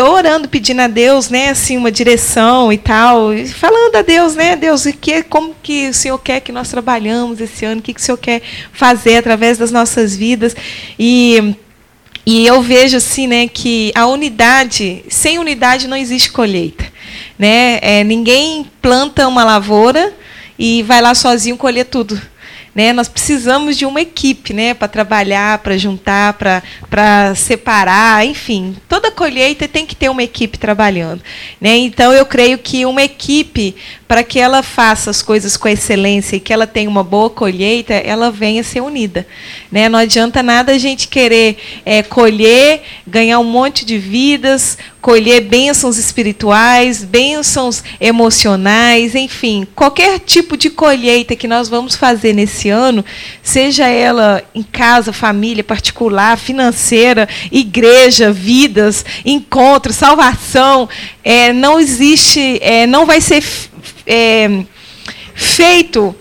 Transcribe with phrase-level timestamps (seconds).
[0.00, 4.56] orando, pedindo a Deus, né, assim, uma direção e tal, e falando a Deus, né,
[4.56, 8.00] Deus, que, como que o Senhor quer que nós trabalhamos esse ano, o que, que
[8.00, 10.54] o Senhor quer fazer através das nossas vidas.
[10.98, 11.54] E,
[12.24, 16.84] e eu vejo assim, né, que a unidade, sem unidade não existe colheita.
[17.38, 17.78] Né?
[17.82, 20.12] É, ninguém planta uma lavoura
[20.58, 22.20] e vai lá sozinho colher tudo.
[22.74, 22.92] Né?
[22.92, 24.74] Nós precisamos de uma equipe né?
[24.74, 26.34] para trabalhar, para juntar,
[26.88, 28.76] para separar, enfim.
[28.88, 31.22] Toda colheita tem que ter uma equipe trabalhando.
[31.60, 31.76] Né?
[31.76, 33.76] Então, eu creio que uma equipe,
[34.12, 37.94] para que ela faça as coisas com excelência e que ela tenha uma boa colheita,
[37.94, 39.26] ela venha ser unida.
[39.70, 39.88] Né?
[39.88, 45.96] Não adianta nada a gente querer é, colher, ganhar um monte de vidas, colher bênçãos
[45.96, 53.02] espirituais, bênçãos emocionais, enfim, qualquer tipo de colheita que nós vamos fazer nesse ano,
[53.42, 60.86] seja ela em casa, família, particular, financeira, igreja, vidas, encontro, salvação,
[61.24, 63.42] é, não existe, é, não vai ser
[64.12, 64.64] é,
[65.34, 66.14] feito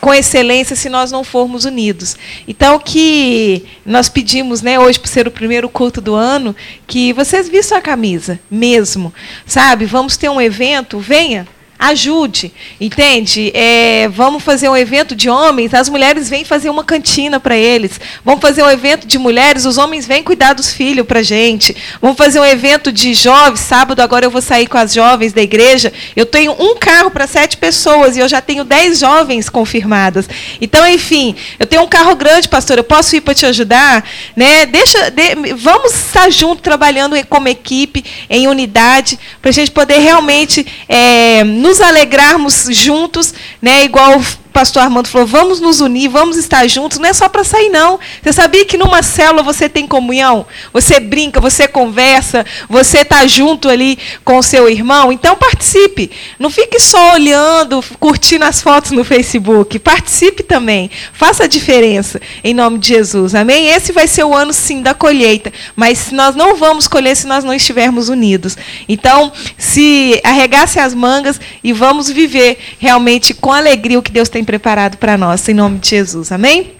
[0.00, 2.16] com excelência se nós não formos unidos.
[2.46, 6.54] Então, que nós pedimos, né, hoje, por ser o primeiro culto do ano,
[6.86, 9.14] que vocês vistam a camisa, mesmo.
[9.46, 9.86] Sabe?
[9.86, 11.46] Vamos ter um evento, venha.
[11.76, 13.50] Ajude, entende?
[13.52, 18.00] É, vamos fazer um evento de homens, as mulheres vêm fazer uma cantina para eles.
[18.24, 21.76] Vamos fazer um evento de mulheres, os homens vêm cuidar dos filhos para gente.
[22.00, 25.42] Vamos fazer um evento de jovens, sábado agora eu vou sair com as jovens da
[25.42, 25.92] igreja.
[26.14, 30.28] Eu tenho um carro para sete pessoas e eu já tenho dez jovens confirmadas.
[30.60, 34.08] Então, enfim, eu tenho um carro grande, pastor, eu posso ir para te ajudar?
[34.36, 34.64] Né?
[34.64, 40.64] Deixa, de, vamos estar juntos, trabalhando como equipe, em unidade, para a gente poder realmente...
[40.88, 43.84] É, nos alegrarmos juntos, né?
[43.84, 44.22] Igual
[44.54, 47.98] pastor Armando falou, vamos nos unir, vamos estar juntos, não é só para sair, não.
[48.22, 50.46] Você sabia que numa célula você tem comunhão?
[50.72, 55.10] Você brinca, você conversa, você está junto ali com o seu irmão?
[55.10, 56.08] Então participe.
[56.38, 59.76] Não fique só olhando, curtindo as fotos no Facebook.
[59.80, 60.88] Participe também.
[61.12, 63.34] Faça a diferença, em nome de Jesus.
[63.34, 63.70] Amém?
[63.70, 65.52] Esse vai ser o ano, sim, da colheita.
[65.74, 68.56] Mas nós não vamos colher se nós não estivermos unidos.
[68.88, 74.43] Então, se arregasse as mangas e vamos viver realmente com alegria o que Deus tem
[74.44, 76.30] preparado para nós, em nome de Jesus.
[76.30, 76.74] Amém?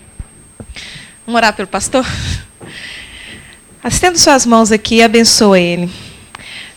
[1.27, 2.07] Vamos orar pelo pastor?
[3.85, 5.91] Estenda suas mãos aqui e abençoa ele.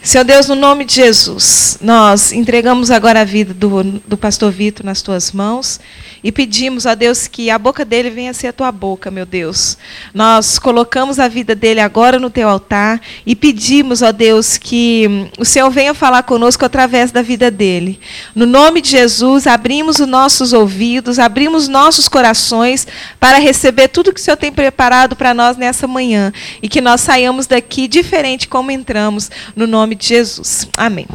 [0.02, 4.85] Senhor Deus, no nome de Jesus, nós entregamos agora a vida do, do pastor Vitor
[4.85, 5.80] nas tuas mãos.
[6.24, 9.25] E pedimos a Deus que a boca dele venha a ser a tua boca, meu
[9.25, 9.78] Deus.
[10.13, 15.46] Nós colocamos a vida dele agora no teu altar e pedimos, ó Deus, que o
[15.46, 18.00] Senhor venha falar conosco através da vida dele.
[18.34, 22.88] No nome de Jesus, abrimos os nossos ouvidos, abrimos nossos corações
[23.19, 27.02] para receber tudo que o Senhor tem preparado para nós nessa manhã e que nós
[27.02, 30.68] saiamos daqui diferente como entramos, no nome de Jesus.
[30.75, 31.08] Amém.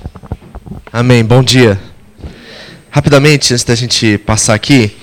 [0.92, 1.24] Amém.
[1.24, 1.80] Bom dia.
[2.90, 4.94] Rapidamente, antes da gente passar aqui,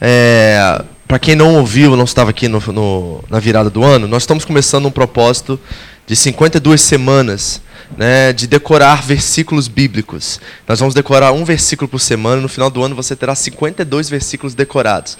[0.00, 4.22] é, para quem não ouviu, não estava aqui no, no, na virada do ano, nós
[4.22, 5.60] estamos começando um propósito
[6.06, 7.60] de 52 semanas
[7.96, 10.40] né, de decorar versículos bíblicos.
[10.66, 14.54] Nós vamos decorar um versículo por semana, no final do ano você terá 52 versículos
[14.54, 15.16] decorados.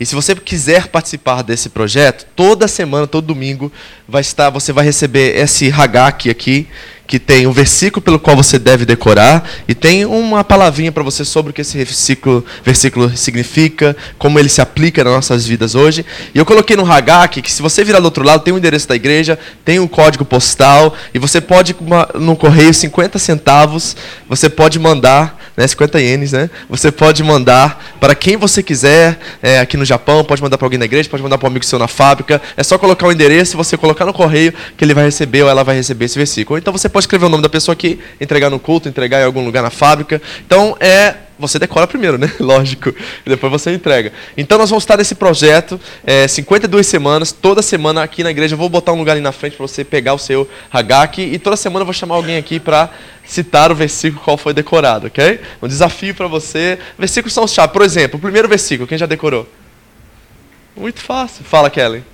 [0.00, 3.70] E se você quiser participar desse projeto, toda semana, todo domingo,
[4.08, 6.68] vai estar, você vai receber esse Hagak aqui,
[7.08, 11.24] que tem um versículo pelo qual você deve decorar e tem uma palavrinha para você
[11.24, 16.04] sobre o que esse versículo, versículo significa, como ele se aplica nas nossas vidas hoje.
[16.34, 18.86] E eu coloquei no Hagak que se você virar do outro lado, tem o endereço
[18.86, 21.74] da igreja, tem o código postal e você pode
[22.14, 23.96] no correio 50 centavos,
[24.28, 26.48] você pode mandar, né, 50 ienes, né?
[26.70, 30.78] Você pode mandar para quem você quiser, é, aqui no Japão, pode mandar para alguém
[30.78, 32.40] na igreja, pode mandar para um amigo seu na fábrica.
[32.56, 35.64] É só colocar o endereço você colocar no correio que ele vai receber ou ela
[35.64, 36.60] vai receber esse versículo.
[36.60, 39.44] Então você pode escrever o nome da pessoa aqui, entregar no culto, entregar em algum
[39.44, 40.22] lugar na fábrica.
[40.46, 42.30] Então, é você decora primeiro, né?
[42.40, 42.92] Lógico.
[43.24, 44.12] Depois você entrega.
[44.36, 48.54] Então nós vamos estar nesse projeto, é, 52 semanas, toda semana aqui na igreja.
[48.54, 51.22] Eu vou botar um lugar ali na frente para você pegar o seu Hagak.
[51.22, 52.90] E toda semana eu vou chamar alguém aqui para
[53.24, 55.40] citar o versículo qual foi decorado, ok?
[55.62, 56.78] Um desafio para você.
[56.98, 57.72] Versículos são os chave.
[57.72, 59.48] Por exemplo, o primeiro versículo, quem já decorou?
[60.76, 61.44] Muito fácil.
[61.44, 62.04] Fala, Kelly.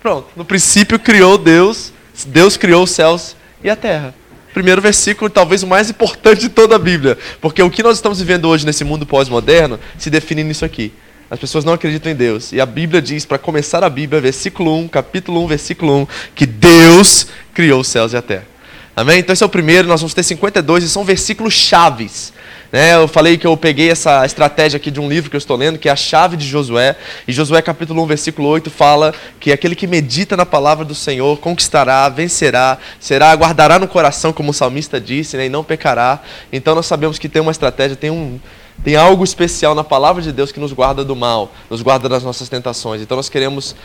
[0.00, 0.28] Pronto.
[0.34, 1.92] No princípio criou Deus,
[2.26, 4.21] Deus criou os céus e a terra.
[4.52, 7.16] Primeiro versículo, talvez o mais importante de toda a Bíblia.
[7.40, 10.92] Porque o que nós estamos vivendo hoje nesse mundo pós-moderno se define nisso aqui.
[11.30, 12.52] As pessoas não acreditam em Deus.
[12.52, 16.44] E a Bíblia diz, para começar a Bíblia, versículo 1, capítulo 1, versículo 1, que
[16.44, 18.46] Deus criou os céus e a terra.
[18.94, 19.20] Amém?
[19.20, 22.32] Então esse é o primeiro, nós vamos ter 52 e são versículos chaves
[22.72, 22.94] Né?
[22.94, 25.78] Eu falei que eu peguei essa estratégia aqui de um livro que eu estou lendo,
[25.78, 26.96] que é a chave de Josué.
[27.28, 31.38] E Josué capítulo 1, versículo 8 fala que aquele que medita na palavra do Senhor
[31.38, 35.46] conquistará, vencerá, será, guardará no coração, como o salmista disse, né?
[35.46, 36.20] e não pecará.
[36.50, 38.40] Então nós sabemos que tem uma estratégia, tem um
[38.82, 42.24] tem algo especial na palavra de Deus que nos guarda do mal, nos guarda das
[42.24, 43.00] nossas tentações.
[43.00, 43.76] Então nós queremos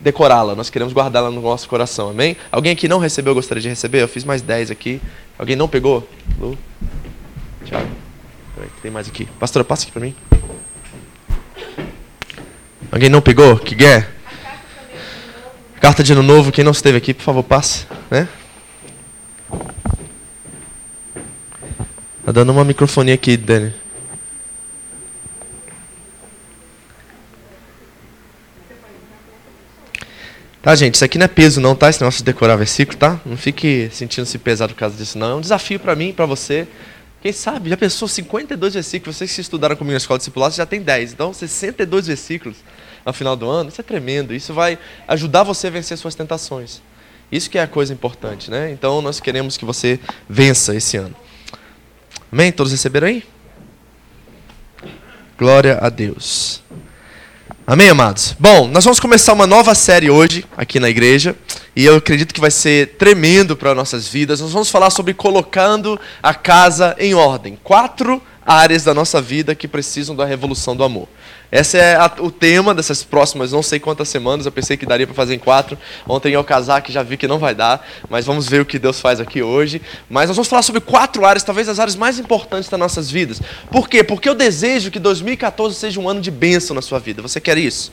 [0.00, 2.36] decorá-la, nós queremos guardá-la no nosso coração, amém?
[2.50, 4.02] Alguém aqui não recebeu, gostaria de receber?
[4.02, 5.00] Eu fiz mais 10 aqui.
[5.38, 6.08] Alguém não pegou?
[6.40, 6.58] Lu?
[7.64, 7.99] Tiago?
[8.82, 9.26] Tem mais aqui.
[9.38, 10.14] Pastora, passa aqui para mim.
[12.90, 13.58] Alguém não pegou?
[13.58, 14.10] Que quer?
[15.80, 17.86] Carta de ano novo, quem não esteve aqui, por favor, passe.
[18.10, 18.28] Né?
[22.24, 23.72] Tá dando uma microfonia aqui, Dani.
[30.62, 31.88] Tá, gente, isso aqui não é peso não, tá?
[31.88, 33.18] Esse negócio de decorar versículo, tá?
[33.24, 35.30] Não fique sentindo-se pesado por causa disso, não.
[35.30, 36.68] É um desafio para mim para você.
[37.22, 40.64] Quem sabe, já pensou 52 versículos, vocês que estudaram comigo na escola de discipulado, já
[40.64, 41.12] tem 10.
[41.12, 42.56] Então, 62 versículos
[43.04, 44.34] no final do ano, isso é tremendo.
[44.34, 46.80] Isso vai ajudar você a vencer suas tentações.
[47.30, 48.72] Isso que é a coisa importante, né?
[48.72, 51.14] Então, nós queremos que você vença esse ano.
[52.32, 52.50] Amém?
[52.50, 53.22] Todos receberam aí?
[55.38, 56.62] Glória a Deus.
[57.70, 58.34] Amém, amados?
[58.36, 61.36] Bom, nós vamos começar uma nova série hoje aqui na igreja
[61.76, 64.40] e eu acredito que vai ser tremendo para nossas vidas.
[64.40, 67.56] Nós vamos falar sobre colocando a casa em ordem.
[67.62, 71.06] Quatro áreas da nossa vida que precisam da revolução do amor.
[71.52, 74.46] Esse é a, o tema dessas próximas não sei quantas semanas.
[74.46, 75.76] Eu pensei que daria para fazer em quatro.
[76.08, 78.78] Ontem ao casar que já vi que não vai dar, mas vamos ver o que
[78.78, 79.82] Deus faz aqui hoje.
[80.08, 83.40] Mas nós vamos falar sobre quatro áreas, talvez as áreas mais importantes das nossas vidas.
[83.70, 84.04] Por quê?
[84.04, 87.20] Porque eu desejo que 2014 seja um ano de bênção na sua vida.
[87.22, 87.92] Você quer isso?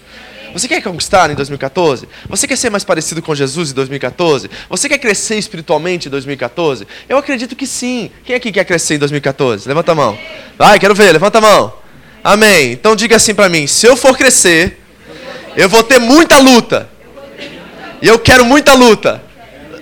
[0.53, 2.07] Você quer conquistar em 2014?
[2.29, 4.49] Você quer ser mais parecido com Jesus em 2014?
[4.69, 6.87] Você quer crescer espiritualmente em 2014?
[7.09, 8.09] Eu acredito que sim.
[8.23, 9.67] Quem aqui quer crescer em 2014?
[9.67, 10.17] Levanta a mão.
[10.57, 11.86] Vai, quero ver, levanta a mão.
[12.27, 12.73] Amém.
[12.73, 14.77] Então diga assim para mim: se eu for crescer,
[15.55, 16.89] eu vou ter muita luta.
[18.01, 19.23] E eu quero muita luta.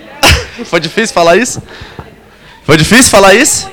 [0.66, 1.60] Foi difícil falar isso?
[2.62, 3.68] Foi difícil falar isso?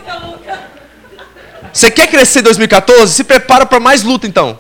[1.72, 3.14] Você quer crescer em 2014?
[3.14, 4.58] Se prepara para mais luta então.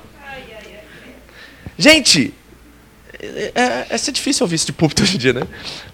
[1.75, 2.35] Gente,
[3.19, 5.41] é, é, é difícil ouvir isso de púlpito hoje em dia, né?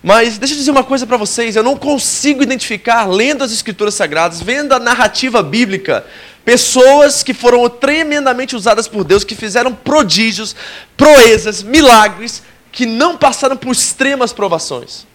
[0.03, 3.93] Mas deixa eu dizer uma coisa para vocês: eu não consigo identificar, lendo as Escrituras
[3.93, 6.05] Sagradas, vendo a narrativa bíblica,
[6.45, 10.55] pessoas que foram tremendamente usadas por Deus, que fizeram prodígios,
[10.97, 15.05] proezas, milagres, que não passaram por extremas provações.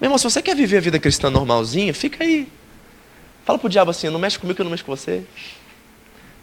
[0.00, 2.48] Meu irmão, se você quer viver a vida cristã normalzinha, fica aí.
[3.44, 5.24] Fala pro diabo assim: não mexe comigo que eu não mexo com você.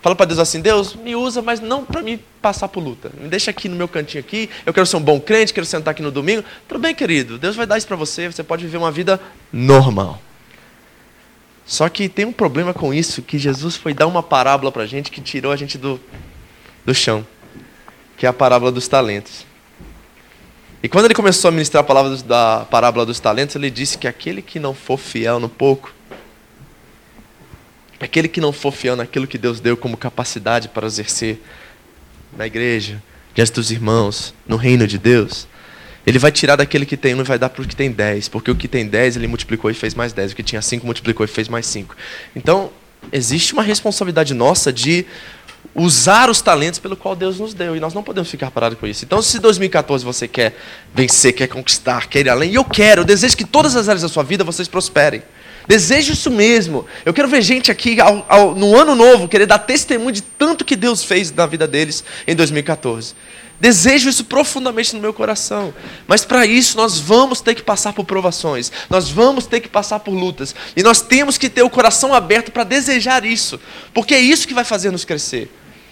[0.02, 3.12] Fala para Deus assim: Deus, me usa, mas não para me passar por luta.
[3.20, 4.50] Me deixa aqui no meu cantinho aqui.
[4.66, 6.44] Eu quero ser um bom crente, quero sentar aqui no domingo.
[6.68, 7.38] Tudo bem, querido.
[7.38, 8.32] Deus vai dar isso para você.
[8.32, 9.20] Você pode viver uma vida
[9.52, 10.22] normal.
[11.66, 14.88] Só que tem um problema com isso, que Jesus foi dar uma parábola para a
[14.88, 16.00] gente que tirou a gente do,
[16.86, 17.26] do chão,
[18.18, 19.46] que é a parábola dos talentos.
[20.84, 24.08] E quando ele começou a ministrar a palavra da parábola dos talentos, ele disse que
[24.08, 25.96] aquele que não for fiel no pouco,
[28.00, 31.42] Aquele que não for fiel naquilo que Deus deu como capacidade para exercer
[32.36, 33.02] na igreja,
[33.34, 35.48] diante dos irmãos, no reino de Deus,
[36.06, 38.28] ele vai tirar daquele que tem um e vai dar para o que tem dez.
[38.28, 40.32] Porque o que tem dez, ele multiplicou e fez mais dez.
[40.32, 41.96] O que tinha cinco, multiplicou e fez mais cinco.
[42.36, 42.70] Então,
[43.12, 45.06] existe uma responsabilidade nossa de
[45.74, 47.76] usar os talentos pelo qual Deus nos deu.
[47.76, 49.04] E nós não podemos ficar parados com isso.
[49.04, 50.56] Então, se 2014 você quer
[50.94, 54.04] vencer, quer conquistar, quer ir além, e eu quero, eu desejo que todas as áreas
[54.04, 55.24] da sua vida vocês prosperem.
[55.68, 56.86] Desejo isso mesmo.
[57.04, 60.64] Eu quero ver gente aqui ao, ao, no ano novo querer dar testemunho de tanto
[60.64, 63.16] que Deus fez na vida deles em 2014.
[63.60, 65.74] Desejo isso profundamente no meu coração.
[66.08, 68.72] Mas para isso nós vamos ter que passar por provações.
[68.90, 70.54] Nós vamos ter que passar por lutas.
[70.76, 73.60] E nós temos que ter o coração aberto para desejar isso.
[73.94, 75.50] Porque é isso que vai fazer nos crescer.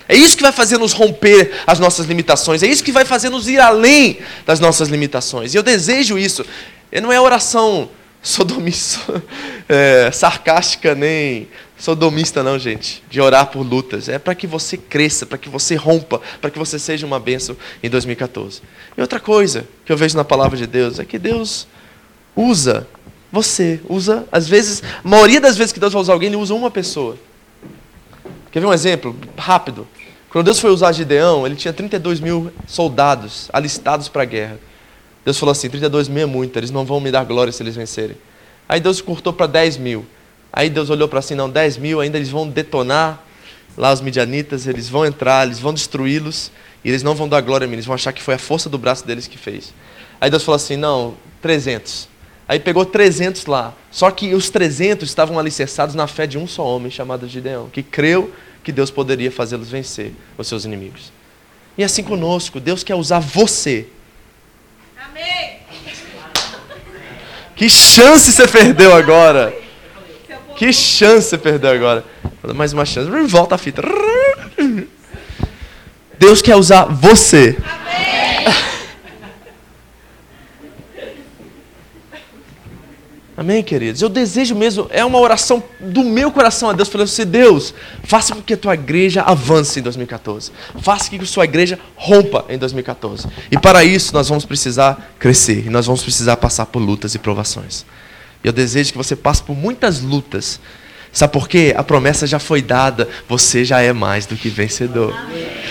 [0.07, 2.61] É isso que vai fazer nos romper as nossas limitações.
[2.61, 5.53] É isso que vai fazer nos ir além das nossas limitações.
[5.53, 6.45] E eu desejo isso.
[6.91, 7.89] E não é oração
[8.21, 9.23] sodomista,
[9.67, 11.47] é, sarcástica nem
[11.83, 13.03] sodomista, não, gente.
[13.09, 14.07] De orar por lutas.
[14.07, 17.57] É para que você cresça, para que você rompa, para que você seja uma bênção
[17.83, 18.61] em 2014.
[18.97, 21.67] E outra coisa que eu vejo na palavra de Deus é que Deus
[22.33, 22.87] usa
[23.29, 26.53] você, usa, às vezes, a maioria das vezes que Deus vai usar alguém, Ele usa
[26.53, 27.17] uma pessoa.
[28.51, 29.85] Quer ver um exemplo rápido?
[30.29, 34.59] Quando Deus foi usar Gideão, ele tinha 32 mil soldados alistados para a guerra.
[35.25, 37.75] Deus falou assim: 32 mil é muito, eles não vão me dar glória se eles
[37.75, 38.15] vencerem.
[38.69, 40.05] Aí Deus cortou para 10 mil.
[40.55, 43.23] Aí Deus olhou para assim: não, 10 mil ainda eles vão detonar
[43.75, 46.51] lá os midianitas, eles vão entrar, eles vão destruí-los
[46.85, 48.69] e eles não vão dar glória a mim, eles vão achar que foi a força
[48.69, 49.73] do braço deles que fez.
[50.21, 52.07] Aí Deus falou assim: não, 300.
[52.47, 53.73] Aí pegou 300 lá.
[53.89, 57.81] Só que os 300 estavam alicerçados na fé de um só homem chamado Gideão, que
[57.81, 58.31] creu
[58.63, 61.11] que Deus poderia fazê-los vencer os seus inimigos.
[61.77, 63.87] E assim conosco, Deus quer usar você.
[65.09, 65.57] Amém.
[67.55, 69.62] Que chance você perdeu agora?
[70.55, 72.05] Que chance você perdeu agora?
[72.55, 73.09] Mais uma chance.
[73.27, 73.81] Volta a fita.
[76.17, 77.57] Deus quer usar você.
[77.63, 78.13] Amém.
[83.35, 84.01] Amém, queridos?
[84.01, 88.35] Eu desejo mesmo, é uma oração do meu coração a Deus, falando assim: Deus, faça
[88.35, 90.51] com que a tua igreja avance em 2014.
[90.81, 93.27] Faça com que a sua igreja rompa em 2014.
[93.51, 97.19] E para isso nós vamos precisar crescer, e nós vamos precisar passar por lutas e
[97.19, 97.85] provações.
[98.43, 100.59] Eu desejo que você passe por muitas lutas
[101.13, 101.75] Sabe por quê?
[101.77, 105.15] A promessa já foi dada, você já é mais do que vencedor.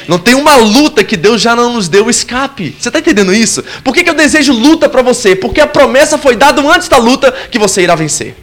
[0.06, 2.76] Não tem uma luta que Deus já não nos deu escape.
[2.78, 3.60] Você está entendendo isso?
[3.82, 5.34] Por que, que eu desejo luta para você?
[5.34, 8.36] Porque a promessa foi dada antes da luta que você irá vencer.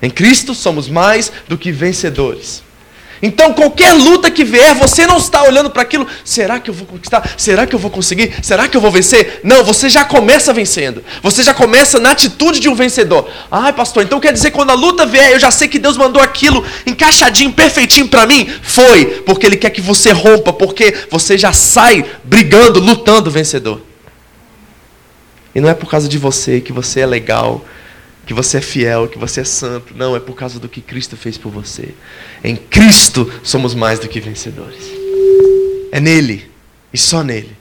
[0.00, 2.62] Em Cristo somos mais do que vencedores.
[3.22, 6.86] Então, qualquer luta que vier, você não está olhando para aquilo, será que eu vou
[6.86, 7.34] conquistar?
[7.36, 8.34] Será que eu vou conseguir?
[8.42, 9.40] Será que eu vou vencer?
[9.44, 11.04] Não, você já começa vencendo.
[11.22, 13.28] Você já começa na atitude de um vencedor.
[13.50, 15.96] Ai, pastor, então quer dizer que quando a luta vier, eu já sei que Deus
[15.98, 18.50] mandou aquilo encaixadinho, perfeitinho para mim?
[18.62, 23.82] Foi, porque Ele quer que você rompa, porque você já sai brigando, lutando vencedor.
[25.54, 27.64] E não é por causa de você que você é legal,
[28.30, 29.92] que você é fiel, que você é santo.
[29.96, 31.88] Não, é por causa do que Cristo fez por você.
[32.44, 34.84] Em Cristo somos mais do que vencedores.
[35.90, 36.48] É nele
[36.92, 37.56] e só nele.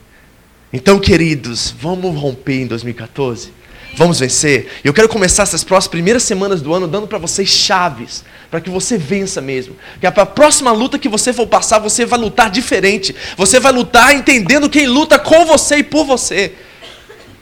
[0.71, 3.51] Então, queridos, vamos romper em 2014?
[3.95, 4.69] Vamos vencer?
[4.83, 8.69] Eu quero começar essas próximas primeiras semanas do ano dando para vocês chaves, para que
[8.69, 9.75] você vença mesmo.
[9.99, 13.15] Que a próxima luta que você for passar, você vai lutar diferente.
[13.35, 16.53] Você vai lutar entendendo quem luta com você e por você.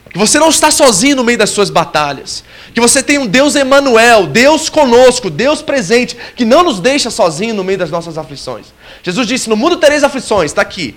[0.09, 2.43] Que você não está sozinho no meio das suas batalhas.
[2.73, 7.53] Que você tem um Deus Emanuel, Deus conosco, Deus presente, que não nos deixa sozinho
[7.53, 8.67] no meio das nossas aflições.
[9.03, 10.95] Jesus disse: "No mundo tereis aflições", está aqui.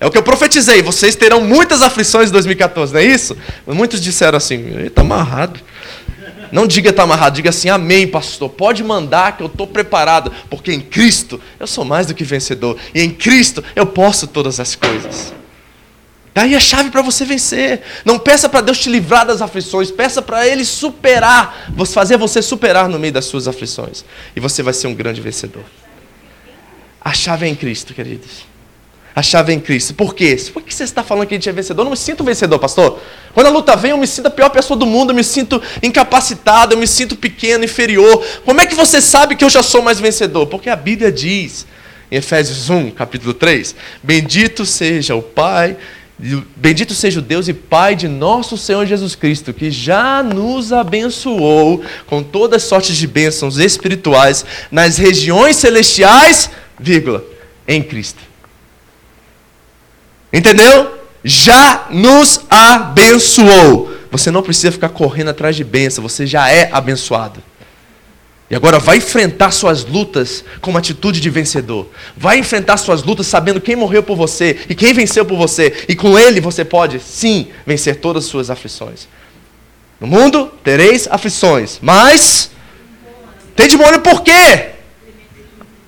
[0.00, 3.36] É o que eu profetizei, vocês terão muitas aflições em 2014, não é isso?
[3.66, 5.60] Muitos disseram assim: "Está amarrado".
[6.50, 8.48] Não diga está amarrado, diga assim: "Amém, pastor.
[8.48, 12.76] Pode mandar que eu estou preparado, porque em Cristo eu sou mais do que vencedor,
[12.94, 15.37] e em Cristo eu posso todas as coisas".
[16.38, 17.82] Daí a chave para você vencer.
[18.04, 22.88] Não peça para Deus te livrar das aflições, peça para Ele superar, fazer você superar
[22.88, 24.04] no meio das suas aflições.
[24.36, 25.64] E você vai ser um grande vencedor.
[27.00, 28.46] A chave é em Cristo, queridos.
[29.16, 29.94] A chave é em Cristo.
[29.94, 30.36] Por quê?
[30.54, 31.80] Por que você está falando que a gente é vencedor?
[31.80, 33.00] Eu não me sinto vencedor, pastor.
[33.34, 35.60] Quando a luta vem, eu me sinto a pior pessoa do mundo, eu me sinto
[35.82, 38.24] incapacitado, eu me sinto pequeno, inferior.
[38.44, 40.46] Como é que você sabe que eu já sou mais vencedor?
[40.46, 41.66] Porque a Bíblia diz,
[42.12, 45.76] em Efésios 1, capítulo 3: Bendito seja o Pai
[46.56, 51.82] Bendito seja o Deus e Pai de nosso Senhor Jesus Cristo, que já nos abençoou
[52.06, 57.24] com todas sortes de bênçãos espirituais nas regiões celestiais, vírgula,
[57.68, 58.18] em Cristo.
[60.32, 60.98] Entendeu?
[61.22, 63.94] Já nos abençoou.
[64.10, 67.40] Você não precisa ficar correndo atrás de bênção, você já é abençoado.
[68.50, 71.88] E agora vai enfrentar suas lutas com uma atitude de vencedor.
[72.16, 75.84] Vai enfrentar suas lutas sabendo quem morreu por você e quem venceu por você.
[75.86, 79.06] E com ele você pode, sim, vencer todas as suas aflições.
[80.00, 82.50] No mundo tereis aflições, mas
[83.54, 84.70] tem de molho por quê?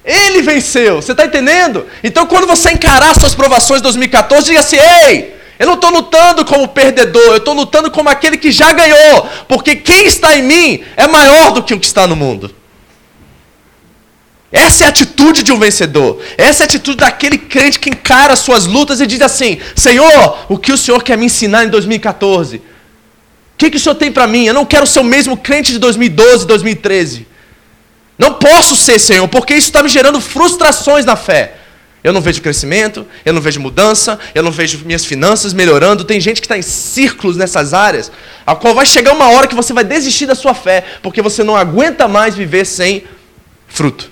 [0.04, 1.86] Ele venceu, você está entendendo?
[2.02, 4.76] Então quando você encarar suas provações de 2014, diga assim:
[5.06, 9.28] ei, eu não estou lutando como perdedor, eu estou lutando como aquele que já ganhou,
[9.46, 12.50] porque quem está em mim é maior do que o que está no mundo.
[14.50, 16.18] Essa é a atitude de um vencedor.
[16.38, 20.56] Essa é a atitude daquele crente que encara suas lutas e diz assim: Senhor, o
[20.56, 22.56] que o Senhor quer me ensinar em 2014?
[22.56, 22.62] O
[23.58, 24.46] que, que o Senhor tem para mim?
[24.46, 27.28] Eu não quero ser o mesmo crente de 2012, 2013.
[28.18, 31.59] Não posso ser, Senhor, porque isso está me gerando frustrações na fé.
[32.02, 36.04] Eu não vejo crescimento, eu não vejo mudança, eu não vejo minhas finanças melhorando.
[36.04, 38.10] Tem gente que está em círculos nessas áreas,
[38.46, 41.44] a qual vai chegar uma hora que você vai desistir da sua fé, porque você
[41.44, 43.04] não aguenta mais viver sem
[43.68, 44.10] fruto.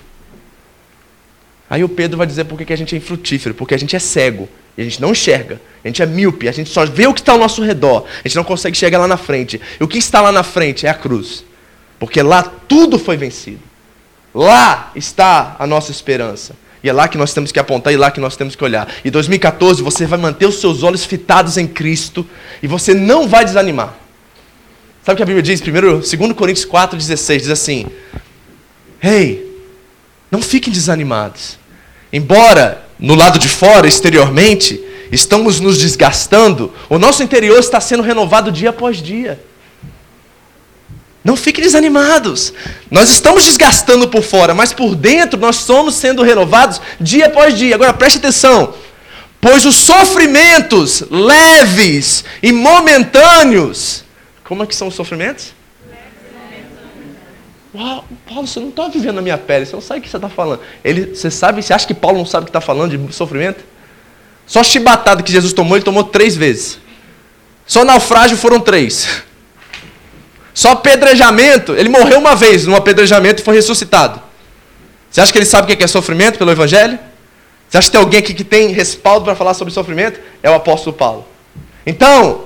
[1.69, 3.99] Aí o Pedro vai dizer por que a gente é infrutífero, porque a gente é
[3.99, 7.19] cego, a gente não enxerga, a gente é míope, a gente só vê o que
[7.19, 9.59] está ao nosso redor, a gente não consegue chegar lá na frente.
[9.79, 11.43] E o que está lá na frente é a cruz,
[11.99, 13.61] porque lá tudo foi vencido.
[14.33, 16.55] Lá está a nossa esperança.
[16.83, 18.63] E é lá que nós temos que apontar e é lá que nós temos que
[18.63, 18.87] olhar.
[19.03, 22.25] E 2014 você vai manter os seus olhos fitados em Cristo
[22.63, 23.95] e você não vai desanimar.
[25.03, 25.59] Sabe o que a Bíblia diz?
[25.59, 27.85] Primeiro, 2 Coríntios 4,16 diz assim:
[29.01, 29.45] Ei,
[30.31, 31.57] não fiquem desanimados.
[32.11, 34.79] Embora no lado de fora, exteriormente,
[35.11, 39.39] estamos nos desgastando, o nosso interior está sendo renovado dia após dia.
[41.23, 42.53] Não fiquem desanimados.
[42.89, 47.75] Nós estamos desgastando por fora, mas por dentro nós somos sendo renovados dia após dia.
[47.75, 48.73] Agora preste atenção.
[49.41, 54.03] Pois os sofrimentos leves e momentâneos.
[54.43, 55.53] Como é que são os sofrimentos?
[57.73, 60.17] Uau, Paulo, você não está vivendo na minha pele, você não sabe o que você
[60.17, 60.61] está falando.
[60.83, 63.63] Ele, você sabe, você acha que Paulo não sabe o que está falando de sofrimento?
[64.47, 66.79] Só chibatada que Jesus tomou, ele tomou três vezes.
[67.67, 69.23] Só naufrágio foram três.
[70.53, 74.21] Só apedrejamento, ele morreu uma vez num apedrejamento e foi ressuscitado.
[75.09, 76.99] Você acha que ele sabe o que é sofrimento pelo Evangelho?
[77.67, 80.19] Você acha que tem alguém aqui que tem respaldo para falar sobre sofrimento?
[80.41, 81.25] É o apóstolo Paulo.
[81.85, 82.45] Então,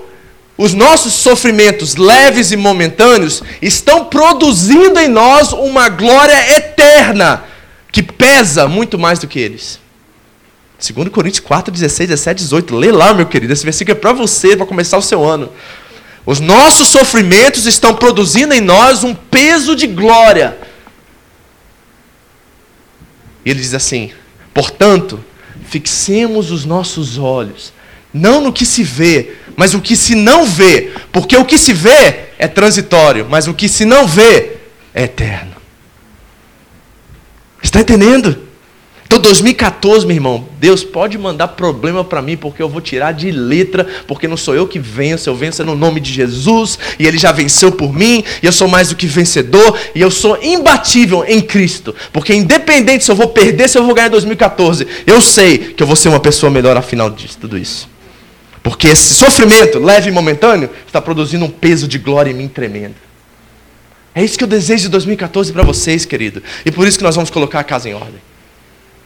[0.57, 7.43] os nossos sofrimentos leves e momentâneos estão produzindo em nós uma glória eterna
[7.91, 9.79] que pesa muito mais do que eles.
[10.79, 12.75] 2 Coríntios 4, 16, 17, 18.
[12.75, 13.53] Lê lá, meu querido.
[13.53, 15.49] Esse versículo é para você, para começar o seu ano.
[16.25, 20.57] Os nossos sofrimentos estão produzindo em nós um peso de glória.
[23.45, 24.11] E ele diz assim:
[24.53, 25.23] portanto,
[25.67, 27.73] fixemos os nossos olhos,
[28.13, 30.93] não no que se vê, mas o que se não vê.
[31.11, 34.57] Porque o que se vê é transitório, mas o que se não vê
[34.93, 35.53] é eterno.
[37.61, 38.52] Está entendendo?
[39.13, 43.29] Então, 2014, meu irmão, Deus pode mandar problema para mim, porque eu vou tirar de
[43.29, 47.19] letra, porque não sou eu que venço, eu venço no nome de Jesus, e Ele
[47.19, 51.23] já venceu por mim, e eu sou mais do que vencedor, e eu sou imbatível
[51.27, 55.21] em Cristo, porque independente se eu vou perder, se eu vou ganhar em 2014, eu
[55.21, 57.87] sei que eu vou ser uma pessoa melhor afinal de tudo isso.
[58.63, 62.95] Porque esse sofrimento, leve e momentâneo, está produzindo um peso de glória em mim tremendo.
[64.15, 66.41] É isso que eu desejo de 2014 para vocês, querido.
[66.65, 68.32] E por isso que nós vamos colocar a casa em ordem.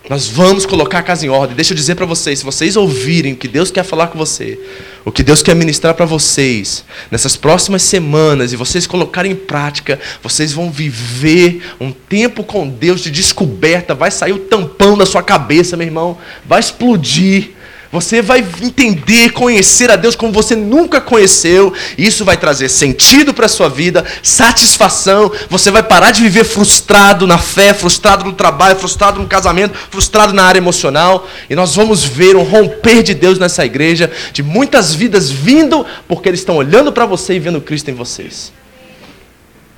[0.09, 1.55] Nós vamos colocar a casa em ordem.
[1.55, 4.57] Deixa eu dizer para vocês, se vocês ouvirem o que Deus quer falar com você,
[5.03, 9.99] o que Deus quer ministrar para vocês nessas próximas semanas e vocês colocarem em prática,
[10.23, 15.21] vocês vão viver um tempo com Deus de descoberta, vai sair o tampão da sua
[15.21, 17.56] cabeça, meu irmão, vai explodir.
[17.91, 21.73] Você vai entender, conhecer a Deus como você nunca conheceu.
[21.97, 25.31] Isso vai trazer sentido para a sua vida, satisfação.
[25.49, 30.33] Você vai parar de viver frustrado na fé, frustrado no trabalho, frustrado no casamento, frustrado
[30.33, 31.27] na área emocional.
[31.49, 36.29] E nós vamos ver um romper de Deus nessa igreja, de muitas vidas vindo, porque
[36.29, 38.51] eles estão olhando para você e vendo Cristo em vocês.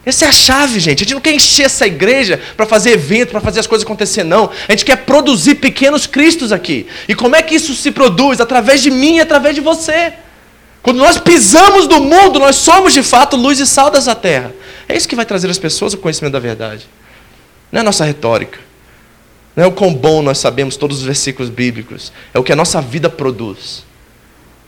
[0.05, 0.99] Essa é a chave, gente.
[0.99, 4.23] A gente não quer encher essa igreja para fazer evento, para fazer as coisas acontecer,
[4.23, 4.49] não.
[4.67, 6.87] A gente quer produzir pequenos cristos aqui.
[7.07, 8.39] E como é que isso se produz?
[8.39, 10.13] Através de mim e através de você.
[10.81, 14.53] Quando nós pisamos no mundo, nós somos de fato luz e sal dessa terra.
[14.87, 16.87] É isso que vai trazer as pessoas o conhecimento da verdade.
[17.71, 18.59] Não é a nossa retórica.
[19.55, 22.13] Não é o quão bom nós sabemos todos os versículos bíblicos.
[22.33, 23.83] É o que a nossa vida produz.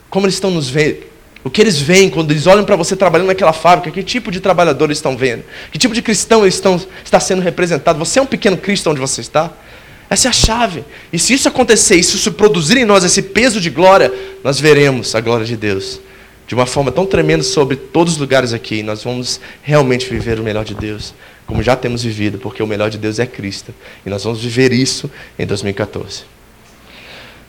[0.09, 1.10] Como eles estão nos vendo
[1.43, 4.39] o que eles veem quando eles olham para você trabalhando naquela fábrica, que tipo de
[4.39, 5.43] trabalhador eles estão vendo?
[5.71, 7.97] Que tipo de cristão eles estão, está sendo representado?
[7.99, 9.51] Você é um pequeno Cristo onde você está?
[10.09, 10.83] Essa é a chave.
[11.11, 14.59] E se isso acontecer, e se isso produzir em nós esse peso de glória, nós
[14.59, 16.01] veremos a glória de Deus
[16.51, 18.83] de uma forma tão tremenda sobre todos os lugares aqui.
[18.83, 21.13] Nós vamos realmente viver o melhor de Deus,
[21.47, 23.73] como já temos vivido, porque o melhor de Deus é Cristo.
[24.05, 26.23] E nós vamos viver isso em 2014.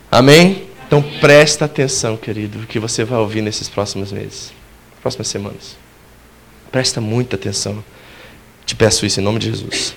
[0.09, 0.63] Amém?
[0.95, 4.53] Então presta atenção, querido, o que você vai ouvir nesses próximos meses,
[5.01, 5.75] próximas semanas.
[6.71, 7.83] Presta muita atenção.
[8.63, 9.95] Te peço isso em nome de Jesus.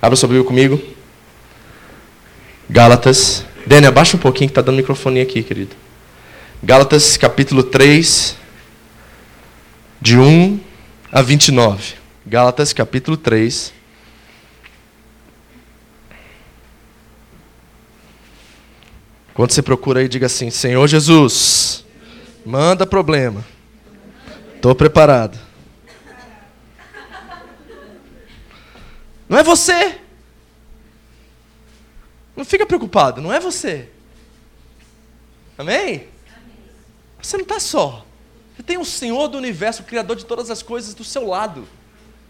[0.00, 0.80] Abra Bíblia comigo.
[2.70, 3.44] Gálatas.
[3.66, 5.74] Dani, abaixa um pouquinho que está dando microfone aqui, querido.
[6.62, 8.36] Gálatas capítulo 3,
[10.00, 10.60] de 1
[11.10, 11.94] a 29.
[12.24, 13.72] Gálatas capítulo 3,
[19.36, 21.84] Quando você procura aí, diga assim: Senhor Jesus,
[22.44, 23.44] manda problema.
[24.54, 25.38] Estou preparado.
[29.28, 30.00] Não é você.
[32.34, 33.90] Não fica preocupado, não é você.
[35.58, 36.08] Amém?
[37.20, 38.06] Você não está só.
[38.56, 41.68] Você tem um Senhor do universo, o Criador de todas as coisas do seu lado.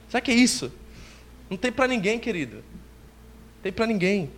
[0.09, 0.73] Sabe que é isso?
[1.49, 2.57] Não tem para ninguém, querido.
[2.57, 4.29] Não tem para ninguém.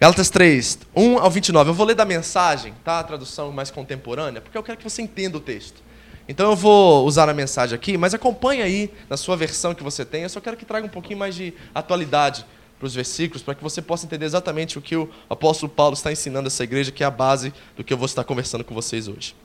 [0.00, 1.70] Gálatas 3, 1 ao 29.
[1.70, 3.00] Eu vou ler da mensagem, tá?
[3.00, 5.82] A tradução mais contemporânea, porque eu quero que você entenda o texto.
[6.26, 10.02] Então eu vou usar a mensagem aqui, mas acompanhe aí na sua versão que você
[10.02, 10.22] tem.
[10.22, 12.46] Eu só quero que traga um pouquinho mais de atualidade
[12.78, 16.10] para os versículos, para que você possa entender exatamente o que o apóstolo Paulo está
[16.10, 19.06] ensinando essa igreja, que é a base do que eu vou estar conversando com vocês
[19.06, 19.36] hoje.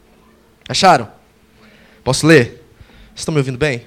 [0.70, 1.10] Acharam?
[2.02, 2.64] Posso ler?
[3.08, 3.86] Vocês estão me ouvindo bem?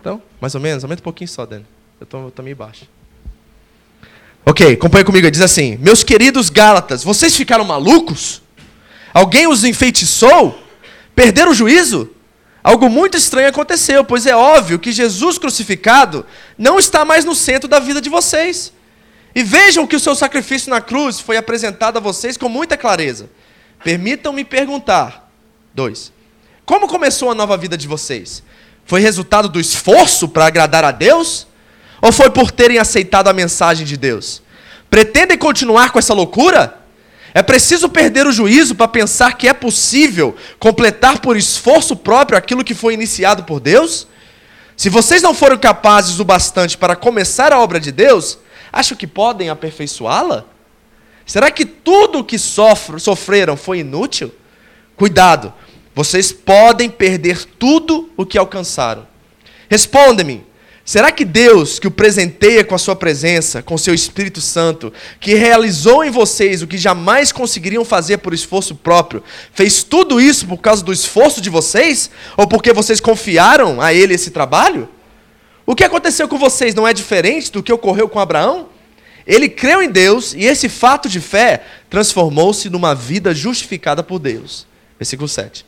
[0.00, 0.84] Então, mais ou menos?
[0.84, 1.66] Aumenta um pouquinho só, Dani.
[1.98, 2.86] Eu estou meio baixo.
[4.48, 8.40] Ok, acompanha comigo, diz assim: Meus queridos Gálatas, vocês ficaram malucos?
[9.12, 10.56] Alguém os enfeitiçou?
[11.14, 12.10] Perderam o juízo?
[12.66, 16.26] algo muito estranho aconteceu, pois é óbvio que Jesus crucificado
[16.58, 18.72] não está mais no centro da vida de vocês.
[19.32, 23.30] E vejam que o seu sacrifício na cruz foi apresentado a vocês com muita clareza.
[23.84, 25.30] Permitam-me perguntar:
[25.72, 26.12] dois.
[26.64, 28.42] Como começou a nova vida de vocês?
[28.84, 31.46] Foi resultado do esforço para agradar a Deus?
[32.00, 34.42] Ou foi por terem aceitado a mensagem de Deus?
[34.90, 36.78] Pretendem continuar com essa loucura?
[37.34, 42.64] É preciso perder o juízo para pensar que é possível completar por esforço próprio aquilo
[42.64, 44.06] que foi iniciado por Deus?
[44.76, 48.38] Se vocês não foram capazes o bastante para começar a obra de Deus,
[48.72, 50.44] acham que podem aperfeiçoá-la?
[51.26, 54.32] Será que tudo o que sofro, sofreram foi inútil?
[54.96, 55.52] Cuidado,
[55.94, 59.06] vocês podem perder tudo o que alcançaram.
[59.68, 60.46] Responda-me,
[60.86, 64.92] Será que Deus, que o presenteia com a sua presença, com o seu Espírito Santo,
[65.18, 69.20] que realizou em vocês o que jamais conseguiriam fazer por esforço próprio,
[69.52, 72.08] fez tudo isso por causa do esforço de vocês?
[72.36, 74.88] Ou porque vocês confiaram a Ele esse trabalho?
[75.66, 78.68] O que aconteceu com vocês não é diferente do que ocorreu com Abraão?
[79.26, 84.68] Ele creu em Deus e esse fato de fé transformou-se numa vida justificada por Deus.
[84.96, 85.66] Versículo 7.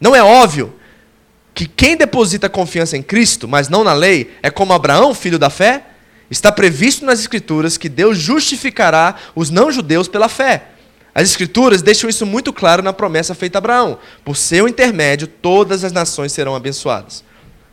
[0.00, 0.72] Não é óbvio
[1.54, 5.50] que quem deposita confiança em Cristo, mas não na lei, é como Abraão, filho da
[5.50, 5.84] fé?
[6.30, 10.64] Está previsto nas Escrituras que Deus justificará os não-judeus pela fé.
[11.12, 15.82] As Escrituras deixam isso muito claro na promessa feita a Abraão: por seu intermédio, todas
[15.82, 17.24] as nações serão abençoadas.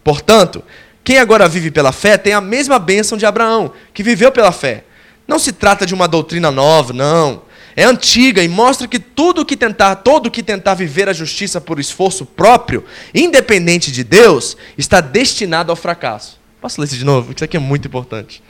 [0.03, 0.63] Portanto,
[1.03, 4.83] quem agora vive pela fé tem a mesma bênção de Abraão, que viveu pela fé.
[5.27, 7.46] Não se trata de uma doutrina nova, não
[7.77, 11.79] é antiga e mostra que tudo que tentar, todo que tentar viver a justiça por
[11.79, 16.39] esforço próprio, independente de Deus, está destinado ao fracasso.
[16.59, 17.31] Posso ler isso de novo?
[17.35, 18.41] Isso aqui é muito importante.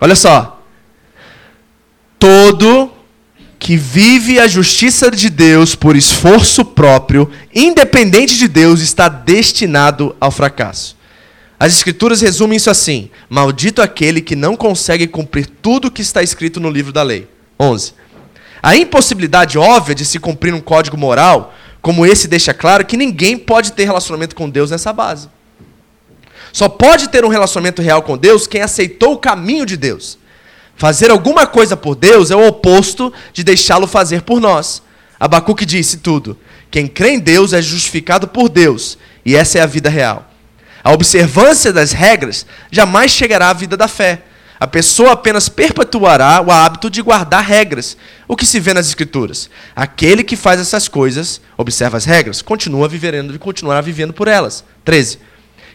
[0.00, 0.64] Olha só.
[2.18, 2.90] Todo
[3.58, 10.30] que vive a justiça de Deus por esforço próprio, independente de Deus, está destinado ao
[10.30, 10.96] fracasso.
[11.60, 16.22] As Escrituras resumem isso assim: Maldito aquele que não consegue cumprir tudo o que está
[16.22, 17.28] escrito no livro da lei.
[17.60, 18.00] 11.
[18.62, 23.36] A impossibilidade óbvia de se cumprir um código moral como esse deixa claro que ninguém
[23.36, 25.28] pode ter relacionamento com Deus nessa base.
[26.52, 30.16] Só pode ter um relacionamento real com Deus quem aceitou o caminho de Deus.
[30.76, 34.82] Fazer alguma coisa por Deus é o oposto de deixá-lo fazer por nós.
[35.18, 36.38] Abacuque disse tudo.
[36.70, 40.28] Quem crê em Deus é justificado por Deus, e essa é a vida real.
[40.82, 44.22] A observância das regras jamais chegará à vida da fé.
[44.62, 47.96] A pessoa apenas perpetuará o hábito de guardar regras,
[48.28, 49.50] o que se vê nas Escrituras.
[49.74, 54.62] Aquele que faz essas coisas, observa as regras, continua vivendo e continuará vivendo por elas.
[54.84, 55.18] 13.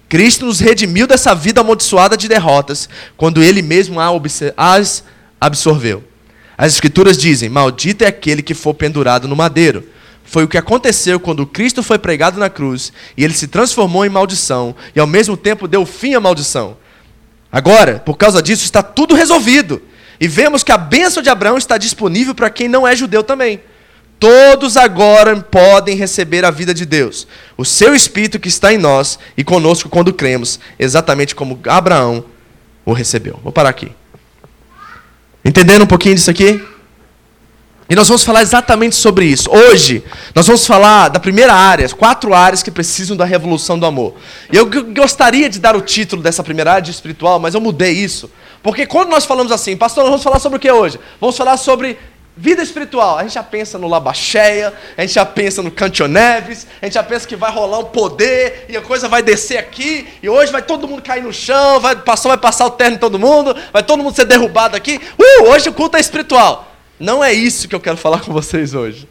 [0.07, 3.97] Cristo nos redimiu dessa vida amaldiçoada de derrotas, quando ele mesmo
[4.55, 5.03] as
[5.41, 6.01] absorveu.
[6.57, 9.83] As Escrituras dizem: Maldito é aquele que for pendurado no madeiro.
[10.23, 14.09] Foi o que aconteceu quando Cristo foi pregado na cruz e ele se transformou em
[14.09, 16.77] maldição e ao mesmo tempo deu fim à maldição.
[17.57, 19.81] Agora, por causa disso, está tudo resolvido.
[20.19, 23.61] E vemos que a bênção de Abraão está disponível para quem não é judeu também.
[24.19, 27.27] Todos agora podem receber a vida de Deus.
[27.57, 32.25] O seu Espírito que está em nós e conosco quando cremos, exatamente como Abraão
[32.85, 33.39] o recebeu.
[33.43, 33.91] Vou parar aqui.
[35.43, 36.63] Entendendo um pouquinho disso aqui?
[37.89, 39.49] E nós vamos falar exatamente sobre isso.
[39.49, 40.03] Hoje,
[40.35, 44.15] nós vamos falar da primeira área, quatro áreas que precisam da revolução do amor.
[44.51, 47.93] E eu gostaria de dar o título dessa primeira área de espiritual, mas eu mudei
[47.93, 48.29] isso.
[48.61, 50.99] Porque quando nós falamos assim, pastor, nós vamos falar sobre o que hoje?
[51.21, 51.97] Vamos falar sobre
[52.35, 53.17] vida espiritual.
[53.17, 57.03] A gente já pensa no Labacheia, a gente já pensa no Cantioneves, a gente já
[57.03, 60.61] pensa que vai rolar um poder e a coisa vai descer aqui, e hoje vai
[60.61, 63.81] todo mundo cair no chão, vai, passar, vai passar o terno em todo mundo, vai
[63.81, 64.99] todo mundo ser derrubado aqui.
[65.17, 66.66] Uh, hoje o culto é espiritual.
[66.99, 69.07] Não é isso que eu quero falar com vocês hoje.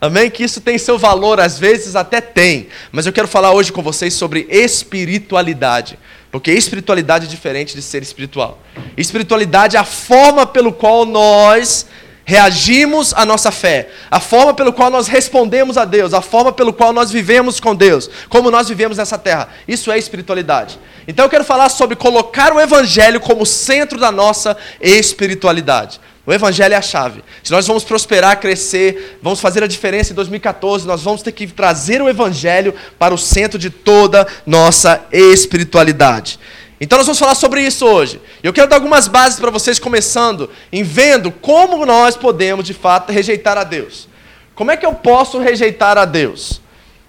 [0.00, 0.28] Amém?
[0.30, 2.68] Que isso tem seu valor, às vezes até tem.
[2.90, 5.98] Mas eu quero falar hoje com vocês sobre espiritualidade.
[6.30, 8.58] Porque espiritualidade é diferente de ser espiritual.
[8.96, 11.86] Espiritualidade é a forma pelo qual nós
[12.24, 16.72] reagimos à nossa fé, a forma pelo qual nós respondemos a Deus, a forma pelo
[16.72, 19.48] qual nós vivemos com Deus, como nós vivemos nessa terra.
[19.66, 20.78] Isso é espiritualidade.
[21.06, 26.00] Então eu quero falar sobre colocar o evangelho como centro da nossa espiritualidade.
[26.24, 27.24] O Evangelho é a chave.
[27.42, 31.48] Se nós vamos prosperar, crescer, vamos fazer a diferença em 2014, nós vamos ter que
[31.48, 36.38] trazer o Evangelho para o centro de toda nossa espiritualidade.
[36.80, 38.20] Então nós vamos falar sobre isso hoje.
[38.42, 43.12] Eu quero dar algumas bases para vocês, começando em vendo como nós podemos, de fato,
[43.12, 44.08] rejeitar a Deus.
[44.54, 46.60] Como é que eu posso rejeitar a Deus?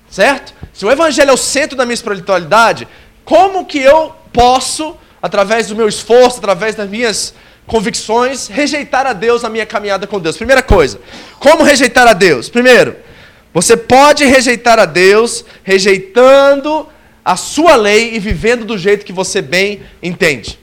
[0.09, 0.53] Certo?
[0.73, 2.87] Se o Evangelho é o centro da minha espiritualidade,
[3.23, 7.33] como que eu posso, através do meu esforço, através das minhas
[7.65, 10.37] convicções, rejeitar a Deus na minha caminhada com Deus.
[10.37, 10.99] Primeira coisa,
[11.39, 12.49] como rejeitar a Deus?
[12.49, 12.95] Primeiro,
[13.53, 16.89] Você pode rejeitar a Deus, rejeitando
[17.23, 20.59] a sua lei e vivendo do jeito que você bem entende.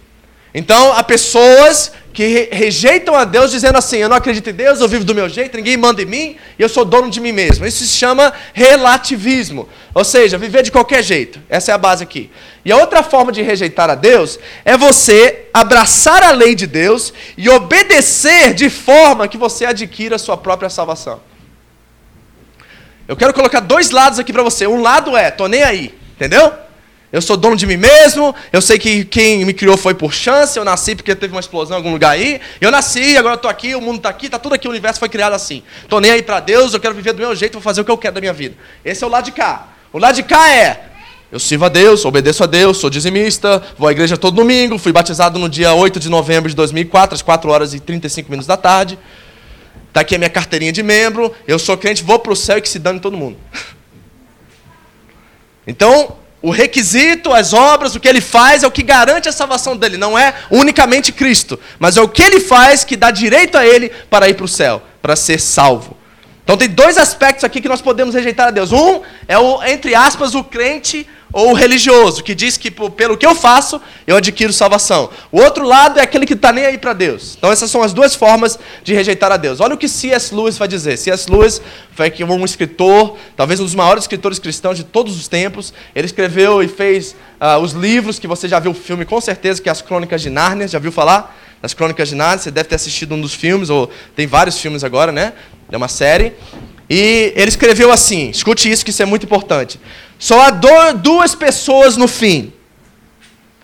[0.52, 4.88] Então, há pessoas que rejeitam a Deus dizendo assim: Eu não acredito em Deus, eu
[4.88, 7.66] vivo do meu jeito, ninguém manda em mim e eu sou dono de mim mesmo.
[7.66, 9.68] Isso se chama relativismo.
[9.94, 11.40] Ou seja, viver de qualquer jeito.
[11.48, 12.30] Essa é a base aqui.
[12.64, 17.12] E a outra forma de rejeitar a Deus é você abraçar a lei de Deus
[17.36, 21.20] e obedecer de forma que você adquira a sua própria salvação.
[23.06, 24.66] Eu quero colocar dois lados aqui para você.
[24.66, 26.52] Um lado é: tô nem aí, entendeu?
[27.12, 30.56] Eu sou dono de mim mesmo, eu sei que quem me criou foi por chance,
[30.56, 32.40] eu nasci porque teve uma explosão em algum lugar aí.
[32.60, 35.08] Eu nasci, agora estou aqui, o mundo está aqui, está tudo aqui, o universo foi
[35.08, 35.64] criado assim.
[35.82, 37.90] Estou nem aí para Deus, eu quero viver do meu jeito, vou fazer o que
[37.90, 38.54] eu quero da minha vida.
[38.84, 39.68] Esse é o lado de cá.
[39.92, 40.84] O lado de cá é,
[41.32, 44.92] eu sirvo a Deus, obedeço a Deus, sou dizimista, vou à igreja todo domingo, fui
[44.92, 48.56] batizado no dia 8 de novembro de 2004, às 4 horas e 35 minutos da
[48.56, 48.96] tarde.
[49.88, 52.60] Está aqui a minha carteirinha de membro, eu sou crente, vou para o céu e
[52.60, 53.36] que se dane todo mundo.
[55.66, 59.76] Então, o requisito, as obras, o que ele faz é o que garante a salvação
[59.76, 59.98] dele.
[59.98, 63.90] Não é unicamente Cristo, mas é o que ele faz que dá direito a ele
[64.08, 65.96] para ir para o céu, para ser salvo.
[66.42, 68.72] Então tem dois aspectos aqui que nós podemos rejeitar a Deus.
[68.72, 73.24] Um é o, entre aspas, o crente ou o religioso, que diz que pelo que
[73.24, 75.10] eu faço, eu adquiro salvação.
[75.30, 77.36] O outro lado é aquele que está nem aí para Deus.
[77.38, 79.60] Então essas são as duas formas de rejeitar a Deus.
[79.60, 80.34] Olha o que C.S.
[80.34, 80.96] Lewis vai dizer.
[80.96, 81.30] C.S.
[81.30, 81.62] Lewis
[81.92, 85.72] foi um escritor, talvez um dos maiores escritores cristãos de todos os tempos.
[85.94, 89.62] Ele escreveu e fez uh, os livros que você já viu o filme com certeza,
[89.62, 90.66] que é as Crônicas de Nárnia.
[90.66, 91.36] Já viu falar?
[91.62, 94.82] Das Crônicas de Nárnia, você deve ter assistido um dos filmes, ou tem vários filmes
[94.82, 95.34] agora, né?
[95.70, 96.32] É uma série.
[96.88, 99.78] E ele escreveu assim: escute isso, que isso é muito importante.
[100.20, 100.50] Só há
[100.92, 102.52] duas pessoas no fim.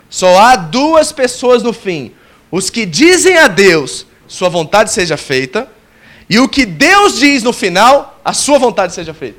[0.08, 2.14] Só há duas pessoas no fim.
[2.50, 5.70] Os que dizem a Deus, sua vontade seja feita,
[6.30, 9.38] e o que Deus diz no final, a sua vontade seja feita.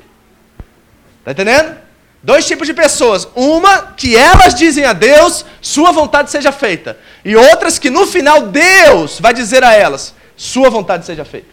[1.18, 1.76] Está entendendo?
[2.22, 3.26] Dois tipos de pessoas.
[3.34, 6.96] Uma que elas dizem a Deus, sua vontade seja feita.
[7.24, 11.48] E outras que no final Deus vai dizer a elas, sua vontade seja feita.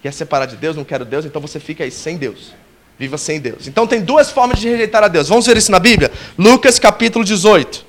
[0.00, 2.54] Quer separar de Deus, não quero Deus, então você fica aí sem Deus.
[3.02, 3.66] Viva sem Deus.
[3.66, 5.28] Então tem duas formas de rejeitar a Deus.
[5.28, 6.12] Vamos ver isso na Bíblia?
[6.38, 7.84] Lucas capítulo 18.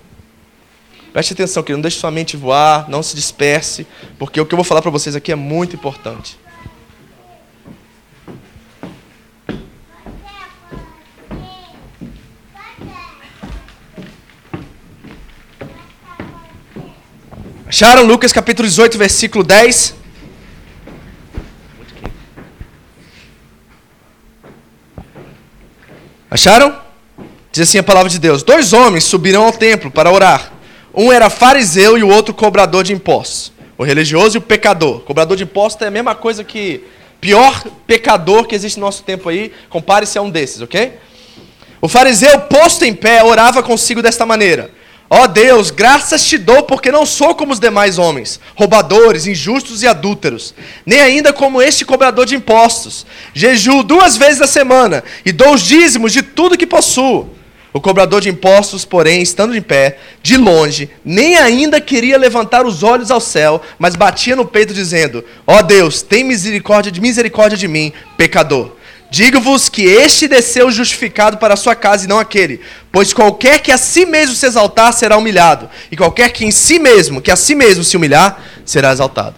[1.13, 3.85] Preste atenção, querido, não deixe sua mente voar, não se disperse,
[4.17, 6.39] porque o que eu vou falar para vocês aqui é muito importante.
[17.67, 19.93] Acharam Lucas capítulo 18, versículo 10?
[26.33, 26.75] Acharam?
[27.51, 30.51] Diz assim a palavra de Deus: Dois homens subiram ao templo para orar.
[30.91, 33.53] Um era fariseu e o outro cobrador de impostos.
[33.77, 35.01] O religioso e o pecador.
[35.01, 36.83] Cobrador de impostos é a mesma coisa que
[37.21, 39.53] pior pecador que existe no nosso tempo aí.
[39.69, 40.93] Compare-se a um desses, ok?
[41.79, 44.71] O fariseu, posto em pé, orava consigo desta maneira:
[45.09, 49.83] Ó oh Deus, graças te dou, porque não sou como os demais homens, roubadores, injustos
[49.83, 53.05] e adúlteros, nem ainda como este cobrador de impostos.
[53.33, 57.29] Jejuo duas vezes na semana e dou os dízimos de tudo que possuo.
[57.73, 62.83] O cobrador de impostos, porém, estando em pé, de longe, nem ainda queria levantar os
[62.83, 67.67] olhos ao céu, mas batia no peito, dizendo: Ó oh Deus, tem misericórdia misericórdia de
[67.67, 68.73] mim, pecador.
[69.13, 72.61] Digo-vos que este desceu justificado para a sua casa e não aquele.
[72.91, 76.79] Pois qualquer que a si mesmo se exaltar será humilhado, e qualquer que em si
[76.79, 79.35] mesmo, que a si mesmo se humilhar, será exaltado.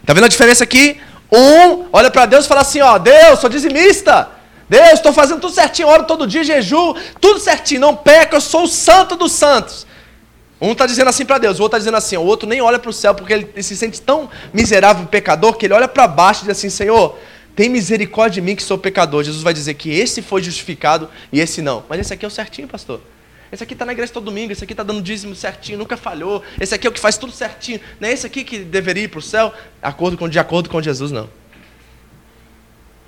[0.00, 1.00] Está vendo a diferença aqui?
[1.32, 4.30] Um olha para Deus e fala assim: Ó, Deus, sou dizimista.
[4.68, 8.62] Deus, estou fazendo tudo certinho, oro todo dia, jejum, tudo certinho, não peca, eu sou
[8.62, 9.84] o santo dos santos.
[10.60, 12.78] Um está dizendo assim para Deus, o outro está dizendo assim, o outro nem olha
[12.78, 16.42] para o céu, porque ele se sente tão miserável pecador que ele olha para baixo
[16.42, 17.18] e diz assim: Senhor,
[17.58, 19.24] tem misericórdia de mim que sou pecador.
[19.24, 21.84] Jesus vai dizer que esse foi justificado e esse não.
[21.88, 23.00] Mas esse aqui é o certinho, pastor.
[23.50, 26.40] Esse aqui está na igreja todo domingo, esse aqui está dando dízimo certinho, nunca falhou.
[26.60, 27.80] Esse aqui é o que faz tudo certinho.
[27.98, 30.80] Não é esse aqui que deveria ir para o céu acordo com, de acordo com
[30.80, 31.28] Jesus, não.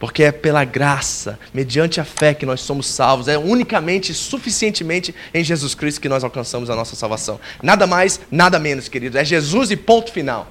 [0.00, 3.28] Porque é pela graça, mediante a fé que nós somos salvos.
[3.28, 7.38] É unicamente, suficientemente em Jesus Cristo que nós alcançamos a nossa salvação.
[7.62, 9.14] Nada mais, nada menos, queridos.
[9.14, 10.50] É Jesus e ponto final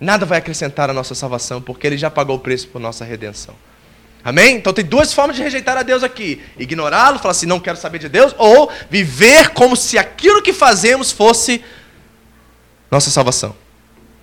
[0.00, 3.54] nada vai acrescentar a nossa salvação, porque Ele já pagou o preço por nossa redenção.
[4.24, 4.56] Amém?
[4.56, 7.98] Então tem duas formas de rejeitar a Deus aqui: ignorá-lo, falar assim, não quero saber
[7.98, 11.62] de Deus, ou viver como se aquilo que fazemos fosse
[12.90, 13.54] nossa salvação.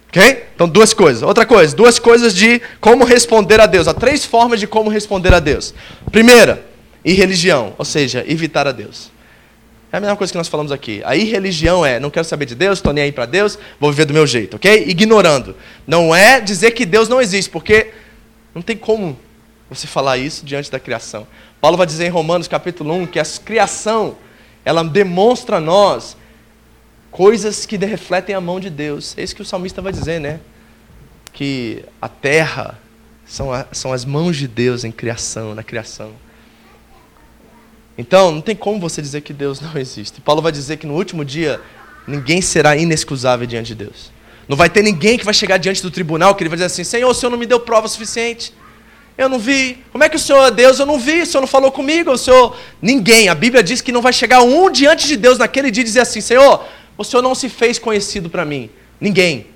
[0.10, 0.46] Ok?
[0.54, 1.24] Então, duas coisas.
[1.24, 3.88] Outra coisa, duas coisas de como responder a Deus.
[3.88, 5.74] Há três formas de como responder a Deus.
[6.12, 6.64] Primeira,
[7.04, 9.13] irreligião, ou seja, evitar a Deus.
[9.94, 11.04] É a mesma coisa que nós falamos aqui.
[11.06, 14.06] A irreligião é, não quero saber de Deus, estou nem aí para Deus, vou viver
[14.06, 14.86] do meu jeito, ok?
[14.88, 15.56] Ignorando.
[15.86, 17.94] Não é dizer que Deus não existe, porque
[18.56, 19.16] não tem como
[19.70, 21.28] você falar isso diante da criação.
[21.62, 24.18] Paulo vai dizer em Romanos capítulo 1 que a criação,
[24.66, 26.18] ela demonstra a nós
[27.12, 29.16] coisas que refletem a mão de Deus.
[29.16, 30.40] É isso que o salmista vai dizer, né?
[31.32, 32.80] Que a terra
[33.28, 36.14] são, a, são as mãos de Deus em criação, na criação.
[37.98, 40.22] Então, não tem como você dizer que Deus não existe.
[40.22, 41.62] Paulo vai dizer que no último dia,
[42.08, 44.12] ninguém será inexcusável diante de Deus.
[44.48, 46.84] Não vai ter ninguém que vai chegar diante do tribunal que ele vai dizer assim:
[46.84, 48.54] Senhor, o Senhor não me deu prova suficiente.
[49.18, 49.78] Eu não vi.
[49.92, 50.80] Como é que o Senhor é Deus?
[50.80, 51.22] Eu não vi.
[51.22, 52.12] O Senhor não falou comigo.
[52.12, 52.58] O Senhor.
[52.82, 53.30] Ninguém.
[53.30, 56.02] A Bíblia diz que não vai chegar um diante de Deus naquele dia e dizer
[56.02, 56.66] assim: Senhor,
[56.98, 58.70] o Senhor não se fez conhecido para mim.
[59.00, 59.48] Ninguém.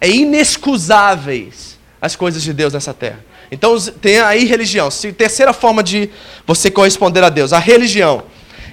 [0.00, 3.24] É inexcusáveis as coisas de Deus nessa terra.
[3.50, 4.88] Então tem aí religião.
[5.16, 6.10] Terceira forma de
[6.46, 8.24] você corresponder a Deus, a religião.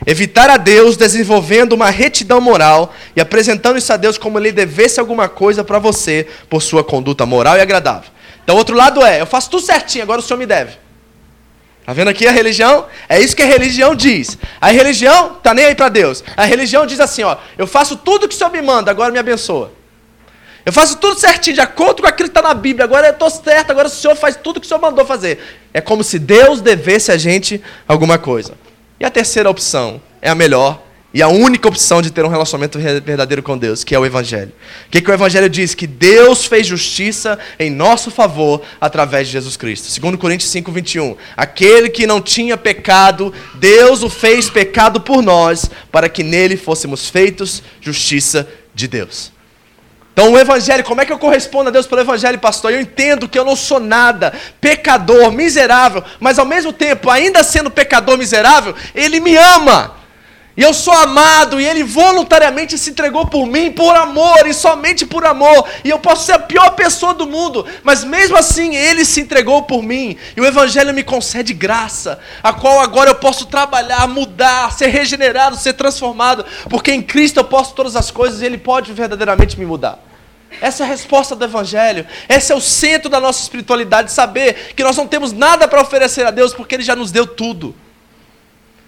[0.05, 4.99] Evitar a Deus desenvolvendo uma retidão moral e apresentando isso a Deus como ele devesse
[4.99, 8.09] alguma coisa para você por sua conduta moral e agradável.
[8.43, 10.73] Então, outro lado é, eu faço tudo certinho, agora o Senhor me deve.
[11.85, 12.85] Tá vendo aqui a religião?
[13.07, 14.37] É isso que a religião diz.
[14.59, 16.23] A religião tá nem aí para Deus.
[16.35, 19.19] A religião diz assim, ó, eu faço tudo que o Senhor me manda, agora me
[19.19, 19.71] abençoa.
[20.65, 22.85] Eu faço tudo certinho, de acordo com aquilo que está na Bíblia.
[22.85, 25.39] Agora eu estou certo, agora o Senhor faz tudo que o Senhor mandou fazer.
[25.73, 28.53] É como se Deus devesse a gente alguma coisa.
[28.99, 30.81] E a terceira opção é a melhor
[31.13, 34.51] e a única opção de ter um relacionamento verdadeiro com Deus, que é o Evangelho.
[34.87, 35.75] O que, que o Evangelho diz?
[35.75, 39.89] Que Deus fez justiça em nosso favor através de Jesus Cristo.
[39.89, 41.15] Segundo Coríntios 5, 21.
[41.37, 47.07] Aquele que não tinha pecado, Deus o fez pecado por nós, para que nele fôssemos
[47.09, 49.31] feitos justiça de Deus.
[50.13, 52.71] Então, o Evangelho, como é que eu correspondo a Deus pelo Evangelho, pastor?
[52.71, 57.71] Eu entendo que eu não sou nada, pecador, miserável, mas ao mesmo tempo, ainda sendo
[57.71, 60.02] pecador miserável, Ele me ama.
[60.55, 65.03] E eu sou amado, e Ele voluntariamente se entregou por mim, por amor, e somente
[65.03, 65.67] por amor.
[65.83, 69.63] E eu posso ser a pior pessoa do mundo, mas mesmo assim Ele se entregou
[69.63, 70.15] por mim.
[70.37, 75.57] E o Evangelho me concede graça, a qual agora eu posso trabalhar, mudar, ser regenerado,
[75.57, 79.65] ser transformado, porque em Cristo eu posso todas as coisas e Ele pode verdadeiramente me
[79.65, 79.97] mudar.
[80.61, 82.05] Essa é a resposta do Evangelho.
[82.29, 86.27] Esse é o centro da nossa espiritualidade, saber que nós não temos nada para oferecer
[86.27, 87.75] a Deus, porque Ele já nos deu tudo.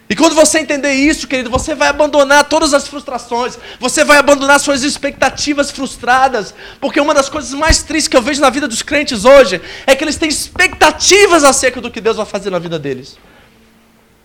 [0.07, 4.59] E quando você entender isso, querido, você vai abandonar todas as frustrações, você vai abandonar
[4.59, 8.83] suas expectativas frustradas, porque uma das coisas mais tristes que eu vejo na vida dos
[8.83, 12.77] crentes hoje é que eles têm expectativas acerca do que Deus vai fazer na vida
[12.77, 13.17] deles.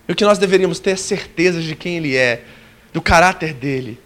[0.07, 2.43] E o que nós deveríamos ter é certeza de quem Ele é,
[2.93, 3.99] do caráter dele,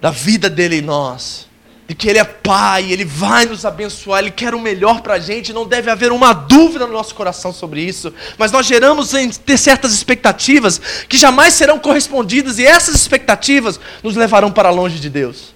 [0.00, 1.51] da vida dele em nós
[1.92, 5.18] de que Ele é Pai, Ele vai nos abençoar, Ele quer o melhor para a
[5.18, 9.28] gente, não deve haver uma dúvida no nosso coração sobre isso, mas nós geramos em
[9.28, 15.10] ter certas expectativas que jamais serão correspondidas, e essas expectativas nos levarão para longe de
[15.10, 15.54] Deus,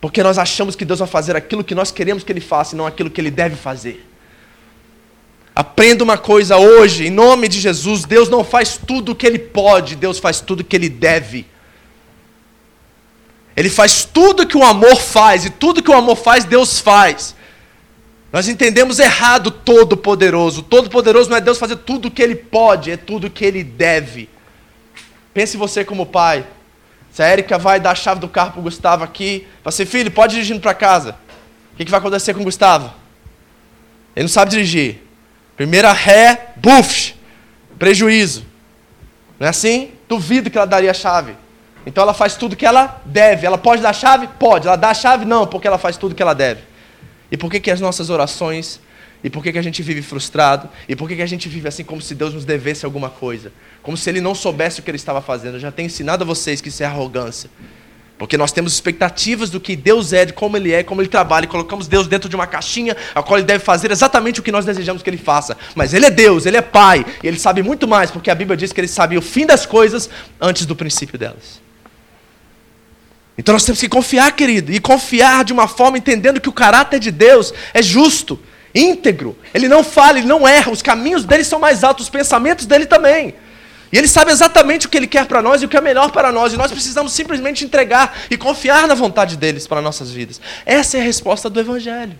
[0.00, 2.78] porque nós achamos que Deus vai fazer aquilo que nós queremos que Ele faça, e
[2.78, 4.06] não aquilo que Ele deve fazer.
[5.52, 9.38] Aprenda uma coisa hoje, em nome de Jesus: Deus não faz tudo o que Ele
[9.38, 11.44] pode, Deus faz tudo o que Ele deve.
[13.60, 17.36] Ele faz tudo que o amor faz, e tudo que o amor faz, Deus faz.
[18.32, 20.62] Nós entendemos errado Todo-Poderoso.
[20.62, 23.62] Todo-Poderoso não é Deus fazer tudo o que Ele pode, é tudo o que Ele
[23.62, 24.30] deve.
[25.34, 26.46] Pense você como pai.
[27.12, 29.84] Se a Érica vai dar a chave do carro para o Gustavo aqui, vai ser
[29.84, 31.14] filho, pode dirigir para casa.
[31.74, 32.90] O que, que vai acontecer com o Gustavo?
[34.16, 35.02] Ele não sabe dirigir.
[35.54, 37.14] Primeira ré, buf,
[37.78, 38.42] prejuízo.
[39.38, 39.90] Não é assim?
[40.08, 41.36] Duvido que ela daria a chave.
[41.86, 43.46] Então ela faz tudo que ela deve.
[43.46, 44.28] Ela pode dar a chave?
[44.38, 44.66] Pode.
[44.66, 45.24] Ela dá a chave?
[45.24, 46.62] Não, porque ela faz tudo que ela deve.
[47.30, 48.80] E por que, que as nossas orações,
[49.22, 51.68] e por que, que a gente vive frustrado, e por que, que a gente vive
[51.68, 53.52] assim como se Deus nos devesse alguma coisa?
[53.82, 55.54] Como se Ele não soubesse o que Ele estava fazendo.
[55.54, 57.48] Eu já tenho ensinado a vocês que isso é arrogância.
[58.18, 61.44] Porque nós temos expectativas do que Deus é, de como Ele é, como Ele trabalha,
[61.44, 64.52] e colocamos Deus dentro de uma caixinha, a qual Ele deve fazer exatamente o que
[64.52, 65.56] nós desejamos que Ele faça.
[65.74, 68.58] Mas Ele é Deus, Ele é Pai, e Ele sabe muito mais, porque a Bíblia
[68.58, 71.69] diz que Ele sabe o fim das coisas antes do princípio delas.
[73.40, 77.00] Então nós temos que confiar, querido, e confiar de uma forma entendendo que o caráter
[77.00, 78.38] de Deus é justo,
[78.74, 79.34] íntegro.
[79.54, 82.84] Ele não falha, ele não erra, os caminhos dele são mais altos, os pensamentos dele
[82.84, 83.34] também.
[83.90, 86.10] E ele sabe exatamente o que ele quer para nós e o que é melhor
[86.10, 90.38] para nós, e nós precisamos simplesmente entregar e confiar na vontade deles para nossas vidas.
[90.66, 92.18] Essa é a resposta do Evangelho.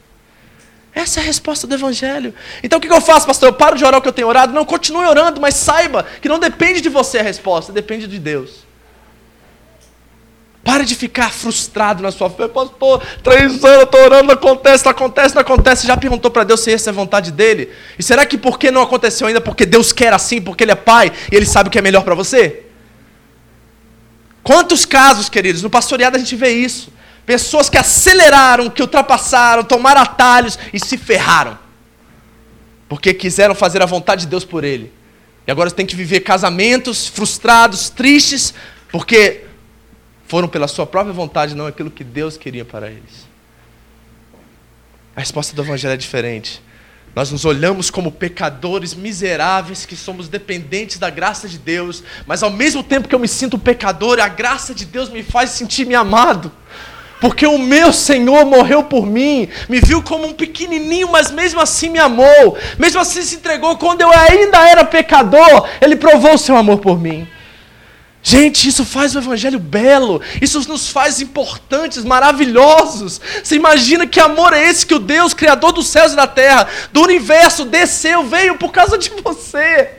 [0.94, 2.32] Essa é a resposta do Evangelho.
[2.62, 3.51] Então o que eu faço, pastor?
[3.51, 4.55] Eu paro de orar o que eu tenho orado?
[4.55, 8.70] Não, continue orando, mas saiba que não depende de você a resposta, depende de Deus.
[10.62, 12.46] Para de ficar frustrado na sua fé.
[12.46, 15.86] Pastor, três anos estou orando, acontece, não acontece, não acontece.
[15.86, 17.70] Já perguntou para Deus se essa é a vontade dele?
[17.98, 19.40] E será que por que não aconteceu ainda?
[19.40, 22.02] Porque Deus quer assim, porque Ele é Pai e Ele sabe o que é melhor
[22.04, 22.64] para você?
[24.42, 26.92] Quantos casos, queridos, no pastoreado a gente vê isso.
[27.24, 31.58] Pessoas que aceleraram, que ultrapassaram, tomaram atalhos e se ferraram.
[32.90, 34.92] porque quiseram fazer a vontade de Deus por ele.
[35.46, 38.52] E agora tem que viver casamentos frustrados, tristes,
[38.90, 39.44] porque
[40.31, 43.28] foram pela sua própria vontade, não aquilo que Deus queria para eles.
[45.16, 46.62] A resposta do Evangelho é diferente.
[47.16, 52.51] Nós nos olhamos como pecadores miseráveis que somos dependentes da graça de Deus, mas ao
[52.51, 56.53] mesmo tempo que eu me sinto pecador, a graça de Deus me faz sentir-me amado.
[57.20, 61.91] Porque o meu Senhor morreu por mim, me viu como um pequenininho, mas mesmo assim
[61.91, 66.57] me amou, mesmo assim se entregou quando eu ainda era pecador, ele provou o seu
[66.57, 67.26] amor por mim.
[68.23, 73.18] Gente, isso faz o evangelho belo, isso nos faz importantes, maravilhosos.
[73.43, 76.68] Você imagina que amor é esse que o Deus, Criador dos céus e da terra,
[76.93, 79.91] do universo, desceu, veio por causa de você.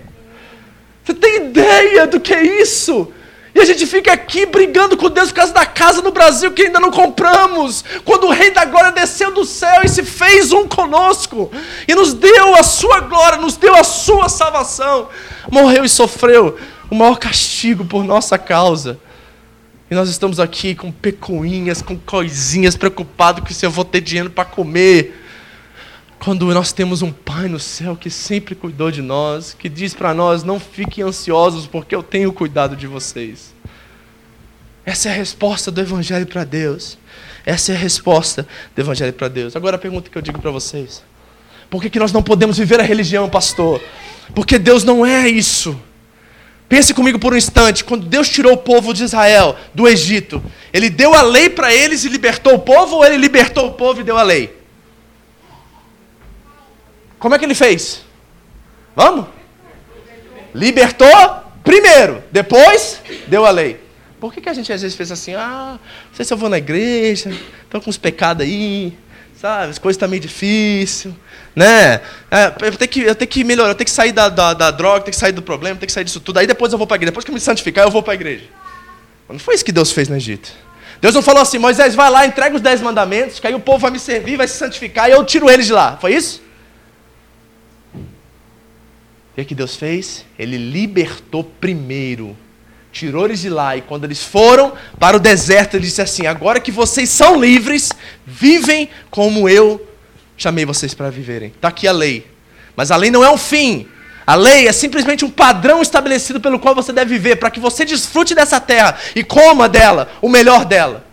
[1.03, 3.11] Você tem ideia do que é isso?
[3.55, 6.63] E a gente fica aqui brigando com Deus por causa da casa no Brasil que
[6.63, 7.83] ainda não compramos.
[8.05, 11.51] Quando o Rei da Glória desceu do céu e se fez um conosco,
[11.87, 15.09] e nos deu a sua glória, nos deu a sua salvação,
[15.49, 16.57] morreu e sofreu
[16.91, 18.99] o maior castigo por nossa causa.
[19.89, 24.29] E nós estamos aqui com pecuinhas, com coisinhas, preocupados que se eu vou ter dinheiro
[24.29, 25.17] para comer.
[26.19, 30.13] Quando nós temos um Pai no céu que sempre cuidou de nós, que diz para
[30.13, 33.53] nós: não fiquem ansiosos, porque eu tenho cuidado de vocês.
[34.85, 36.97] Essa é a resposta do Evangelho para Deus.
[37.45, 39.55] Essa é a resposta do Evangelho para Deus.
[39.55, 41.01] Agora a pergunta que eu digo para vocês:
[41.69, 43.81] por que, que nós não podemos viver a religião, pastor?
[44.35, 45.79] Porque Deus não é isso.
[46.71, 50.41] Pense comigo por um instante, quando Deus tirou o povo de Israel do Egito,
[50.71, 53.99] ele deu a lei para eles e libertou o povo, ou ele libertou o povo
[53.99, 54.55] e deu a lei?
[57.19, 58.05] Como é que ele fez?
[58.95, 59.25] Vamos?
[60.55, 61.09] Libertou
[61.61, 63.77] primeiro, depois deu a lei.
[64.17, 65.35] Por que, que a gente às vezes fez assim?
[65.35, 68.97] Ah, não sei se eu vou na igreja, estou com uns pecados aí,
[69.41, 69.71] sabe?
[69.71, 71.13] As coisas estão tá meio difíceis
[71.55, 72.01] né?
[72.29, 74.71] É, eu, tenho que, eu tenho que melhorar, eu tenho que sair da, da, da
[74.71, 76.37] droga, eu tenho que sair do problema, eu tenho que sair disso tudo.
[76.39, 77.11] Aí depois eu vou para a igreja.
[77.11, 78.45] Depois que eu me santificar, eu vou para a igreja.
[79.27, 80.51] Não foi isso que Deus fez no Egito.
[81.01, 83.79] Deus não falou assim, Moisés, vai lá, entrega os dez mandamentos, que aí o povo
[83.79, 85.97] vai me servir, vai se santificar e eu tiro eles de lá.
[85.97, 86.41] Foi isso?
[87.95, 90.25] O que, é que Deus fez?
[90.37, 92.37] Ele libertou primeiro,
[92.91, 96.59] tirou eles de lá, e quando eles foram para o deserto, ele disse assim: agora
[96.59, 97.89] que vocês são livres,
[98.25, 99.87] vivem como eu
[100.37, 101.49] chamei vocês para viverem.
[101.49, 102.27] Está aqui a lei.
[102.75, 103.87] Mas a lei não é um fim.
[104.25, 107.83] A lei é simplesmente um padrão estabelecido pelo qual você deve viver, para que você
[107.83, 111.05] desfrute dessa terra e coma dela, o melhor dela.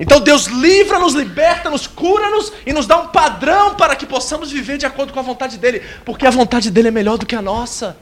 [0.00, 4.86] Então Deus livra-nos, liberta-nos, cura-nos e nos dá um padrão para que possamos viver de
[4.86, 7.96] acordo com a vontade dEle, porque a vontade dEle é melhor do que a nossa.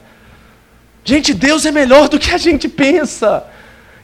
[1.03, 3.43] Gente, Deus é melhor do que a gente pensa.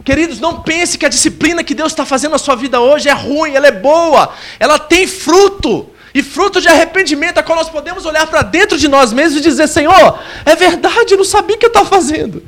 [0.03, 3.13] Queridos, não pense que a disciplina que Deus está fazendo na sua vida hoje é
[3.13, 5.89] ruim, ela é boa, ela tem fruto.
[6.13, 9.43] E fruto de arrependimento é quando nós podemos olhar para dentro de nós mesmos e
[9.43, 12.41] dizer: Senhor, é verdade, eu não sabia o que eu estava fazendo.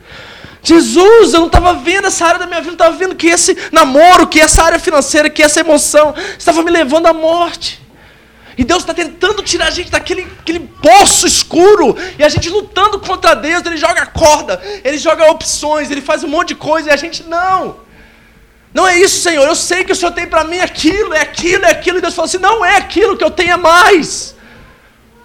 [0.63, 3.55] Jesus, eu não estava vendo essa área da minha vida, não estava vendo que esse
[3.71, 7.79] namoro, que essa área financeira, que essa emoção estava me levando à morte.
[8.59, 11.95] E Deus está tentando tirar a gente daquele aquele poço escuro.
[12.17, 16.27] E a gente lutando contra Deus, Ele joga corda, Ele joga opções, Ele faz um
[16.27, 17.77] monte de coisa e a gente não.
[18.73, 19.47] Não é isso, Senhor.
[19.47, 21.99] Eu sei que o Senhor tem para mim aquilo, é aquilo, é aquilo.
[21.99, 24.35] E Deus falou assim: não é aquilo que eu tenho mais.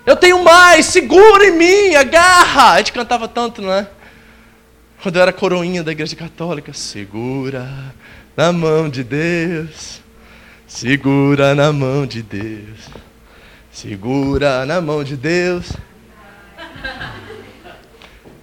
[0.07, 2.75] Eu tenho mais, segura em mim, agarra.
[2.75, 3.89] A gente cantava tanto, não é?
[5.03, 7.69] Quando eu era coroinha da igreja católica, segura
[8.37, 10.01] na mão de Deus,
[10.69, 13.04] segura na mão de Deus,
[13.75, 15.73] segura na mão de Deus.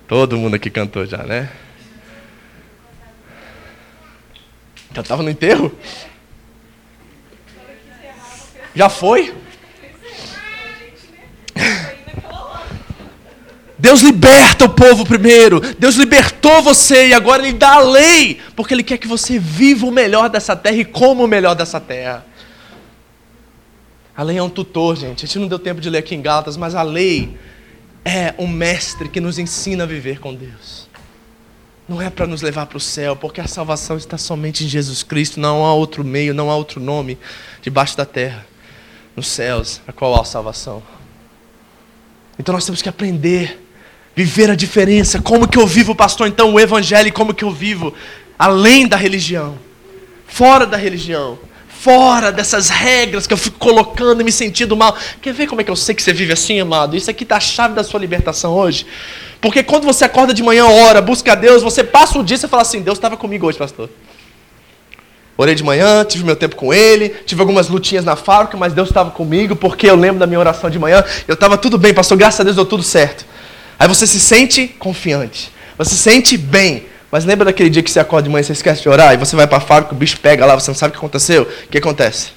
[0.05, 1.49] Todo mundo aqui cantou já, né?
[4.93, 5.73] Já estava no enterro?
[8.75, 9.33] Já foi?
[13.77, 15.61] Deus liberta o povo primeiro.
[15.79, 19.85] Deus libertou você e agora Ele dá a lei, porque Ele quer que você viva
[19.85, 22.25] o melhor dessa terra e coma o melhor dessa terra.
[24.15, 25.23] A lei é um tutor, gente.
[25.23, 27.37] A gente não deu tempo de ler aqui em Gálatas, mas a lei
[28.03, 30.89] é um mestre que nos ensina a viver com Deus.
[31.87, 35.03] Não é para nos levar para o céu, porque a salvação está somente em Jesus
[35.03, 37.17] Cristo, não há outro meio, não há outro nome
[37.61, 38.45] debaixo da terra,
[39.15, 40.81] nos céus, a qual há salvação.
[42.39, 43.61] Então nós temos que aprender,
[44.15, 47.93] viver a diferença, como que eu vivo, pastor, então o evangelho, como que eu vivo,
[48.37, 49.57] além da religião,
[50.25, 51.37] fora da religião,
[51.81, 54.95] fora dessas regras que eu fico colocando e me sentindo mal.
[55.19, 56.95] Quer ver como é que eu sei que você vive assim, amado?
[56.95, 58.85] Isso aqui está a chave da sua libertação hoje.
[59.41, 62.37] Porque quando você acorda de manhã, ora, busca a Deus, você passa o dia e
[62.37, 63.89] você fala assim: Deus estava comigo hoje, pastor.
[65.35, 68.89] Orei de manhã, tive meu tempo com ele, tive algumas lutinhas na fábrica, mas Deus
[68.89, 72.15] estava comigo, porque eu lembro da minha oração de manhã, eu estava tudo bem, pastor,
[72.15, 73.25] graças a Deus deu tudo certo.
[73.79, 77.99] Aí você se sente confiante, você se sente bem, mas lembra daquele dia que você
[77.99, 79.97] acorda de manhã e você esquece de orar, e você vai para a fábrica, o
[79.97, 81.43] bicho pega lá, você não sabe o que aconteceu?
[81.43, 82.31] O que acontece?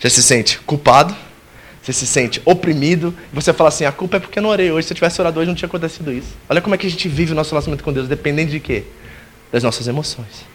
[0.00, 1.14] Você se sente culpado,
[1.82, 4.72] você se sente oprimido, e você fala assim: a culpa é porque eu não orei
[4.72, 4.86] hoje.
[4.86, 6.28] Se eu tivesse orado hoje, não tinha acontecido isso.
[6.48, 8.84] Olha como é que a gente vive o nosso relacionamento com Deus, dependendo de quê?
[9.52, 10.46] Das nossas emoções.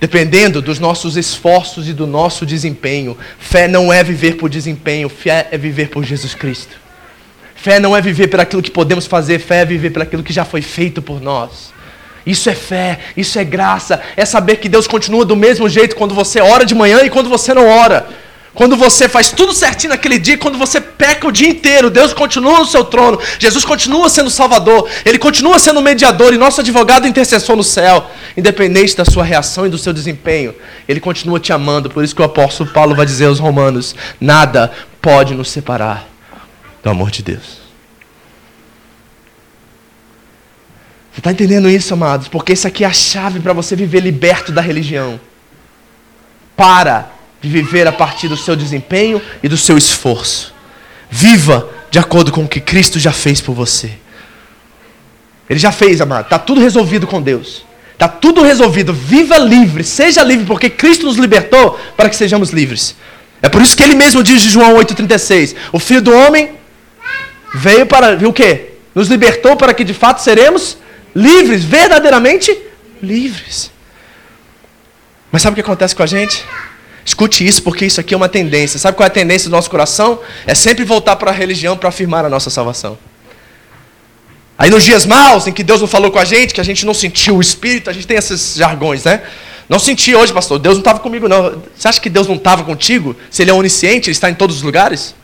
[0.00, 3.18] Dependendo dos nossos esforços e do nosso desempenho.
[3.38, 6.76] Fé não é viver por desempenho, fé é viver por Jesus Cristo.
[7.56, 10.32] Fé não é viver por aquilo que podemos fazer, fé é viver por aquilo que
[10.32, 11.72] já foi feito por nós.
[12.28, 16.14] Isso é fé, isso é graça, é saber que Deus continua do mesmo jeito quando
[16.14, 18.06] você ora de manhã e quando você não ora.
[18.52, 22.58] Quando você faz tudo certinho naquele dia, quando você peca o dia inteiro, Deus continua
[22.58, 27.56] no seu trono, Jesus continua sendo Salvador, Ele continua sendo mediador e nosso advogado intercessor
[27.56, 30.54] no céu, independente da sua reação e do seu desempenho,
[30.86, 31.88] Ele continua te amando.
[31.88, 34.70] Por isso que o apóstolo Paulo vai dizer aos Romanos: nada
[35.00, 36.06] pode nos separar
[36.82, 37.57] do amor de Deus.
[41.18, 42.28] Você está entendendo isso, amados?
[42.28, 45.18] Porque isso aqui é a chave para você viver liberto da religião.
[46.56, 47.10] Para
[47.42, 50.54] de viver a partir do seu desempenho e do seu esforço.
[51.10, 53.90] Viva de acordo com o que Cristo já fez por você.
[55.50, 56.26] Ele já fez, amado.
[56.26, 57.66] Está tudo resolvido com Deus.
[57.94, 58.94] Está tudo resolvido.
[58.94, 59.82] Viva livre.
[59.82, 62.94] Seja livre, porque Cristo nos libertou para que sejamos livres.
[63.42, 66.50] É por isso que ele mesmo diz de João 8,36: O Filho do Homem
[67.56, 68.14] veio para.
[68.14, 68.74] Viu o quê?
[68.94, 70.78] Nos libertou para que de fato seremos
[71.18, 72.56] livres, verdadeiramente
[73.02, 73.70] livres.
[75.32, 76.44] Mas sabe o que acontece com a gente?
[77.04, 78.78] Escute isso, porque isso aqui é uma tendência.
[78.78, 80.20] Sabe qual é a tendência do nosso coração?
[80.46, 82.96] É sempre voltar para a religião para afirmar a nossa salvação.
[84.56, 86.84] Aí nos dias maus, em que Deus não falou com a gente, que a gente
[86.86, 89.22] não sentiu o Espírito, a gente tem esses jargões, né?
[89.68, 90.58] Não senti hoje, pastor.
[90.58, 91.62] Deus não estava comigo, não.
[91.76, 93.14] Você acha que Deus não estava contigo?
[93.30, 95.14] Se Ele é onisciente, Ele está em todos os lugares?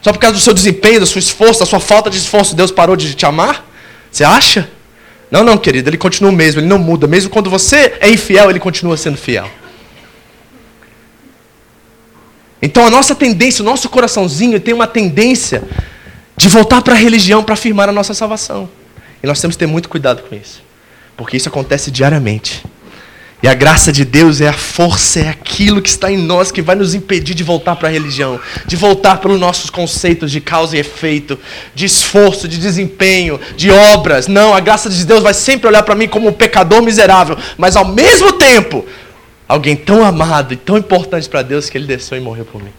[0.00, 2.70] Só por causa do seu desempenho, do seu esforço, da sua falta de esforço, Deus
[2.70, 3.64] parou de te amar?
[4.10, 4.68] Você acha?
[5.32, 5.88] Não, não, querido.
[5.88, 6.60] Ele continua o mesmo.
[6.60, 7.06] Ele não muda.
[7.06, 9.48] Mesmo quando você é infiel, Ele continua sendo fiel.
[12.60, 15.64] Então a nossa tendência, o nosso coraçãozinho tem uma tendência
[16.36, 18.68] de voltar para a religião para afirmar a nossa salvação.
[19.22, 20.62] E nós temos que ter muito cuidado com isso.
[21.16, 22.62] Porque isso acontece diariamente.
[23.42, 26.62] E a graça de Deus é a força, é aquilo que está em nós que
[26.62, 30.40] vai nos impedir de voltar para a religião, de voltar para os nossos conceitos de
[30.40, 31.36] causa e efeito,
[31.74, 34.28] de esforço, de desempenho, de obras.
[34.28, 37.74] Não, a graça de Deus vai sempre olhar para mim como um pecador miserável, mas
[37.74, 38.86] ao mesmo tempo
[39.48, 42.72] alguém tão amado e tão importante para Deus que ele desceu e morreu por mim.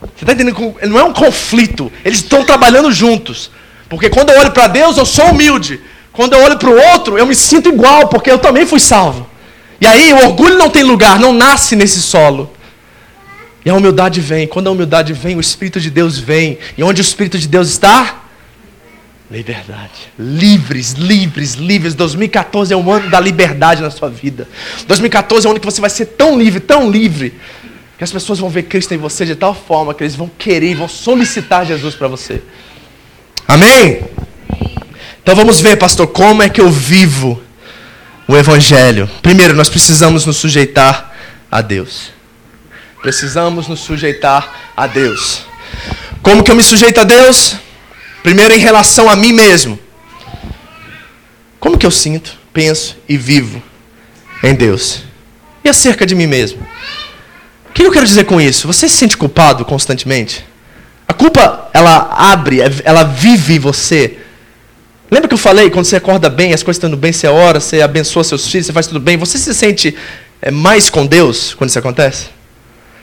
[0.00, 0.76] Você está entendendo?
[0.88, 1.92] Não é um conflito.
[2.04, 3.50] Eles estão trabalhando juntos.
[3.88, 5.80] Porque quando eu olho para Deus, eu sou humilde.
[6.12, 9.31] Quando eu olho para o outro, eu me sinto igual, porque eu também fui salvo.
[9.82, 12.48] E aí o orgulho não tem lugar, não nasce nesse solo.
[13.64, 14.46] E a humildade vem.
[14.46, 16.56] Quando a humildade vem, o Espírito de Deus vem.
[16.78, 18.20] E onde o Espírito de Deus está,
[19.28, 20.12] Liberdade.
[20.18, 21.94] Livres, livres, livres.
[21.94, 24.46] 2014 é o ano da liberdade na sua vida.
[24.86, 27.32] 2014 é o ano que você vai ser tão livre, tão livre,
[27.96, 30.74] que as pessoas vão ver Cristo em você de tal forma que eles vão querer
[30.74, 32.42] vão solicitar Jesus para você.
[33.48, 34.02] Amém?
[35.22, 37.42] Então vamos ver, pastor, como é que eu vivo
[38.26, 39.08] o Evangelho.
[39.20, 41.12] Primeiro, nós precisamos nos sujeitar
[41.50, 42.10] a Deus.
[43.02, 45.42] Precisamos nos sujeitar a Deus.
[46.22, 47.56] Como que eu me sujeito a Deus?
[48.22, 49.78] Primeiro, em relação a mim mesmo.
[51.58, 53.62] Como que eu sinto, penso e vivo
[54.42, 55.02] em Deus?
[55.64, 56.60] E acerca de mim mesmo?
[57.68, 58.66] O que eu quero dizer com isso?
[58.66, 60.44] Você se sente culpado constantemente?
[61.06, 64.18] A culpa, ela abre, ela vive você.
[65.12, 67.82] Lembra que eu falei, quando você acorda bem, as coisas estão bem, você ora, você
[67.82, 69.18] abençoa seus filhos, você faz tudo bem.
[69.18, 69.94] Você se sente
[70.40, 72.28] é, mais com Deus quando isso acontece?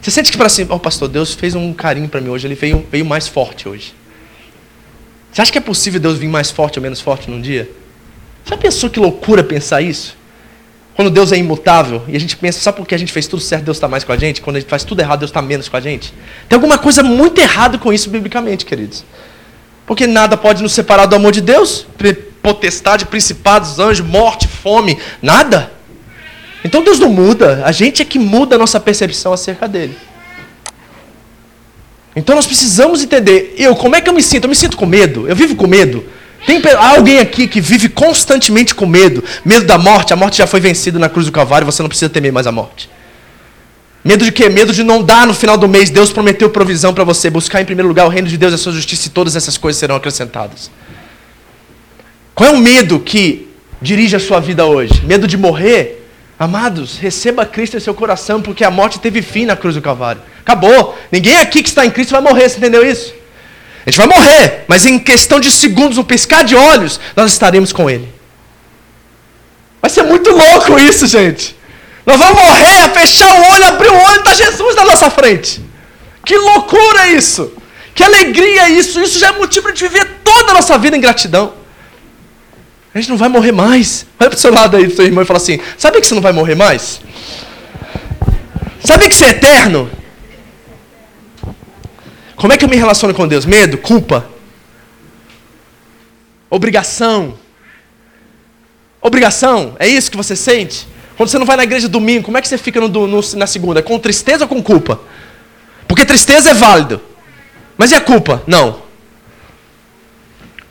[0.01, 2.55] Você sente que para assim, oh pastor, Deus fez um carinho para mim hoje, ele
[2.55, 3.93] veio, veio mais forte hoje.
[5.31, 7.69] Você acha que é possível Deus vir mais forte ou menos forte num dia?
[8.43, 10.17] Já pensou que loucura pensar isso?
[10.95, 13.65] Quando Deus é imutável e a gente pensa, só porque a gente fez tudo certo,
[13.65, 14.41] Deus está mais com a gente?
[14.41, 16.11] Quando a gente faz tudo errado, Deus está menos com a gente?
[16.47, 19.05] Tem alguma coisa muito errada com isso biblicamente, queridos.
[19.89, 21.87] Porque nada pode nos separar do amor de Deus.
[22.43, 25.71] Potestade, principados, anjos, morte, fome, nada.
[26.63, 29.97] Então Deus não muda, a gente é que muda a nossa percepção acerca dele.
[32.15, 34.43] Então nós precisamos entender, eu, como é que eu me sinto?
[34.43, 36.05] Eu me sinto com medo, eu vivo com medo.
[36.45, 40.59] Tem alguém aqui que vive constantemente com medo, medo da morte, a morte já foi
[40.59, 42.87] vencida na cruz do Calvário, você não precisa temer mais a morte.
[44.09, 44.49] Medo de quê?
[44.49, 47.65] Medo de não dar no final do mês, Deus prometeu provisão para você, buscar em
[47.65, 49.95] primeiro lugar o reino de Deus e a sua justiça e todas essas coisas serão
[49.95, 50.71] acrescentadas.
[52.33, 53.47] Qual é o medo que
[53.79, 55.05] dirige a sua vida hoje?
[55.05, 56.09] Medo de morrer?
[56.39, 60.23] Amados, receba Cristo em seu coração, porque a morte teve fim na cruz do Calvário.
[60.41, 60.97] Acabou.
[61.11, 63.13] Ninguém aqui que está em Cristo vai morrer, você entendeu isso?
[63.85, 67.71] A gente vai morrer, mas em questão de segundos, um piscar de olhos, nós estaremos
[67.71, 68.09] com Ele.
[69.79, 71.58] Vai ser muito louco isso, gente.
[72.09, 75.63] Nós vamos morrer, fechar o olho, abrir o olho está Jesus na nossa frente.
[76.25, 77.53] Que loucura isso!
[77.93, 78.99] Que alegria isso!
[78.99, 81.53] Isso já é motivo para a gente viver toda a nossa vida em gratidão.
[82.95, 84.07] A gente não vai morrer mais.
[84.19, 86.15] Olha para o seu lado aí, do seu irmão, e fala assim: Sabe que você
[86.15, 86.99] não vai morrer mais?
[88.83, 89.87] Sabe que você é eterno?
[92.35, 93.45] Como é que eu me relaciono com Deus?
[93.45, 94.27] Medo, culpa,
[96.49, 97.37] obrigação.
[98.99, 100.88] Obrigação, é isso que você sente?
[101.19, 103.45] Quando você não vai na igreja domingo, como é que você fica no, no, na
[103.45, 103.83] segunda?
[103.83, 105.01] Com tristeza ou com culpa?
[105.85, 107.01] Porque tristeza é válido.
[107.77, 108.41] Mas e a culpa?
[108.47, 108.83] Não.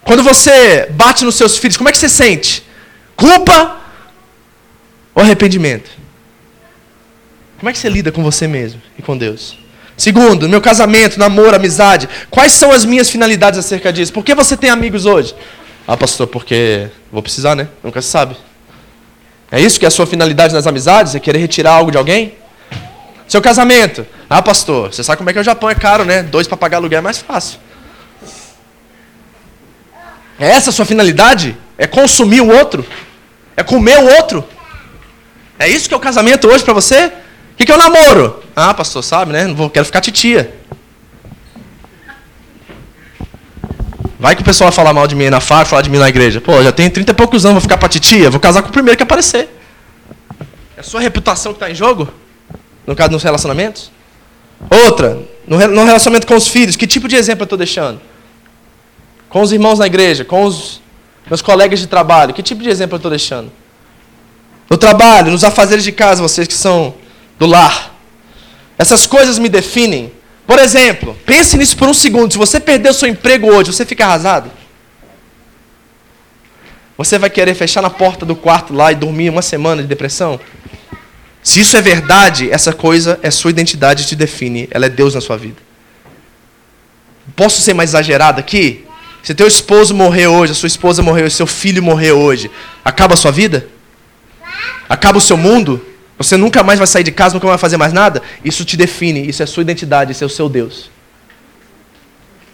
[0.01, 2.63] Quando você bate nos seus filhos, como é que você sente?
[3.15, 3.77] Culpa
[5.15, 5.91] ou arrependimento?
[7.59, 9.59] Como é que você lida com você mesmo e com Deus?
[9.99, 14.15] Segundo, meu casamento, namoro, amizade, quais são as minhas finalidades acerca disso?
[14.15, 15.35] Por que você tem amigos hoje?
[15.87, 17.69] Ah, pastor, porque vou precisar, né?
[17.85, 18.48] Nunca se sabe.
[19.51, 21.15] É isso que é a sua finalidade nas amizades?
[21.15, 22.35] É querer retirar algo de alguém?
[23.27, 24.07] Seu casamento.
[24.29, 26.23] Ah, pastor, você sabe como é que é o Japão é caro, né?
[26.23, 27.59] Dois para pagar aluguel é mais fácil.
[30.39, 31.57] É essa a sua finalidade?
[31.77, 32.87] É consumir o outro?
[33.57, 34.45] É comer o outro?
[35.59, 37.07] É isso que é o casamento hoje para você?
[37.07, 38.43] O que, é o namoro?
[38.55, 39.45] Ah, pastor, sabe, né?
[39.45, 40.55] Não vou, quero ficar titia.
[44.19, 46.09] Vai que o pessoal vai falar mal de mim na FAR, falar de mim na
[46.09, 46.41] igreja.
[46.41, 48.73] Pô, já tenho 30 e poucos anos, vou ficar pra titia, vou casar com o
[48.73, 49.49] primeiro que aparecer.
[50.77, 52.09] É a sua reputação que está em jogo?
[52.87, 53.93] No caso, nos relacionamentos?
[54.69, 58.01] Outra, no relacionamento com os filhos, que tipo de exemplo eu estou deixando?
[59.29, 60.81] Com os irmãos na igreja, com os
[61.29, 63.53] meus colegas de trabalho, que tipo de exemplo eu estou deixando?
[64.69, 66.95] No trabalho, nos afazeres de casa, vocês que são
[67.39, 67.95] do lar.
[68.77, 70.13] Essas coisas me definem.
[70.49, 72.33] Por exemplo, pense nisso por um segundo.
[72.33, 74.51] Se você perder o seu emprego hoje, você fica arrasado?
[76.97, 80.41] Você vai querer fechar na porta do quarto lá e dormir uma semana de depressão?
[81.43, 84.67] Se isso é verdade, essa coisa é sua identidade te define.
[84.71, 85.59] Ela é Deus na sua vida.
[87.37, 88.87] Posso ser mais exagerado aqui?
[89.23, 92.51] Se teu esposo morrer hoje, a sua esposa morreu, seu filho morrer hoje,
[92.83, 93.69] acaba a sua vida?
[94.89, 95.85] Acaba o seu mundo?
[96.19, 98.21] Você nunca mais vai sair de casa, nunca mais vai fazer mais nada?
[98.45, 100.91] Isso te define, isso é sua identidade, isso é o seu Deus.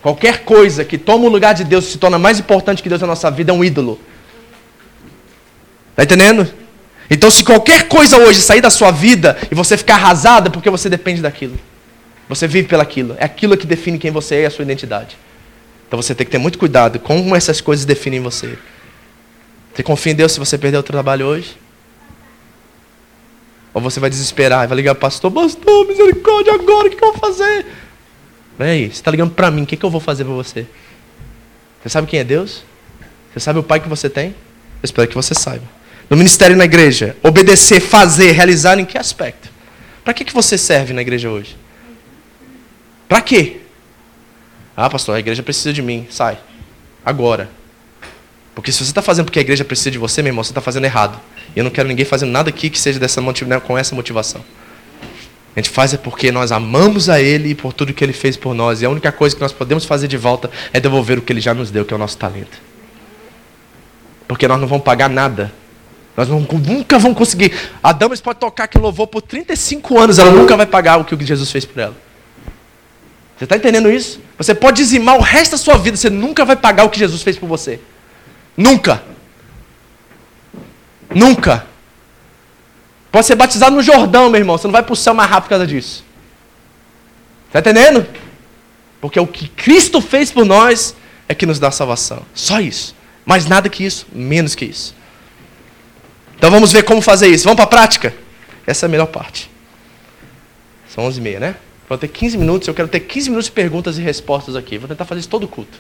[0.03, 3.07] Qualquer coisa que toma o lugar de Deus se torna mais importante que Deus na
[3.07, 3.99] nossa vida é um ídolo.
[5.93, 6.47] Está entendendo?
[7.09, 10.69] Então, se qualquer coisa hoje sair da sua vida e você ficar arrasada, é porque
[10.69, 11.59] você depende daquilo.
[12.29, 13.17] Você vive pelaquilo.
[13.19, 15.17] É aquilo que define quem você é e a sua identidade.
[15.89, 18.59] Então você tem que ter muito cuidado com como essas coisas definem você.
[19.73, 21.57] Você confia em Deus se você perder o trabalho hoje?
[23.75, 27.13] Ou você vai desesperar, vai ligar para o pastor, pastor, misericórdia, agora o que, eu
[27.13, 27.67] vou fazer?
[28.57, 30.65] Vem você está ligando para mim, o que, que eu vou fazer para você?
[31.83, 32.63] Você sabe quem é Deus?
[33.33, 34.29] Você sabe o Pai que você tem?
[34.29, 35.65] Eu espero que você saiba.
[36.09, 39.51] No ministério na igreja, obedecer, fazer, realizar em que aspecto?
[40.05, 41.57] Para que, que você serve na igreja hoje?
[43.09, 43.57] Para quê?
[44.77, 46.07] Ah, pastor, a igreja precisa de mim.
[46.11, 46.39] Sai.
[47.05, 47.51] Agora.
[48.55, 50.61] Porque se você está fazendo porque a igreja precisa de você, meu irmão, você está
[50.61, 51.21] fazendo errado.
[51.55, 54.45] E eu não quero ninguém fazendo nada aqui que seja dessa né, com essa motivação.
[55.55, 58.37] A gente faz é porque nós amamos a Ele e por tudo que Ele fez
[58.37, 58.83] por nós.
[58.83, 61.41] E a única coisa que nós podemos fazer de volta é devolver o que Ele
[61.41, 62.61] já nos deu, que é o nosso talento.
[64.27, 65.53] Porque nós não vamos pagar nada.
[66.17, 67.53] Nós não, nunca vamos conseguir.
[67.83, 71.25] A Damas pode tocar que louvor por 35 anos, ela nunca vai pagar o que
[71.25, 71.97] Jesus fez por ela.
[73.37, 74.21] Você está entendendo isso?
[74.39, 77.23] Você pode dizimar o resto da sua vida, você nunca vai pagar o que Jesus
[77.23, 77.81] fez por você.
[78.57, 79.03] Nunca.
[81.15, 81.67] Nunca.
[83.11, 84.59] Pode ser batizado no Jordão, meu irmão.
[84.59, 86.05] Você não vai para o céu mais rápido por causa disso.
[87.47, 88.07] Está entendendo?
[89.01, 90.97] Porque o que Cristo fez por nós
[91.29, 92.23] é que nos dá salvação.
[92.35, 92.97] Só isso.
[93.25, 94.95] Mais nada que isso, menos que isso.
[96.37, 97.45] Então vamos ver como fazer isso.
[97.45, 98.15] Vamos para a prática?
[98.67, 99.51] Essa é a melhor parte.
[100.89, 101.57] São 11h30, né?
[101.89, 102.67] Vou ter 15 minutos.
[102.67, 104.77] Eu quero ter 15 minutos de perguntas e respostas aqui.
[104.79, 105.79] Vou tentar fazer isso todo culto.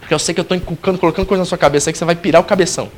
[0.00, 2.04] Porque eu sei que eu estou inculcando, colocando coisa na sua cabeça aí que você
[2.04, 2.90] vai pirar o cabeção.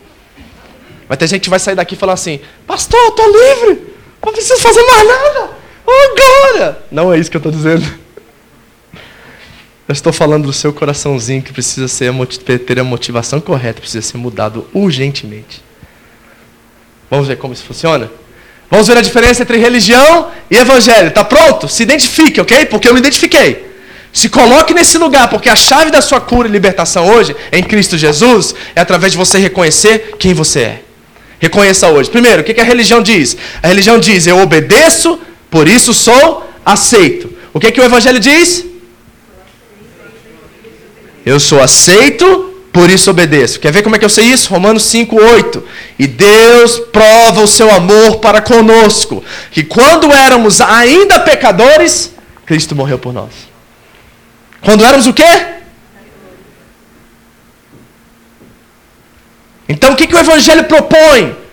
[1.14, 3.86] Vai ter gente que vai sair daqui e falar assim: Pastor, eu estou livre,
[4.20, 5.50] não preciso fazer mais nada,
[5.86, 6.84] agora.
[6.90, 7.84] Não é isso que eu estou dizendo.
[9.86, 12.12] Eu estou falando do seu coraçãozinho que precisa ser
[12.66, 15.62] ter a motivação correta, precisa ser mudado urgentemente.
[17.08, 18.10] Vamos ver como isso funciona?
[18.68, 21.12] Vamos ver a diferença entre religião e evangelho.
[21.12, 21.68] Tá pronto?
[21.68, 22.66] Se identifique, ok?
[22.66, 23.72] Porque eu me identifiquei.
[24.12, 27.96] Se coloque nesse lugar, porque a chave da sua cura e libertação hoje, em Cristo
[27.96, 30.83] Jesus, é através de você reconhecer quem você é.
[31.44, 32.08] Reconheça hoje.
[32.08, 33.36] Primeiro, o que a religião diz?
[33.62, 35.18] A religião diz: eu obedeço,
[35.50, 36.26] por isso sou
[36.64, 37.30] aceito.
[37.52, 38.64] O que, que o Evangelho diz?
[41.24, 42.26] Eu sou aceito,
[42.72, 43.60] por isso obedeço.
[43.60, 44.48] Quer ver como é que eu sei isso?
[44.48, 45.62] Romanos 5, 8.
[45.98, 52.10] E Deus prova o seu amor para conosco, que quando éramos ainda pecadores,
[52.46, 53.32] Cristo morreu por nós.
[54.62, 55.53] Quando éramos o quê?
[59.68, 61.44] Então o que, que o Evangelho propõe?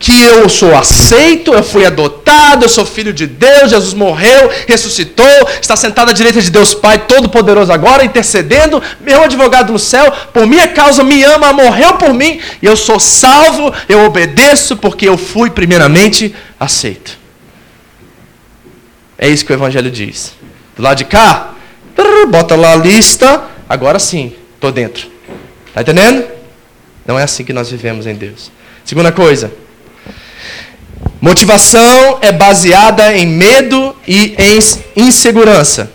[0.00, 5.26] que eu sou aceito, eu fui adotado, eu sou filho de Deus, Jesus morreu, ressuscitou,
[5.60, 10.46] está sentado à direita de Deus Pai Todo-Poderoso agora, intercedendo, meu advogado no céu, por
[10.46, 15.18] minha causa me ama, morreu por mim, e eu sou salvo, eu obedeço, porque eu
[15.18, 17.18] fui primeiramente aceito.
[19.18, 20.32] É isso que o Evangelho diz.
[20.74, 21.52] Do lado de cá,
[22.30, 25.10] bota lá a lista, agora sim, estou dentro.
[25.68, 26.39] Está entendendo?
[27.10, 28.52] Não é assim que nós vivemos em Deus.
[28.84, 29.52] Segunda coisa,
[31.20, 34.60] Motivação é baseada em medo e em
[35.08, 35.92] insegurança.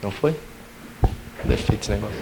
[0.00, 0.36] Não foi?
[1.42, 2.16] Defeito esse negócio.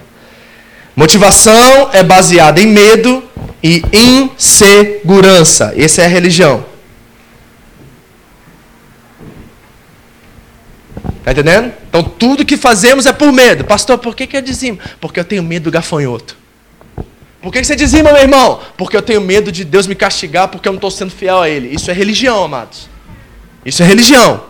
[0.96, 3.22] Motivação é baseada em medo
[3.62, 5.74] e insegurança.
[5.76, 6.64] Essa é a religião.
[11.18, 11.74] Está entendendo?
[11.90, 13.64] Então tudo que fazemos é por medo.
[13.64, 14.78] Pastor, por que, que eu dizimo?
[14.98, 16.40] Porque eu tenho medo do gafanhoto.
[17.42, 18.60] Por que você dizima, meu irmão?
[18.76, 21.48] Porque eu tenho medo de Deus me castigar porque eu não estou sendo fiel a
[21.48, 21.74] Ele.
[21.74, 22.88] Isso é religião, amados.
[23.66, 24.44] Isso é religião.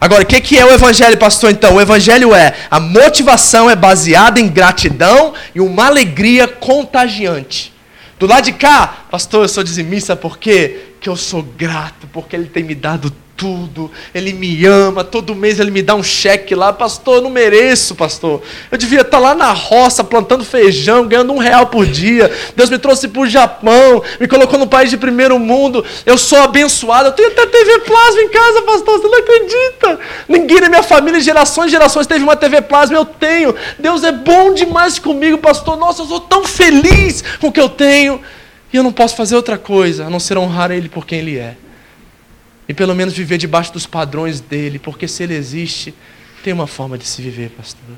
[0.00, 1.50] Agora, o que, é o Evangelho, pastor?
[1.50, 7.74] Então, o Evangelho é a motivação é baseada em gratidão e uma alegria contagiante.
[8.18, 12.46] Do lado de cá, pastor, eu sou dizimista porque que eu sou grato, porque Ele
[12.46, 16.74] tem me dado tudo, Ele me ama, todo mês Ele me dá um cheque lá,
[16.74, 18.42] pastor, eu não mereço, pastor.
[18.70, 22.30] Eu devia estar lá na roça plantando feijão, ganhando um real por dia.
[22.54, 25.82] Deus me trouxe para o Japão, me colocou no país de primeiro mundo.
[26.04, 30.00] Eu sou abençoado, eu tenho até TV plasma em casa, pastor, você não acredita?
[30.28, 33.54] Ninguém na minha família, gerações e gerações, teve uma TV plasma, eu tenho.
[33.78, 35.78] Deus é bom demais comigo, pastor.
[35.78, 38.20] Nossa, eu sou tão feliz com o que eu tenho.
[38.70, 41.38] E eu não posso fazer outra coisa a não ser honrar Ele por quem Ele
[41.38, 41.56] é
[42.70, 45.92] e pelo menos viver debaixo dos padrões dele, porque se ele existe,
[46.44, 47.96] tem uma forma de se viver, pastor.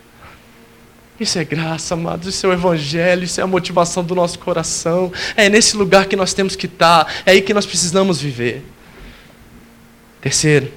[1.20, 5.12] Isso é graça, amados, isso é o Evangelho, isso é a motivação do nosso coração.
[5.36, 8.64] É nesse lugar que nós temos que estar, é aí que nós precisamos viver.
[10.22, 10.72] Terceiro,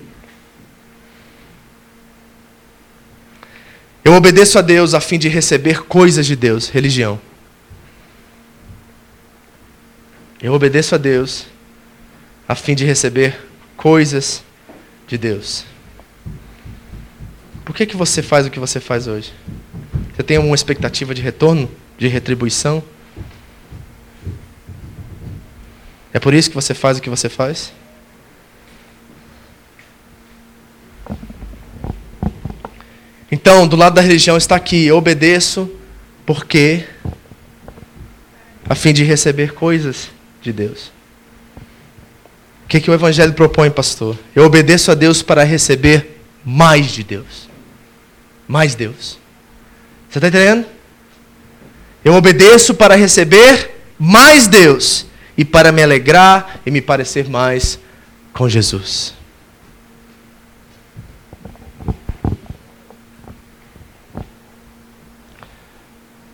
[4.04, 7.18] eu obedeço a Deus a fim de receber coisas de Deus, religião.
[10.44, 11.46] Eu obedeço a Deus
[12.46, 14.44] a fim de receber coisas
[15.08, 15.66] de Deus.
[17.64, 19.34] Por que, que você faz o que você faz hoje?
[20.16, 22.84] Você tem uma expectativa de retorno, de retribuição?
[26.14, 27.74] É por isso que você faz o que você faz?
[33.32, 35.70] Então, do lado da religião está aqui: eu obedeço
[36.26, 36.86] porque
[38.70, 40.10] a fim de receber coisas
[40.42, 40.95] de Deus.
[42.66, 44.18] O que, que o Evangelho propõe, pastor?
[44.36, 47.48] Eu obedeço a Deus para receber mais de Deus.
[48.48, 49.20] Mais Deus.
[50.10, 50.66] Você está entendendo?
[52.04, 55.06] Eu obedeço para receber mais Deus
[55.38, 57.80] e para me alegrar e me parecer mais
[58.34, 59.14] com Jesus.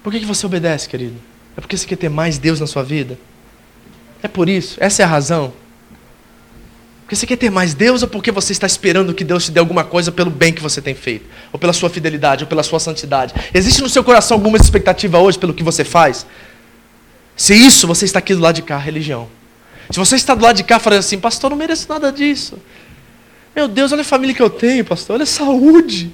[0.01, 1.15] Por que, que você obedece, querido?
[1.57, 3.19] É porque você quer ter mais Deus na sua vida?
[4.23, 5.53] É por isso, essa é a razão.
[7.11, 9.59] Porque você quer ter mais Deus ou porque você está esperando que Deus te dê
[9.59, 11.25] alguma coisa pelo bem que você tem feito?
[11.51, 13.33] Ou pela sua fidelidade, ou pela sua santidade?
[13.53, 16.25] Existe no seu coração alguma expectativa hoje pelo que você faz?
[17.35, 19.27] Se isso, você está aqui do lado de cá, religião.
[19.89, 22.57] Se você está do lado de cá falando assim, pastor, não mereço nada disso.
[23.53, 26.13] Meu Deus, olha a família que eu tenho, pastor, olha a saúde.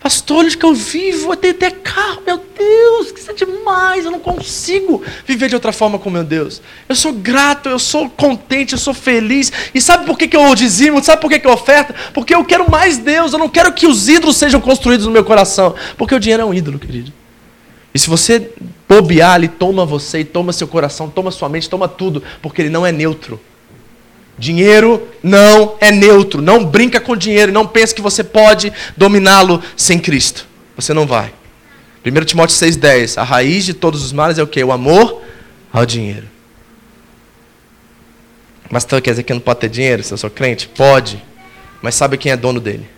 [0.00, 1.32] Pastor, onde que eu vivo?
[1.32, 5.56] Eu tenho até carro, meu Deus, que isso é demais, eu não consigo viver de
[5.56, 6.62] outra forma com meu Deus.
[6.88, 9.52] Eu sou grato, eu sou contente, eu sou feliz.
[9.74, 11.02] E sabe por que, que eu dizimo?
[11.02, 11.92] Sabe por que, que eu oferto?
[12.14, 15.24] Porque eu quero mais Deus, eu não quero que os ídolos sejam construídos no meu
[15.24, 15.74] coração.
[15.96, 17.12] Porque o dinheiro é um ídolo, querido.
[17.92, 18.52] E se você
[18.88, 22.86] bobear, ele toma você, toma seu coração, toma sua mente, toma tudo, porque ele não
[22.86, 23.40] é neutro.
[24.38, 26.40] Dinheiro não é neutro.
[26.40, 27.52] Não brinca com dinheiro.
[27.52, 30.46] Não pense que você pode dominá-lo sem Cristo.
[30.76, 31.32] Você não vai.
[32.06, 33.20] 1 Timóteo 6,10.
[33.20, 34.62] A raiz de todos os males é o que?
[34.62, 35.22] O amor
[35.72, 36.28] ao dinheiro.
[38.70, 40.68] Mas então, quer dizer que não pode ter dinheiro se eu sou crente?
[40.68, 41.22] Pode.
[41.82, 42.88] Mas sabe quem é dono dele?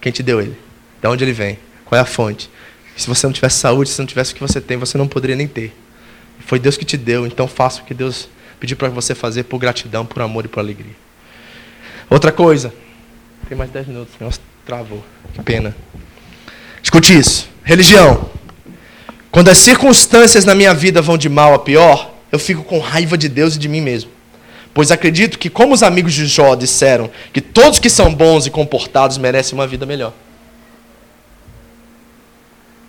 [0.00, 0.56] Quem te deu ele?
[1.00, 1.58] De onde ele vem?
[1.84, 2.50] Qual é a fonte?
[2.96, 5.34] Se você não tivesse saúde, se não tivesse o que você tem, você não poderia
[5.34, 5.74] nem ter.
[6.46, 8.28] Foi Deus que te deu, então faça o que Deus
[8.64, 10.96] pedir para você fazer por gratidão, por amor e por alegria.
[12.08, 12.72] Outra coisa.
[13.46, 15.04] Tem mais 10 minutos, nossa, travou.
[15.34, 15.76] Que pena.
[16.82, 17.46] Escute isso.
[17.62, 18.30] Religião.
[19.30, 23.18] Quando as circunstâncias na minha vida vão de mal a pior, eu fico com raiva
[23.18, 24.10] de Deus e de mim mesmo.
[24.72, 28.50] Pois acredito que, como os amigos de Jó disseram, que todos que são bons e
[28.50, 30.14] comportados merecem uma vida melhor.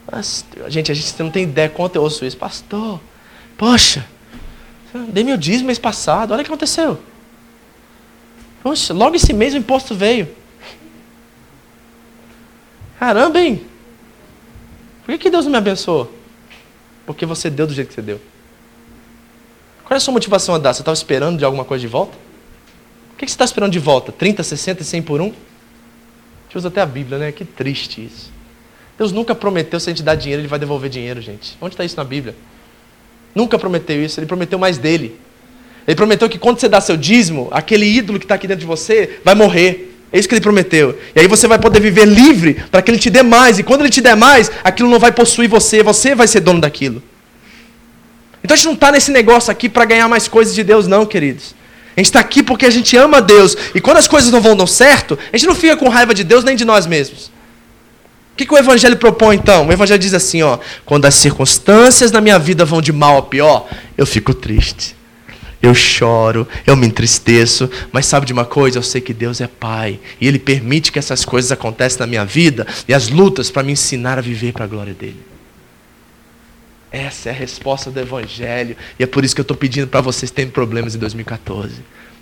[0.09, 2.37] Mas, gente, a gente não tem ideia quanto eu ouço isso.
[2.37, 3.01] Pastor,
[3.57, 4.05] poxa,
[5.03, 6.99] dei meu dízimo mês passado, olha o que aconteceu.
[8.63, 10.27] Poxa, logo esse mês o imposto veio.
[12.99, 13.65] Caramba, hein?
[15.03, 16.11] Por que, que Deus não me abençoou?
[17.05, 18.19] Porque você deu do jeito que você deu.
[19.83, 20.73] Qual é a sua motivação a dar?
[20.73, 22.17] Você estava esperando de alguma coisa de volta?
[23.13, 24.11] O que você está esperando de volta?
[24.11, 25.27] 30, 60 e 100 por um?
[25.27, 27.31] A gente usa até a Bíblia, né?
[27.31, 28.31] Que triste isso.
[28.97, 31.55] Deus nunca prometeu se a gente dar dinheiro, Ele vai devolver dinheiro, gente.
[31.61, 32.35] Onde está isso na Bíblia?
[33.35, 34.19] Nunca prometeu isso.
[34.19, 35.19] Ele prometeu mais dele.
[35.85, 38.65] Ele prometeu que quando você dá seu dízimo, aquele ídolo que está aqui dentro de
[38.65, 39.91] você vai morrer.
[40.11, 40.97] É isso que ele prometeu.
[41.13, 43.59] E aí você vai poder viver livre para que ele te dê mais.
[43.59, 46.61] E quando ele te der mais, aquilo não vai possuir você, você vai ser dono
[46.61, 47.03] daquilo.
[48.41, 51.05] Então a gente não está nesse negócio aqui para ganhar mais coisas de Deus, não,
[51.05, 51.53] queridos.
[51.97, 53.57] A gente está aqui porque a gente ama Deus.
[53.73, 56.23] E quando as coisas não vão dar certo, a gente não fica com raiva de
[56.23, 57.31] Deus nem de nós mesmos.
[58.35, 59.65] O que, que o Evangelho propõe então?
[59.65, 63.21] O Evangelho diz assim: ó, quando as circunstâncias na minha vida vão de mal a
[63.21, 63.67] pior,
[63.97, 64.95] eu fico triste
[65.65, 68.77] eu choro, eu me entristeço, mas sabe de uma coisa?
[68.77, 72.25] Eu sei que Deus é Pai e Ele permite que essas coisas aconteçam na minha
[72.25, 75.19] vida e as lutas para me ensinar a viver para a glória dele.
[76.91, 80.01] Essa é a resposta do Evangelho e é por isso que eu estou pedindo para
[80.01, 81.73] vocês terem problemas em 2014.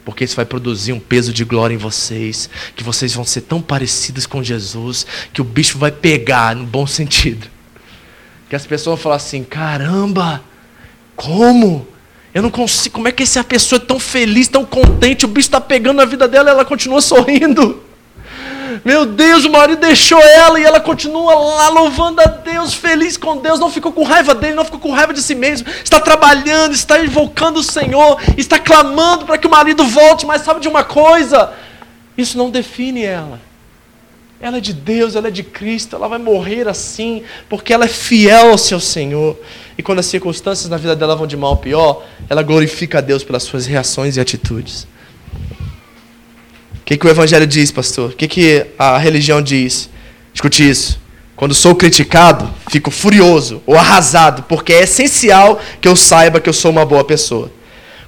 [0.05, 3.61] Porque isso vai produzir um peso de glória em vocês, que vocês vão ser tão
[3.61, 7.47] parecidos com Jesus, que o bicho vai pegar no bom sentido.
[8.49, 10.43] Que as pessoas vão falar assim: caramba,
[11.15, 11.87] como?
[12.33, 12.95] Eu não consigo.
[12.95, 15.25] Como é que essa pessoa é tão feliz, tão contente?
[15.25, 17.81] O bicho está pegando a vida dela e ela continua sorrindo.
[18.83, 23.37] Meu Deus, o marido deixou ela e ela continua lá louvando a Deus, feliz com
[23.37, 26.73] Deus, não ficou com raiva dele, não ficou com raiva de si mesmo, está trabalhando,
[26.73, 30.83] está invocando o Senhor, está clamando para que o marido volte, mas sabe de uma
[30.83, 31.51] coisa?
[32.17, 33.39] Isso não define ela.
[34.39, 37.87] Ela é de Deus, ela é de Cristo, ela vai morrer assim, porque ela é
[37.87, 39.39] fiel ao seu Senhor.
[39.77, 43.01] E quando as circunstâncias na vida dela vão de mal a pior, ela glorifica a
[43.01, 44.85] Deus pelas suas reações e atitudes.
[46.83, 48.09] O que, que o Evangelho diz, pastor?
[48.09, 49.89] O que, que a religião diz?
[50.33, 50.99] Escute isso.
[51.33, 56.53] Quando sou criticado, fico furioso ou arrasado, porque é essencial que eu saiba que eu
[56.53, 57.49] sou uma boa pessoa.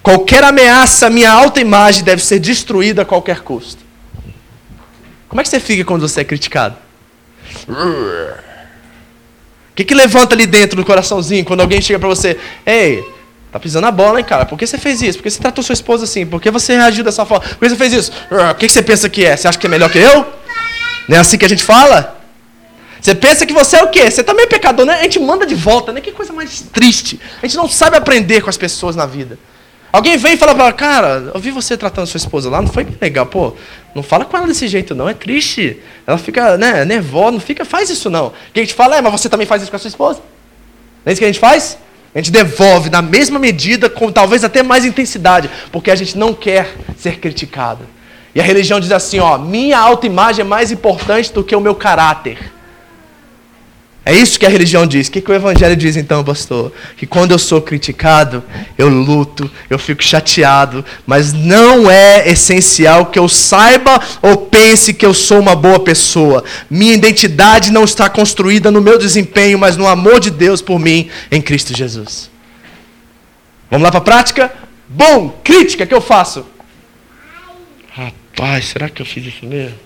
[0.03, 3.82] Qualquer ameaça à minha autoimagem deve ser destruída a qualquer custo.
[5.30, 6.76] Como é que você fica quando você é criticado?
[7.69, 8.36] O
[9.73, 12.38] que, que levanta ali dentro do coraçãozinho quando alguém chega para você?
[12.65, 13.05] Ei,
[13.56, 14.45] tá pisando a bola, hein, cara?
[14.45, 15.18] Por que você fez isso?
[15.18, 16.26] Por que você tratou sua esposa assim?
[16.26, 17.47] Por que você reagiu dessa forma?
[17.47, 18.12] Por que você fez isso?
[18.30, 19.38] O que, você pensa que é?
[19.38, 20.26] Você acha que é melhor que eu?
[21.08, 22.20] Não é assim que a gente fala?
[22.99, 24.12] Você pensa que você é o quê?
[24.12, 24.95] Você também é pecador, né?
[24.95, 26.01] A gente manda de volta, né?
[26.01, 27.18] Que coisa mais triste.
[27.41, 29.39] A gente não sabe aprender com as pessoas na vida.
[29.89, 32.68] Alguém vem e fala para ela, cara, eu vi você tratando sua esposa lá, não
[32.68, 33.53] foi legal, pô.
[33.95, 35.82] Não fala com ela desse jeito, não, é triste.
[36.06, 38.28] Ela fica, né, nervosa, não fica, faz isso não.
[38.28, 40.20] O que a gente fala é, mas você também faz isso com a sua esposa?
[41.06, 41.78] Não é isso que a gente faz?
[42.16, 46.34] A gente devolve na mesma medida, com talvez até mais intensidade, porque a gente não
[46.34, 47.86] quer ser criticado.
[48.34, 51.76] E a religião diz assim, ó, minha autoimagem é mais importante do que o meu
[51.76, 52.53] caráter.
[54.06, 55.08] É isso que a religião diz.
[55.08, 56.72] O que, que o Evangelho diz então, pastor?
[56.95, 58.43] Que quando eu sou criticado,
[58.78, 65.03] eu luto, eu fico chateado, mas não é essencial que eu saiba ou pense que
[65.03, 66.43] eu sou uma boa pessoa.
[66.70, 71.10] Minha identidade não está construída no meu desempenho, mas no amor de Deus por mim
[71.32, 72.30] em Cristo Jesus.
[73.72, 74.53] Vamos lá para a prática?
[74.88, 76.45] Bom, crítica que eu faço.
[77.89, 79.85] Rapaz, será que eu fiz isso mesmo?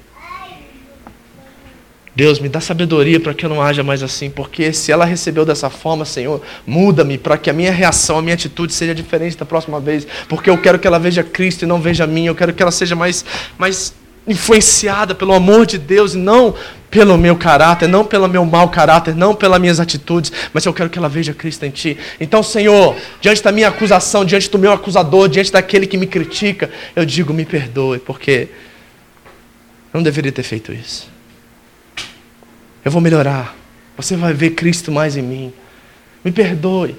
[2.20, 5.46] Deus, me dá sabedoria para que eu não haja mais assim, porque se ela recebeu
[5.46, 9.46] dessa forma, Senhor, muda-me para que a minha reação, a minha atitude seja diferente da
[9.46, 12.54] próxima vez, porque eu quero que ela veja Cristo e não veja mim, eu quero
[12.54, 13.24] que ela seja mais,
[13.58, 13.94] mais
[14.28, 16.54] influenciada pelo amor de Deus e não
[16.92, 20.90] pelo meu caráter, não pelo meu mau caráter, não pelas minhas atitudes, mas eu quero
[20.90, 21.98] que ela veja Cristo em ti.
[22.20, 26.70] Então, Senhor, diante da minha acusação, diante do meu acusador, diante daquele que me critica,
[26.98, 28.50] eu digo: me perdoe, porque
[29.94, 31.18] eu não deveria ter feito isso.
[32.90, 33.56] Eu vou melhorar.
[33.96, 35.54] Você vai ver Cristo mais em mim.
[36.26, 36.96] Me perdoe.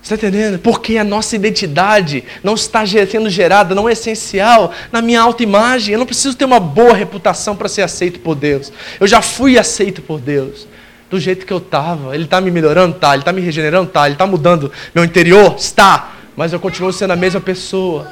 [0.00, 0.58] Você está entendendo?
[0.58, 5.92] Porque a nossa identidade não está sendo gerada, não é essencial na minha autoimagem.
[5.92, 8.72] Eu não preciso ter uma boa reputação para ser aceito por Deus.
[8.98, 10.66] Eu já fui aceito por Deus.
[11.10, 12.14] Do jeito que eu estava.
[12.14, 12.96] Ele está me melhorando?
[12.96, 13.12] Tá.
[13.12, 13.90] Ele está me regenerando?
[13.90, 14.06] Tá.
[14.06, 15.56] Ele está mudando meu interior?
[15.58, 16.14] Está.
[16.34, 18.10] mas eu continuo sendo a mesma pessoa.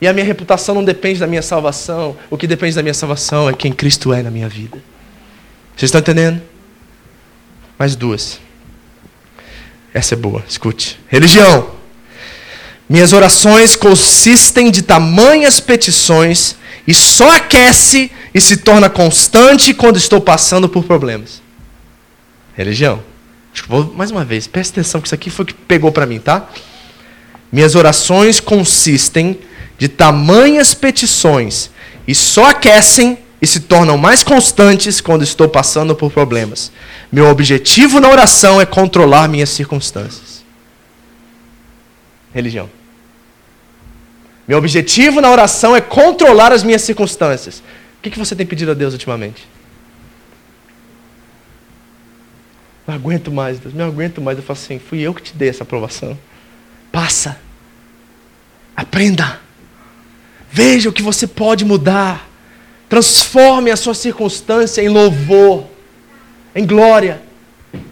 [0.00, 2.16] E a minha reputação não depende da minha salvação.
[2.28, 4.82] O que depende da minha salvação é quem Cristo é na minha vida.
[5.76, 6.40] Vocês estão entendendo?
[7.78, 8.38] Mais duas.
[9.92, 10.98] Essa é boa, escute.
[11.08, 11.70] Religião.
[12.88, 16.56] Minhas orações consistem de tamanhas petições
[16.86, 21.42] e só aquece e se torna constante quando estou passando por problemas.
[22.56, 23.02] Religião.
[23.68, 26.18] Vou mais uma vez, presta atenção que isso aqui foi o que pegou para mim,
[26.18, 26.48] tá?
[27.50, 29.38] Minhas orações consistem
[29.78, 31.70] de tamanhas petições
[32.06, 36.72] e só aquecem e se tornam mais constantes quando estou passando por problemas.
[37.12, 40.42] Meu objetivo na oração é controlar minhas circunstâncias.
[42.32, 42.70] Religião.
[44.48, 47.62] Meu objetivo na oração é controlar as minhas circunstâncias.
[47.98, 49.46] O que você tem pedido a Deus ultimamente?
[52.86, 54.38] Não aguento mais, Deus, não aguento mais.
[54.38, 56.18] Eu falo assim: fui eu que te dei essa aprovação.
[56.90, 57.38] Passa.
[58.74, 59.38] Aprenda.
[60.50, 62.26] Veja o que você pode mudar.
[62.94, 65.64] Transforme a sua circunstância em louvor,
[66.54, 67.20] em glória.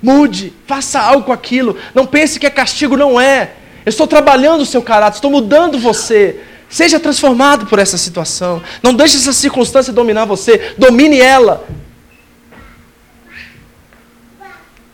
[0.00, 1.76] Mude, faça algo com aquilo.
[1.92, 3.50] Não pense que é castigo, não é.
[3.84, 6.38] Eu estou trabalhando o seu caráter, estou mudando você.
[6.70, 8.62] Seja transformado por essa situação.
[8.80, 10.72] Não deixe essa circunstância dominar você.
[10.78, 11.66] Domine ela.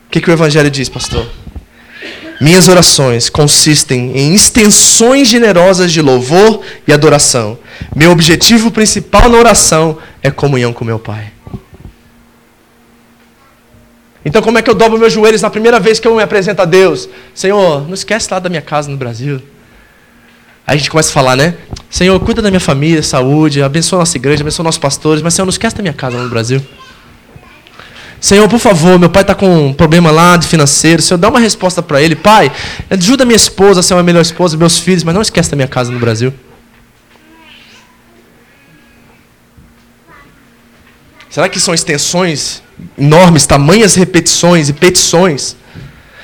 [0.06, 1.28] O que, que o Evangelho diz, pastor?
[2.40, 7.58] Minhas orações consistem em extensões generosas de louvor e adoração.
[7.94, 11.32] Meu objetivo principal na oração é comunhão com meu Pai.
[14.24, 16.62] Então, como é que eu dobro meus joelhos na primeira vez que eu me apresento
[16.62, 17.08] a Deus?
[17.34, 19.40] Senhor, não esquece lá da minha casa no Brasil.
[20.66, 21.54] Aí a gente começa a falar, né?
[21.88, 25.46] Senhor, cuida da minha família, saúde, abençoa a nossa igreja, abençoa nossos pastores, mas Senhor,
[25.46, 26.62] não esquece da minha casa no Brasil.
[28.20, 31.00] Senhor, por favor, meu pai está com um problema lá de financeiro.
[31.00, 32.16] Senhor, dá uma resposta para ele.
[32.16, 32.50] Pai,
[32.90, 35.68] ajuda minha esposa a ser uma melhor esposa, meus filhos, mas não esquece da minha
[35.68, 36.32] casa no Brasil.
[41.30, 42.62] Será que são extensões
[42.98, 45.56] enormes, tamanhas repetições e petições,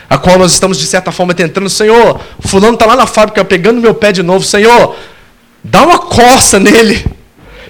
[0.09, 3.81] a qual nós estamos, de certa forma, tentando, Senhor, fulano está lá na fábrica pegando
[3.81, 4.97] meu pé de novo, Senhor,
[5.63, 7.05] dá uma coça nele.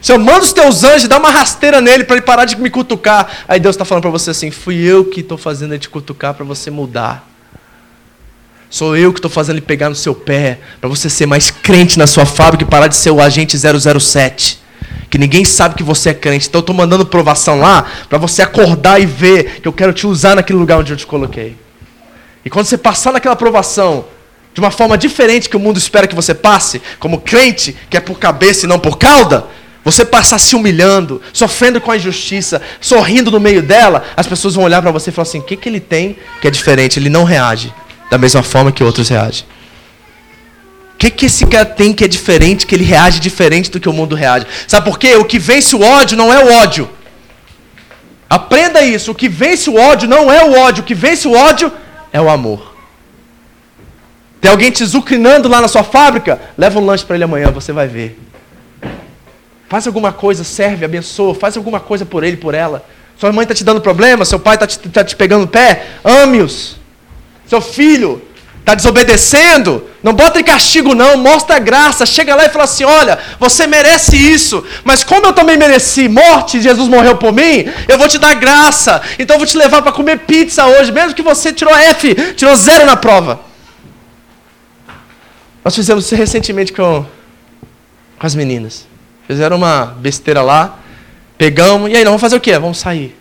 [0.04, 3.26] Senhor, manda os teus anjos, dá uma rasteira nele para ele parar de me cutucar.
[3.48, 6.34] Aí Deus está falando para você assim: fui eu que estou fazendo ele te cutucar
[6.34, 7.26] para você mudar.
[8.68, 11.98] Sou eu que estou fazendo ele pegar no seu pé para você ser mais crente
[11.98, 14.58] na sua fábrica e parar de ser o agente 007.
[15.08, 16.48] Que ninguém sabe que você é crente.
[16.48, 20.06] Então eu estou mandando provação lá para você acordar e ver que eu quero te
[20.06, 21.56] usar naquele lugar onde eu te coloquei.
[22.44, 24.04] E quando você passar naquela provação,
[24.52, 28.00] de uma forma diferente que o mundo espera que você passe, como crente, que é
[28.00, 29.46] por cabeça e não por cauda,
[29.84, 34.64] você passar se humilhando, sofrendo com a injustiça, sorrindo no meio dela, as pessoas vão
[34.64, 36.98] olhar para você e falar assim: o que, que ele tem que é diferente?
[36.98, 37.72] Ele não reage
[38.10, 39.44] da mesma forma que outros reagem.
[40.94, 43.88] O que, que esse cara tem que é diferente, que ele reage diferente do que
[43.88, 44.46] o mundo reage?
[44.66, 45.16] Sabe por quê?
[45.16, 46.88] O que vence o ódio não é o ódio.
[48.30, 49.10] Aprenda isso.
[49.10, 50.82] O que vence o ódio não é o ódio.
[50.82, 51.70] O que vence o ódio
[52.12, 52.74] é o amor.
[54.40, 56.40] Tem alguém te zucrinando lá na sua fábrica?
[56.56, 58.18] Leva um lanche para ele amanhã, você vai ver.
[59.74, 62.86] Faz alguma coisa, serve, abençoa, faz alguma coisa por ele, por ela.
[63.18, 65.86] Sua mãe está te dando problema, seu pai está te, tá te pegando o pé,
[66.04, 66.76] ame-os.
[67.44, 68.22] Seu filho
[68.60, 73.18] está desobedecendo, não bota em castigo não, mostra graça, chega lá e fala assim, olha,
[73.40, 78.06] você merece isso, mas como eu também mereci morte, Jesus morreu por mim, eu vou
[78.06, 81.52] te dar graça, então eu vou te levar para comer pizza hoje, mesmo que você
[81.52, 83.40] tirou F, tirou zero na prova.
[85.64, 87.04] Nós fizemos isso recentemente com,
[88.16, 88.93] com as meninas.
[89.26, 90.78] Fizeram uma besteira lá,
[91.38, 92.58] pegamos, e aí, nós vamos fazer o quê?
[92.58, 93.16] Vamos sair.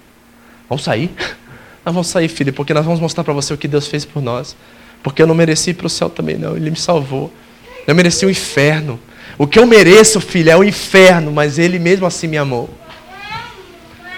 [0.70, 1.12] Vamos sair?
[1.86, 4.24] Nós vamos sair, filho, porque nós vamos mostrar para você o que Deus fez por
[4.24, 4.56] nós.
[5.04, 6.56] Porque eu não mereci ir para o céu também, não.
[6.56, 7.30] Ele me salvou.
[7.86, 8.97] Eu mereci o inferno.
[9.38, 12.70] O que eu mereço, filho, é o inferno, mas Ele mesmo assim me amou.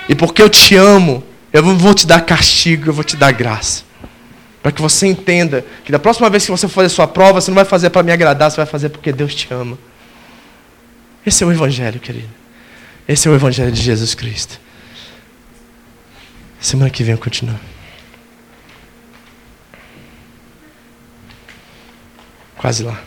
[0.07, 3.83] E porque eu te amo, eu vou te dar castigo, eu vou te dar graça.
[4.61, 7.49] Para que você entenda que da próxima vez que você for fazer sua prova, você
[7.49, 9.77] não vai fazer para me agradar, você vai fazer porque Deus te ama.
[11.25, 12.29] Esse é o Evangelho, querido.
[13.07, 14.59] Esse é o Evangelho de Jesus Cristo.
[16.59, 17.59] Semana que vem eu continuo.
[22.57, 23.01] Quase lá.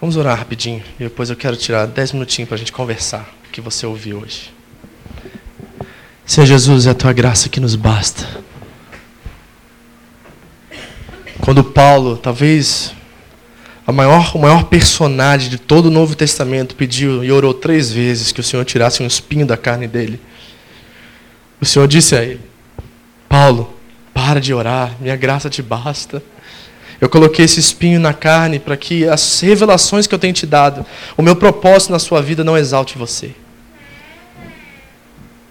[0.00, 3.50] Vamos orar rapidinho e depois eu quero tirar dez minutinhos para a gente conversar o
[3.50, 4.52] que você ouviu hoje.
[6.26, 8.26] Senhor Jesus, é a tua graça que nos basta.
[11.44, 12.94] Quando Paulo, talvez
[13.86, 18.32] a maior, o maior personagem de todo o Novo Testamento, pediu e orou três vezes
[18.32, 20.18] que o Senhor tirasse um espinho da carne dele.
[21.60, 22.40] O Senhor disse a ele:
[23.28, 23.74] Paulo,
[24.14, 26.22] para de orar, minha graça te basta.
[26.98, 30.86] Eu coloquei esse espinho na carne para que as revelações que eu tenho te dado,
[31.14, 33.32] o meu propósito na sua vida não exalte você.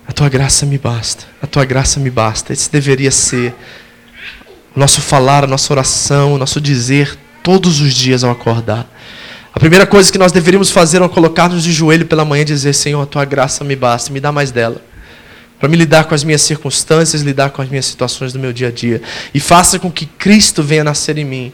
[0.07, 1.25] A tua graça me basta.
[1.39, 2.51] A tua graça me basta.
[2.51, 3.53] Esse deveria ser
[4.79, 8.87] nosso falar, a nossa oração, o nosso dizer todos os dias ao acordar.
[9.53, 12.73] A primeira coisa que nós deveríamos fazer é colocar-nos de joelho pela manhã e dizer:
[12.73, 14.81] Senhor, a tua graça me basta, me dá mais dela.
[15.59, 18.69] Para me lidar com as minhas circunstâncias, lidar com as minhas situações do meu dia
[18.69, 19.01] a dia.
[19.33, 21.53] E faça com que Cristo venha nascer em mim.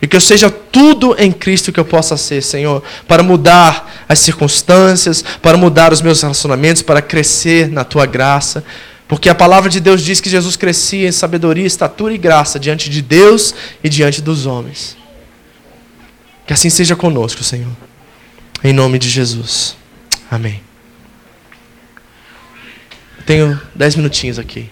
[0.00, 4.18] E que eu seja tudo em Cristo que eu possa ser, Senhor, para mudar as
[4.20, 8.64] circunstâncias, para mudar os meus relacionamentos, para crescer na tua graça.
[9.10, 12.88] Porque a palavra de Deus diz que Jesus crescia em sabedoria, estatura e graça diante
[12.88, 13.52] de Deus
[13.82, 14.96] e diante dos homens.
[16.46, 17.72] Que assim seja conosco, Senhor.
[18.62, 19.76] Em nome de Jesus.
[20.30, 20.62] Amém.
[23.26, 24.70] Tenho dez minutinhos aqui.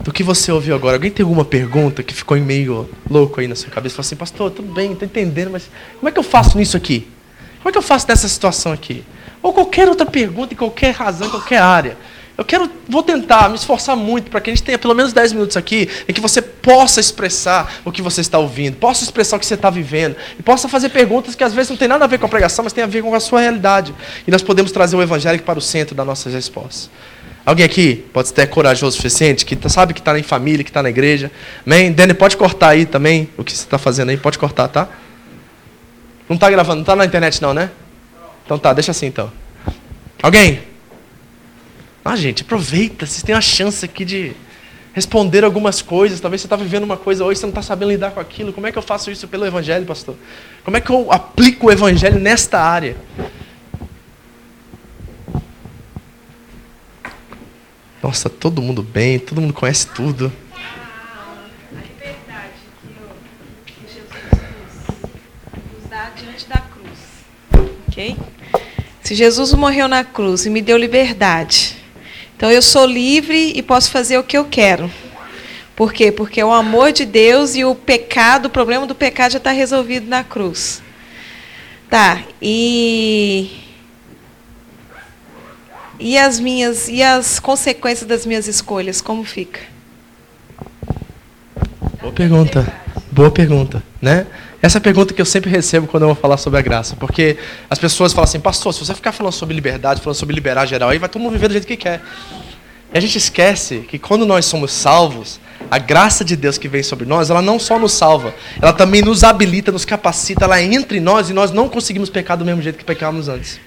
[0.00, 0.96] Do que você ouviu agora?
[0.96, 3.96] Alguém tem alguma pergunta que ficou meio louco aí na sua cabeça?
[3.96, 5.68] Fala assim, pastor, tudo bem, estou entendendo, mas
[5.98, 7.06] como é que eu faço nisso aqui?
[7.58, 9.04] Como é que eu faço nessa situação aqui?
[9.42, 11.98] Ou qualquer outra pergunta, em qualquer razão, em qualquer área.
[12.38, 15.32] Eu quero, vou tentar me esforçar muito para que a gente tenha pelo menos 10
[15.32, 19.40] minutos aqui em que você possa expressar o que você está ouvindo, possa expressar o
[19.40, 22.08] que você está vivendo e possa fazer perguntas que às vezes não tem nada a
[22.08, 23.94] ver com a pregação, mas tem a ver com a sua realidade.
[24.26, 26.90] E nós podemos trazer o evangelho para o centro das nossas respostas.
[27.46, 30.68] Alguém aqui pode ser corajoso o suficiente, que tá, sabe que está em família, que
[30.68, 31.30] está na igreja.
[31.64, 31.90] Amém?
[31.90, 34.88] Danny, pode cortar aí também o que você está fazendo aí, pode cortar, tá?
[36.28, 37.70] Não está gravando, não está na internet não, né?
[38.44, 39.32] Então tá, deixa assim então.
[40.22, 40.75] Alguém?
[42.08, 44.32] Ah, gente, aproveita, vocês têm a chance aqui de
[44.94, 46.20] responder algumas coisas.
[46.20, 48.52] Talvez você está vivendo uma coisa hoje, você não está sabendo lidar com aquilo.
[48.52, 50.14] Como é que eu faço isso pelo Evangelho, pastor?
[50.64, 52.96] Como é que eu aplico o Evangelho nesta área?
[58.00, 60.32] Nossa, todo mundo bem, todo mundo conhece tudo.
[66.16, 67.74] Diante da cruz.
[67.88, 68.16] Ok?
[69.02, 71.75] Se Jesus morreu na cruz e me deu liberdade,
[72.36, 74.90] então eu sou livre e posso fazer o que eu quero.
[75.74, 76.12] Por quê?
[76.12, 80.06] Porque o amor de Deus e o pecado, o problema do pecado já está resolvido
[80.06, 80.82] na cruz.
[81.88, 83.50] Tá, e.
[85.98, 86.88] E as minhas.
[86.88, 89.60] E as consequências das minhas escolhas, como fica?
[92.00, 92.74] Boa pergunta.
[93.12, 94.26] Boa pergunta, né?
[94.66, 96.96] Essa é a pergunta que eu sempre recebo quando eu vou falar sobre a graça.
[96.96, 97.36] Porque
[97.70, 100.88] as pessoas falam assim, pastor, se você ficar falando sobre liberdade, falando sobre liberar geral,
[100.88, 102.02] aí vai todo mundo viver do jeito que quer.
[102.92, 105.38] E a gente esquece que quando nós somos salvos,
[105.70, 109.02] a graça de Deus que vem sobre nós, ela não só nos salva, ela também
[109.02, 112.60] nos habilita, nos capacita, ela entra em nós e nós não conseguimos pecar do mesmo
[112.60, 113.60] jeito que pecávamos antes.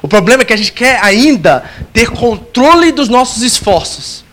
[0.00, 4.24] O problema é que a gente quer ainda ter controle dos nossos esforços.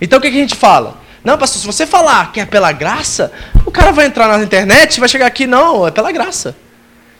[0.00, 0.98] Então o que a gente fala?
[1.22, 3.30] Não, pastor, se você falar que é pela graça,
[3.70, 6.56] o cara vai entrar na internet e vai chegar aqui, não, é pela graça.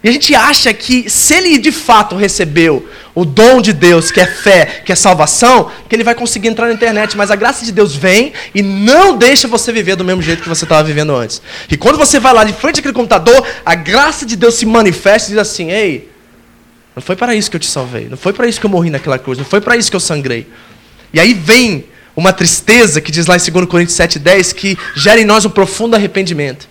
[0.03, 4.19] E a gente acha que se ele de fato recebeu o dom de Deus, que
[4.19, 7.17] é fé, que é salvação, que ele vai conseguir entrar na internet.
[7.17, 10.49] Mas a graça de Deus vem e não deixa você viver do mesmo jeito que
[10.49, 11.41] você estava vivendo antes.
[11.71, 15.29] E quando você vai lá de frente àquele computador, a graça de Deus se manifesta
[15.29, 16.11] e diz assim: Ei,
[16.97, 18.91] não foi para isso que eu te salvei, não foi para isso que eu morri
[18.91, 20.49] naquela cruz, não foi para isso que eu sangrei.
[21.13, 21.85] E aí vem
[22.17, 25.95] uma tristeza, que diz lá em 2 Coríntios 7,10, que gera em nós um profundo
[25.95, 26.69] arrependimento.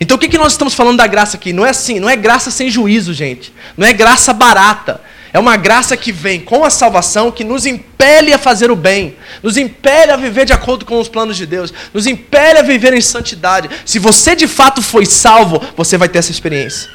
[0.00, 1.52] Então o que, que nós estamos falando da graça aqui?
[1.52, 3.52] Não é assim, não é graça sem juízo, gente.
[3.76, 5.00] Não é graça barata.
[5.32, 9.16] É uma graça que vem com a salvação, que nos impele a fazer o bem,
[9.42, 12.94] nos impele a viver de acordo com os planos de Deus, nos impele a viver
[12.94, 13.68] em santidade.
[13.84, 16.88] Se você de fato foi salvo, você vai ter essa experiência.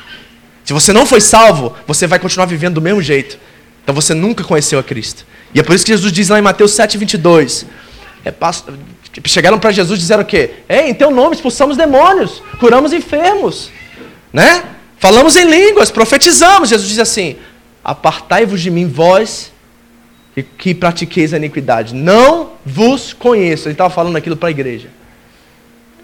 [0.64, 3.38] Se você não foi salvo, você vai continuar vivendo do mesmo jeito.
[3.84, 5.26] Então você nunca conheceu a Cristo.
[5.54, 7.66] E é por isso que Jesus diz lá em Mateus 7, 22.
[8.24, 8.34] É,
[9.26, 10.52] chegaram para Jesus e disseram o quê?
[10.68, 13.72] Ei, em teu nome expulsamos demônios, curamos enfermos,
[14.32, 14.64] né?
[14.98, 16.70] Falamos em línguas, profetizamos.
[16.70, 17.38] Jesus diz assim:
[17.84, 19.52] Apartai-vos de mim, vós
[20.36, 21.96] que, que pratiqueis a iniquidade.
[21.96, 23.68] Não vos conheço.
[23.68, 24.90] Ele estava falando aquilo para a igreja.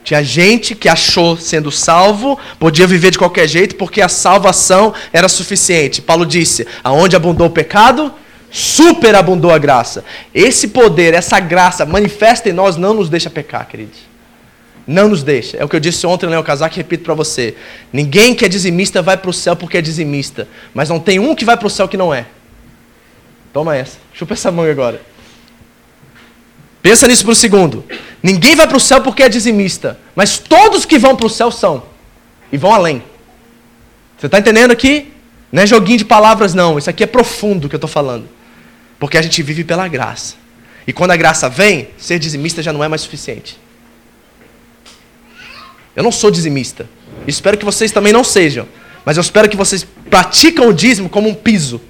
[0.04, 5.28] Tinha gente que achou, sendo salvo, podia viver de qualquer jeito porque a salvação era
[5.28, 6.02] suficiente.
[6.02, 8.14] Paulo disse: Aonde abundou o pecado,
[8.52, 10.04] superabundou a graça.
[10.34, 14.00] Esse poder, essa graça manifesta em nós não nos deixa pecar, queridos.
[14.88, 15.58] Não nos deixa.
[15.58, 17.56] É o que eu disse ontem, Leão Casac, repito para você.
[17.92, 20.48] Ninguém que é dizimista vai para o céu porque é dizimista.
[20.74, 22.28] Mas não tem um que vai para o céu que não é.
[23.52, 23.98] Toma essa.
[24.14, 25.02] Chupa essa manga agora.
[26.84, 27.84] Pensa nisso por um segundo.
[28.22, 29.98] Ninguém vai para o céu porque é dizimista.
[30.16, 31.84] Mas todos que vão para o céu são.
[32.52, 33.02] E vão além.
[34.18, 35.12] Você está entendendo aqui?
[35.52, 36.78] Não é joguinho de palavras, não.
[36.78, 38.35] Isso aqui é profundo que eu estou falando.
[39.00, 40.36] Porque a gente vive pela graça.
[40.88, 43.60] E quando a graça vem, ser dizimista já não é mais suficiente.
[45.96, 46.88] Eu não sou dizimista.
[47.28, 48.68] Espero que vocês também não sejam.
[49.04, 51.82] Mas eu espero que vocês praticam o dízimo como um piso.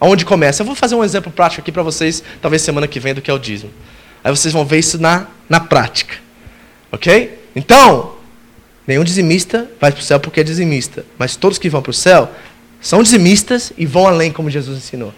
[0.00, 0.62] Aonde começa?
[0.62, 3.30] Eu vou fazer um exemplo prático aqui para vocês, talvez semana que vem, do que
[3.30, 3.70] é o dízimo.
[4.22, 6.16] Aí vocês vão ver isso na, na prática.
[6.90, 7.38] Ok?
[7.54, 8.16] Então,
[8.86, 11.04] nenhum dizimista vai para o céu porque é dizimista.
[11.18, 12.30] Mas todos que vão para o céu
[12.80, 15.12] são dizimistas e vão além, como Jesus ensinou.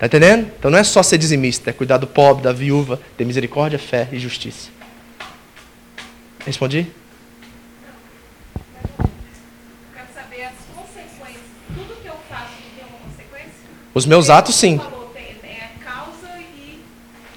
[0.00, 0.50] Está entendendo?
[0.58, 4.08] Então não é só ser dizimista, é cuidar do pobre, da viúva, ter misericórdia, fé
[4.10, 4.70] e justiça.
[6.46, 6.86] Respondi?
[13.92, 14.78] Os meus atos, sim.
[14.78, 16.82] Falou, tem, é causa e,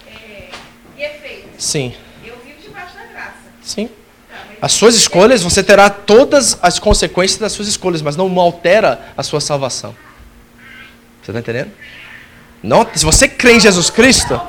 [0.08, 0.50] é,
[0.96, 1.50] e efeito.
[1.58, 1.94] Sim.
[2.24, 3.34] Eu vivo debaixo da graça.
[3.62, 3.90] Sim.
[4.30, 9.02] Tá, As suas escolhas, você terá todas as consequências das suas escolhas, mas não altera
[9.18, 9.94] a sua salvação.
[11.22, 11.72] Você está entendendo?
[12.64, 14.40] Não, se você crê em Jesus Cristo,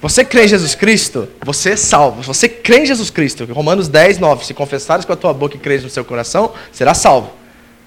[0.00, 2.22] você crê em Jesus Cristo, você é salvo.
[2.22, 5.56] Se você crê em Jesus Cristo, Romanos 10, 9, se confessares com a tua boca
[5.56, 7.30] e crês no seu coração, será salvo.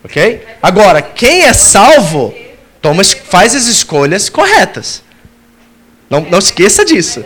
[0.04, 0.46] Ok?
[0.62, 2.34] Agora, quem é salvo,
[2.82, 5.04] toma, faz as escolhas corretas.
[6.10, 7.26] Não, não esqueça disso.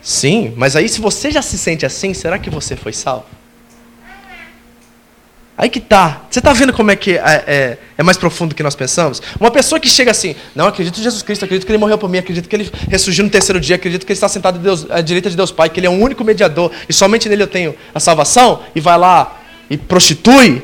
[0.00, 3.24] Sim, mas aí se você já se sente assim, será que você foi salvo?
[5.56, 6.22] Aí que tá.
[6.28, 9.22] Você tá vendo como é que é, é- é mais profundo do que nós pensamos?
[9.38, 12.10] Uma pessoa que chega assim, não, acredito em Jesus Cristo, acredito que ele morreu por
[12.10, 14.90] mim, acredito que ele ressurgiu no terceiro dia, acredito que ele está sentado à Deus-
[14.90, 17.46] à direita de Deus Pai, que ele é o único mediador e somente nele eu
[17.46, 19.40] tenho a salvação, e vai lá
[19.70, 20.60] e prostitui,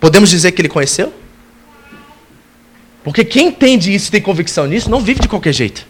[0.00, 1.12] podemos dizer que ele conheceu?
[3.04, 5.86] Porque quem entende isso e tem convicção nisso, não vive de qualquer jeito.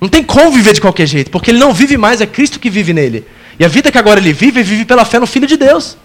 [0.00, 2.70] Não tem como viver de qualquer jeito, porque ele não vive mais, é Cristo que
[2.70, 3.26] vive nele.
[3.58, 5.98] E a vida que agora ele vive, vive pela fé no Filho de Deus.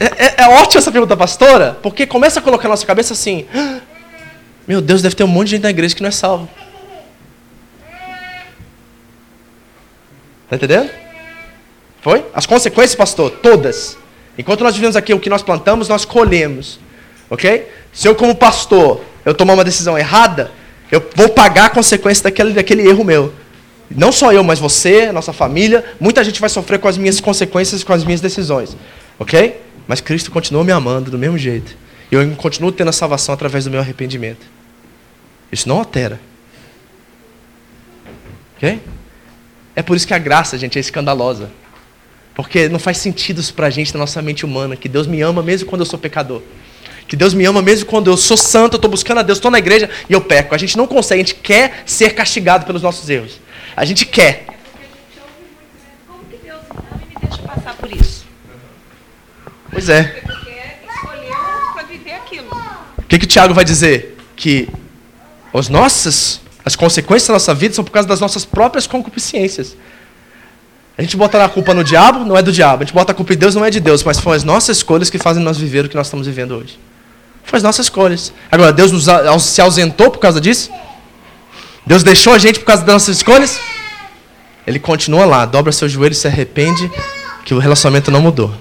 [0.00, 3.46] É, é, é ótima essa pergunta, pastora, porque começa a colocar na nossa cabeça assim:
[3.54, 3.80] "Ah,
[4.66, 6.48] meu Deus, deve ter um monte de gente na igreja que não é salvo.
[10.50, 10.90] Tá entendendo?
[12.02, 12.24] Foi?
[12.34, 13.96] As consequências, pastor, todas.
[14.36, 16.78] Enquanto nós vivemos aqui o que nós plantamos, nós colhemos.
[17.30, 17.68] Ok?
[17.92, 20.50] Se eu, como pastor, eu tomar uma decisão errada,
[20.90, 23.32] eu vou pagar a consequência daquele, daquele erro meu.
[23.90, 27.82] Não só eu, mas você, nossa família, muita gente vai sofrer com as minhas consequências,
[27.82, 28.76] com as minhas decisões.
[29.18, 29.60] Ok?
[29.88, 31.74] Mas Cristo continua me amando do mesmo jeito.
[32.12, 34.46] E eu continuo tendo a salvação através do meu arrependimento.
[35.50, 36.20] Isso não altera.
[38.56, 38.80] Ok?
[39.74, 41.50] É por isso que a graça, gente, é escandalosa.
[42.34, 45.42] Porque não faz sentido isso pra gente na nossa mente humana, que Deus me ama
[45.42, 46.42] mesmo quando eu sou pecador.
[47.08, 49.50] Que Deus me ama mesmo quando eu sou santo, eu estou buscando a Deus, estou
[49.50, 50.54] na igreja e eu peco.
[50.54, 53.40] A gente não consegue, a gente quer ser castigado pelos nossos erros.
[53.74, 54.44] A gente quer.
[59.70, 60.22] Pois é.
[62.98, 64.16] O que, que o Tiago vai dizer?
[64.36, 64.68] Que
[65.52, 69.76] os nossas, as consequências da nossa vida são por causa das nossas próprias concupiscências.
[70.96, 72.82] A gente bota a culpa no diabo, não é do diabo.
[72.82, 74.02] A gente bota a culpa em Deus, não é de Deus.
[74.02, 76.78] Mas foram as nossas escolhas que fazem nós viver o que nós estamos vivendo hoje.
[77.44, 78.32] Foram as nossas escolhas.
[78.50, 79.06] Agora, Deus nos
[79.44, 80.70] se ausentou por causa disso?
[81.86, 83.60] Deus deixou a gente por causa das nossas escolhas?
[84.66, 86.90] Ele continua lá, dobra seu joelho e se arrepende
[87.44, 88.52] que o relacionamento não mudou.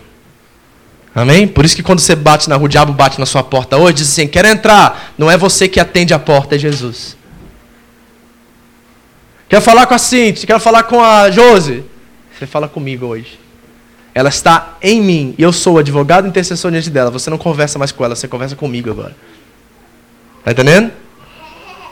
[1.17, 1.47] Amém?
[1.47, 3.95] Por isso que quando você bate na rua, o diabo bate na sua porta hoje,
[3.95, 5.13] diz assim: quero entrar.
[5.17, 7.17] Não é você que atende a porta, é Jesus.
[9.49, 11.83] Quero falar com a Cintia, quero falar com a Josi.
[12.37, 13.39] Você fala comigo hoje.
[14.13, 17.09] Ela está em mim e eu sou o advogado intercessor diante dela.
[17.09, 19.15] Você não conversa mais com ela, você conversa comigo agora.
[20.43, 20.91] Tá entendendo?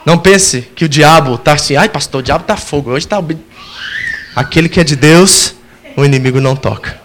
[0.05, 2.91] Não pense que o diabo está assim, ai pastor, o diabo está fogo.
[2.91, 3.17] Hoje está.
[4.35, 5.55] Aquele que é de Deus,
[5.97, 7.01] o inimigo não toca.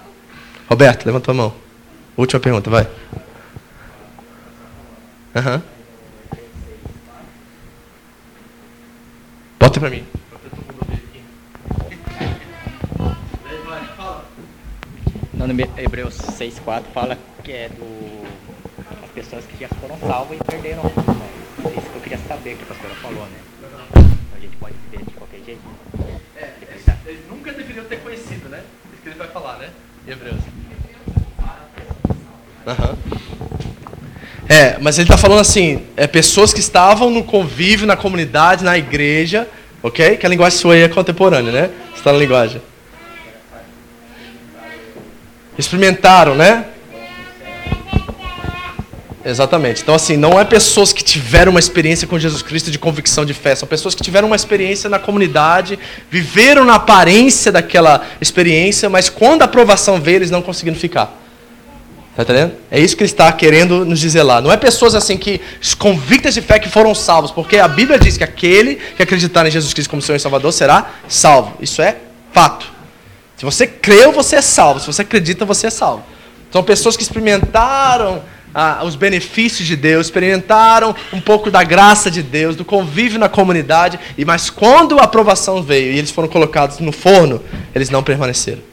[0.68, 1.69] Roberto, levanta a mão.
[2.16, 2.86] Última pergunta, vai.
[5.34, 5.62] Aham.
[9.58, 10.04] Bota pra mim.
[15.34, 18.20] Não, no Hebreus 6,4 fala que é do
[19.02, 20.82] as pessoas que já foram salvas e perderam.
[20.82, 20.90] Né?
[21.76, 23.38] Isso que eu queria saber que a pastora falou, né?
[24.36, 25.62] A gente pode viver de qualquer jeito.
[26.36, 26.52] É,
[27.06, 28.62] eles nunca deveriam ter conhecido, né?
[28.92, 29.70] Isso que ele vai falar, né?
[30.06, 30.40] Hebreus.
[32.66, 32.96] Aham.
[34.48, 38.76] É, mas ele está falando assim, é pessoas que estavam no convívio, na comunidade, na
[38.76, 39.48] igreja,
[39.80, 40.16] ok?
[40.16, 41.70] Que a linguagem sua aí é contemporânea, né?
[41.94, 42.60] Está na linguagem.
[45.56, 46.64] Experimentaram, né?
[49.24, 49.82] Exatamente.
[49.82, 53.34] Então, assim, não é pessoas que tiveram uma experiência com Jesus Cristo de convicção de
[53.34, 55.78] fé, são pessoas que tiveram uma experiência na comunidade,
[56.10, 61.19] viveram na aparência daquela experiência, mas quando a aprovação veio, eles não conseguiram ficar.
[62.16, 62.54] Tá entendendo?
[62.70, 64.40] É isso que ele está querendo nos dizer lá.
[64.40, 65.40] Não é pessoas assim que
[65.78, 69.50] convictas de fé que foram salvos, porque a Bíblia diz que aquele que acreditar em
[69.50, 71.54] Jesus Cristo como Senhor e Salvador será salvo.
[71.60, 71.96] Isso é
[72.32, 72.66] fato.
[73.36, 74.80] Se você creu, você é salvo.
[74.80, 76.04] Se você acredita, você é salvo.
[76.50, 78.22] São pessoas que experimentaram
[78.52, 83.28] ah, os benefícios de Deus, experimentaram um pouco da graça de Deus, do convívio na
[83.28, 87.40] comunidade, e mas quando a aprovação veio e eles foram colocados no forno,
[87.74, 88.69] eles não permaneceram.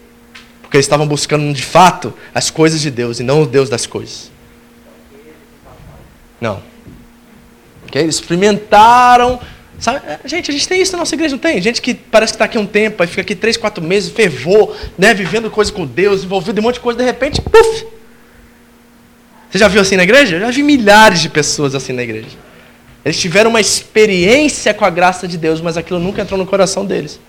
[0.67, 3.85] Porque eles estavam buscando de fato as coisas de Deus e não o Deus das
[3.85, 4.29] coisas.
[6.41, 6.61] Não.
[7.85, 8.01] Okay?
[8.01, 9.39] Eles experimentaram.
[9.79, 10.01] Sabe?
[10.05, 11.61] É, gente, a gente tem isso na nossa igreja, não tem?
[11.61, 14.75] Gente que parece que está aqui um tempo, aí fica aqui três, quatro meses, fervor,
[14.97, 15.13] né?
[15.13, 17.85] vivendo coisa com Deus, envolvido em um monte de coisa, de repente, puf!
[19.49, 20.35] Você já viu assim na igreja?
[20.35, 22.35] Eu já vi milhares de pessoas assim na igreja.
[23.05, 26.85] Eles tiveram uma experiência com a graça de Deus, mas aquilo nunca entrou no coração
[26.85, 27.21] deles.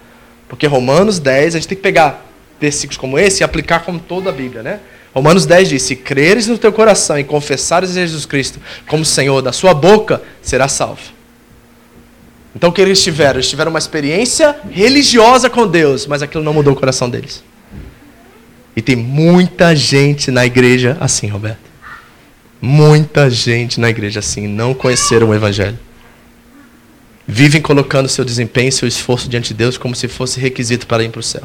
[0.49, 2.28] Porque Romanos 10, a gente tem que pegar
[2.61, 4.81] versículos como esse e aplicar como toda a Bíblia, né?
[5.15, 9.53] Romanos 10 diz: Se creres no teu coração e confessares Jesus Cristo como Senhor da
[9.53, 11.01] sua boca, será salvo.
[12.55, 13.37] Então o que eles tiveram?
[13.37, 17.43] Eles tiveram uma experiência religiosa com Deus, mas aquilo não mudou o coração deles.
[18.75, 21.69] E tem muita gente na igreja assim, Roberto.
[22.61, 25.79] Muita gente na igreja assim, não conheceram o Evangelho.
[27.27, 31.11] Vivem colocando seu desempenho, seu esforço diante de Deus como se fosse requisito para ir
[31.11, 31.43] para o céu.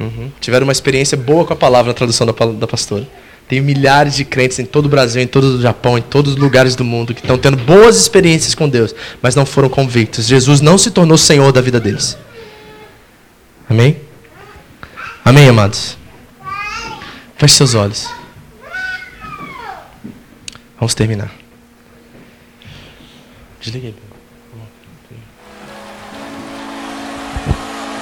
[0.00, 0.29] Uhum.
[0.40, 3.06] Tiveram uma experiência boa com a palavra na tradução da, da pastora.
[3.50, 6.38] Tem milhares de crentes em todo o Brasil, em todo o Japão, em todos os
[6.38, 10.26] lugares do mundo que estão tendo boas experiências com Deus, mas não foram convictos.
[10.26, 12.16] Jesus não se tornou Senhor da vida deles.
[13.68, 13.96] Amém?
[15.24, 15.98] Amém, amados?
[17.36, 18.08] Feche seus olhos.
[20.78, 21.30] Vamos terminar.
[23.60, 23.94] Desliguei.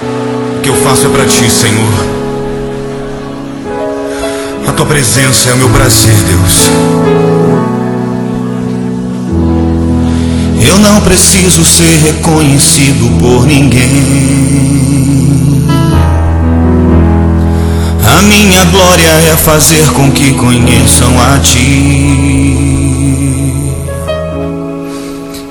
[0.01, 2.28] O que eu faço é para ti, Senhor.
[4.79, 6.69] Tua presença é o meu prazer, Deus.
[10.65, 15.67] Eu não preciso ser reconhecido por ninguém.
[18.07, 21.59] A minha glória é fazer com que conheçam a ti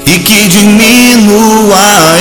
[0.06, 2.16] e que diminua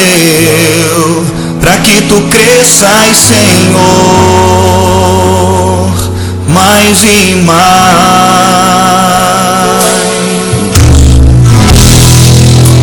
[0.92, 1.26] eu,
[1.62, 4.87] para que tu cresças, Senhor,
[6.48, 7.58] mais e mais.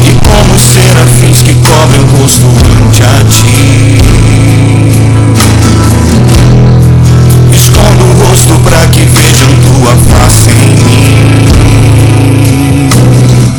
[0.03, 2.47] E como serafins que cobrem o rosto
[2.86, 3.99] ante a ti,
[7.53, 11.15] escondo o rosto para que vejam tua face em mim.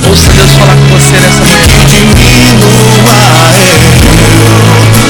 [0.07, 1.65] Ouça Deus falar com você nessa manhã.
[1.65, 3.17] Que diminua
[3.57, 3.79] eu,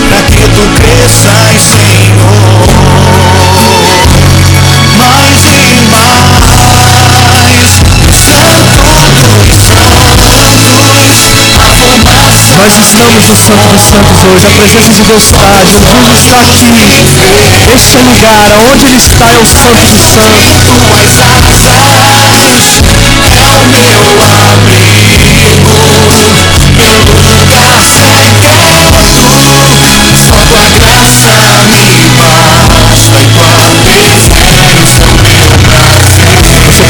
[0.09, 3.34] para que tu cresças, Senhor,
[12.57, 16.71] Nós estamos no Santo dos Santos hoje, a presença de Deus está, Jesus está aqui.
[17.75, 20.63] Este lugar, aonde Ele está é o Santo dos Santos.
[20.87, 23.99] Tuas asas é o meu
[24.51, 25.75] abrigo,
[26.77, 26.99] meu
[27.39, 28.45] lugar secreto.
[30.25, 31.35] Só tua graça
[31.75, 33.65] me basta e tua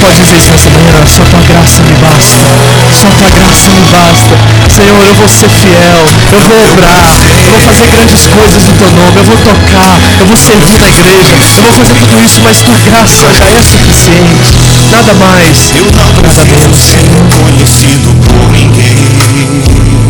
[0.05, 2.45] pode dizer isso nessa manhã, só tua graça me basta,
[2.93, 4.35] só tua graça me basta.
[4.69, 7.09] Senhor, eu vou ser fiel, eu vou obrar,
[7.43, 10.89] eu vou fazer grandes coisas no teu nome, eu vou tocar, eu vou servir na
[10.89, 14.53] igreja, eu vou fazer tudo isso, mas tua graça já é suficiente.
[14.91, 16.93] Nada mais, Eu não nada menos.
[17.41, 20.05] conhecido por ninguém.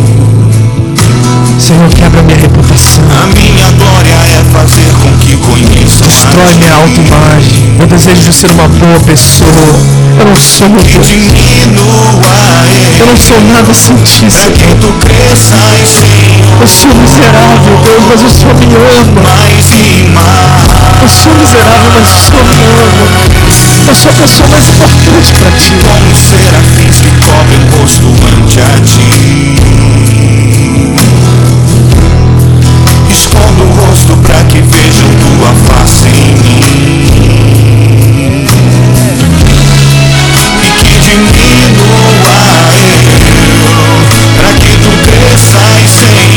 [1.58, 3.02] Senhor, quebra minha reputação.
[3.22, 7.65] A minha glória é fazer com que conheçam Destrói minha autoimagem.
[7.78, 9.50] Meu desejo de ser uma boa pessoa.
[10.18, 11.08] Eu não sou meu Deus.
[11.08, 14.00] Eu eu, não sou nada Senhor,
[16.60, 19.22] Eu sou miserável, Deus, mas o Senhor me ama.
[21.02, 23.06] Eu sou miserável, mas o Senhor me ama.
[23.86, 25.72] Eu sou a pessoa mais importante para ti.
[25.84, 29.06] Como serafins que cobrem o rosto ante a ti.
[33.12, 35.05] Escondo o rosto para que vejam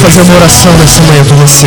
[0.00, 1.66] fazer uma oração nessa manhã com você.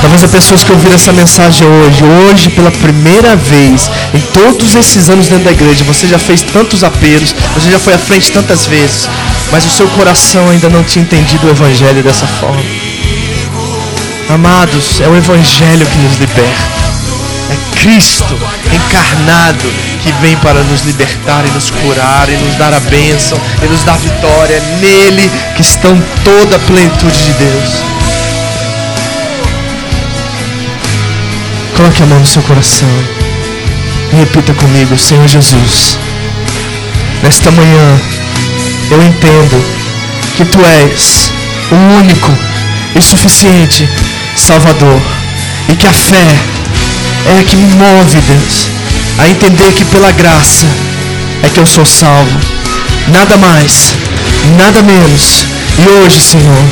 [0.00, 5.10] Talvez as pessoas que ouviram essa mensagem hoje, hoje pela primeira vez, em todos esses
[5.10, 8.66] anos dentro da igreja, você já fez tantos apelos, você já foi à frente tantas
[8.66, 9.08] vezes,
[9.52, 12.62] mas o seu coração ainda não tinha entendido o Evangelho dessa forma.
[14.30, 16.78] Amados, é o Evangelho que nos liberta.
[17.50, 18.38] É Cristo
[18.72, 19.68] encarnado
[20.00, 23.82] que vem para nos libertar e nos curar e nos dar a bênção e nos
[23.84, 24.60] dar vitória.
[24.80, 27.82] Nele que estão toda a plenitude de Deus.
[31.76, 32.88] Coloque a mão no seu coração
[34.12, 35.98] e repita comigo, Senhor Jesus.
[37.22, 38.00] Nesta manhã
[38.90, 39.64] eu entendo
[40.36, 41.32] que Tu és
[41.70, 42.32] o único
[42.94, 43.88] e suficiente
[44.36, 45.00] Salvador
[45.68, 46.26] e que a fé
[47.26, 48.70] é a que me move, Deus,
[49.18, 50.66] a entender que pela graça
[51.42, 52.38] é que eu sou salvo.
[53.08, 53.94] Nada mais,
[54.56, 55.44] nada menos.
[55.78, 56.64] E hoje, Senhor,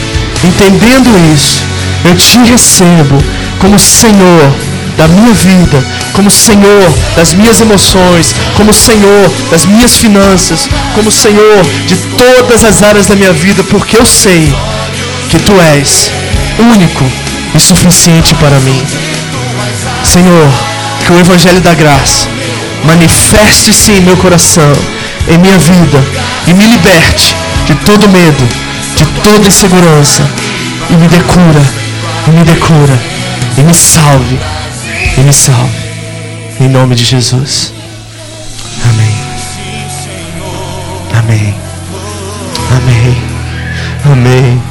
[0.45, 1.63] entendendo isso,
[2.05, 3.19] eu te recebo
[3.59, 4.55] como Senhor
[4.97, 11.63] da minha vida, como Senhor das minhas emoções, como Senhor das minhas finanças, como Senhor
[11.87, 14.55] de todas as áreas da minha vida, porque eu sei
[15.29, 16.11] que Tu és
[16.59, 17.05] único
[17.55, 18.83] e suficiente para mim.
[20.05, 20.49] Senhor,
[21.05, 22.36] que o Evangelho da Graça
[22.87, 24.73] manifeste-se em meu coração,
[25.29, 25.99] em minha vida,
[26.47, 27.35] e me liberte
[27.67, 28.49] de todo medo,
[28.97, 30.23] de toda insegurança,
[30.89, 31.63] e me dê cura,
[32.29, 32.99] e me dê cura,
[33.59, 34.39] e me salve,
[35.17, 35.77] e me salve,
[36.61, 37.73] em nome de Jesus.
[38.89, 39.17] Amém.
[41.19, 41.55] Amém.
[42.77, 43.17] Amém.
[44.13, 44.63] Amém.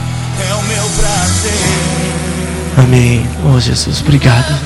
[2.77, 3.29] Amém.
[3.45, 4.64] Oh Jesus, obrigado.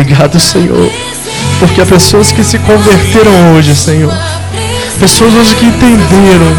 [0.00, 0.88] Obrigado, Senhor.
[1.58, 4.12] Porque há pessoas que se converteram hoje, Senhor.
[5.00, 6.54] Pessoas hoje que entenderam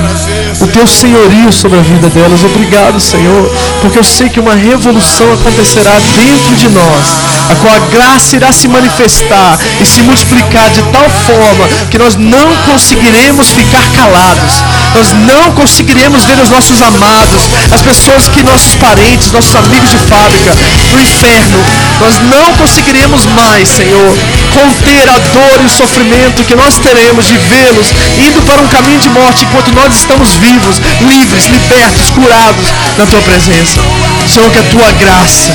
[0.62, 2.44] o teu senhorio sobre a vida delas.
[2.44, 7.06] Obrigado, Senhor, porque eu sei que uma revolução acontecerá dentro de nós,
[7.50, 12.16] a qual a graça irá se manifestar e se multiplicar de tal forma que nós
[12.16, 14.64] não conseguiremos ficar calados.
[14.96, 19.98] Nós não conseguiremos ver os nossos amados, as pessoas que nossos parentes, nossos amigos de
[19.98, 20.52] fábrica,
[20.94, 21.60] no inferno.
[22.00, 24.18] Nós não conseguiremos mais, Senhor,
[24.54, 27.88] conter a dor e o sofrimento que nós teremos de vê-los
[28.18, 32.68] indo para um caminho de morte enquanto nós estamos vivos, livres, libertos, curados
[32.98, 33.80] na tua presença.
[34.28, 35.54] Senhor, que a tua graça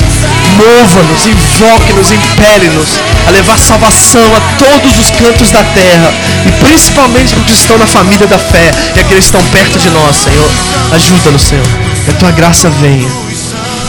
[0.56, 2.88] mova-nos, invoque-nos, impele-nos
[3.26, 6.12] a levar salvação a todos os cantos da terra
[6.46, 9.78] e principalmente para os que estão na família da fé e aqueles que estão perto
[9.78, 10.50] de nós, Senhor.
[10.92, 11.66] Ajuda-nos, Senhor.
[12.04, 13.08] Que a tua graça venha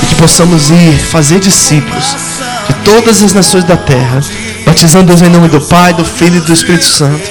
[0.02, 2.16] e que possamos ir fazer discípulos
[2.68, 4.20] de todas as nações da terra,
[4.66, 7.30] batizando-os em nome do Pai, do Filho e do Espírito Santo.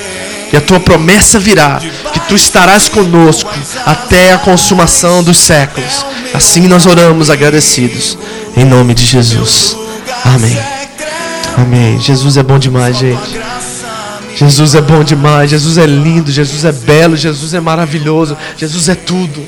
[0.52, 1.80] E a tua promessa virá,
[2.28, 3.50] tu estarás conosco
[3.84, 6.04] até a consumação dos séculos.
[6.32, 8.18] Assim nós oramos agradecidos,
[8.56, 9.76] em nome de Jesus.
[10.24, 10.58] Amém.
[11.56, 12.00] Amém.
[12.00, 13.40] Jesus é bom demais, gente.
[14.36, 15.50] Jesus é bom demais.
[15.50, 16.30] Jesus é lindo.
[16.30, 17.16] Jesus é belo.
[17.16, 18.36] Jesus é maravilhoso.
[18.56, 19.46] Jesus é tudo.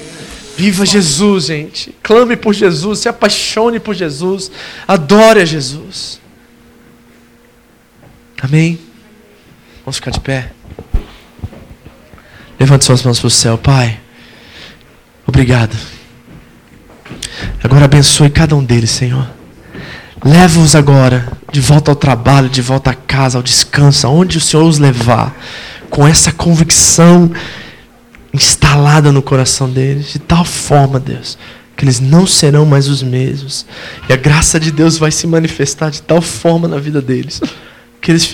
[0.56, 1.94] Viva Jesus, gente.
[2.02, 3.00] Clame por Jesus.
[3.00, 4.50] Se apaixone por Jesus.
[4.86, 6.20] Adore a Jesus.
[8.40, 8.78] Amém.
[9.84, 10.52] Vamos ficar de pé.
[12.58, 14.00] Levante suas mãos para o céu, Pai.
[15.26, 15.76] Obrigado.
[17.62, 19.28] Agora abençoe cada um deles, Senhor.
[20.24, 24.64] Leva-os agora de volta ao trabalho, de volta à casa, ao descanso, aonde o Senhor
[24.64, 25.36] os levar,
[25.90, 27.30] com essa convicção
[28.32, 31.38] instalada no coração deles, de tal forma, Deus,
[31.76, 33.66] que eles não serão mais os mesmos.
[34.08, 37.40] E a graça de Deus vai se manifestar de tal forma na vida deles,
[38.00, 38.24] que eles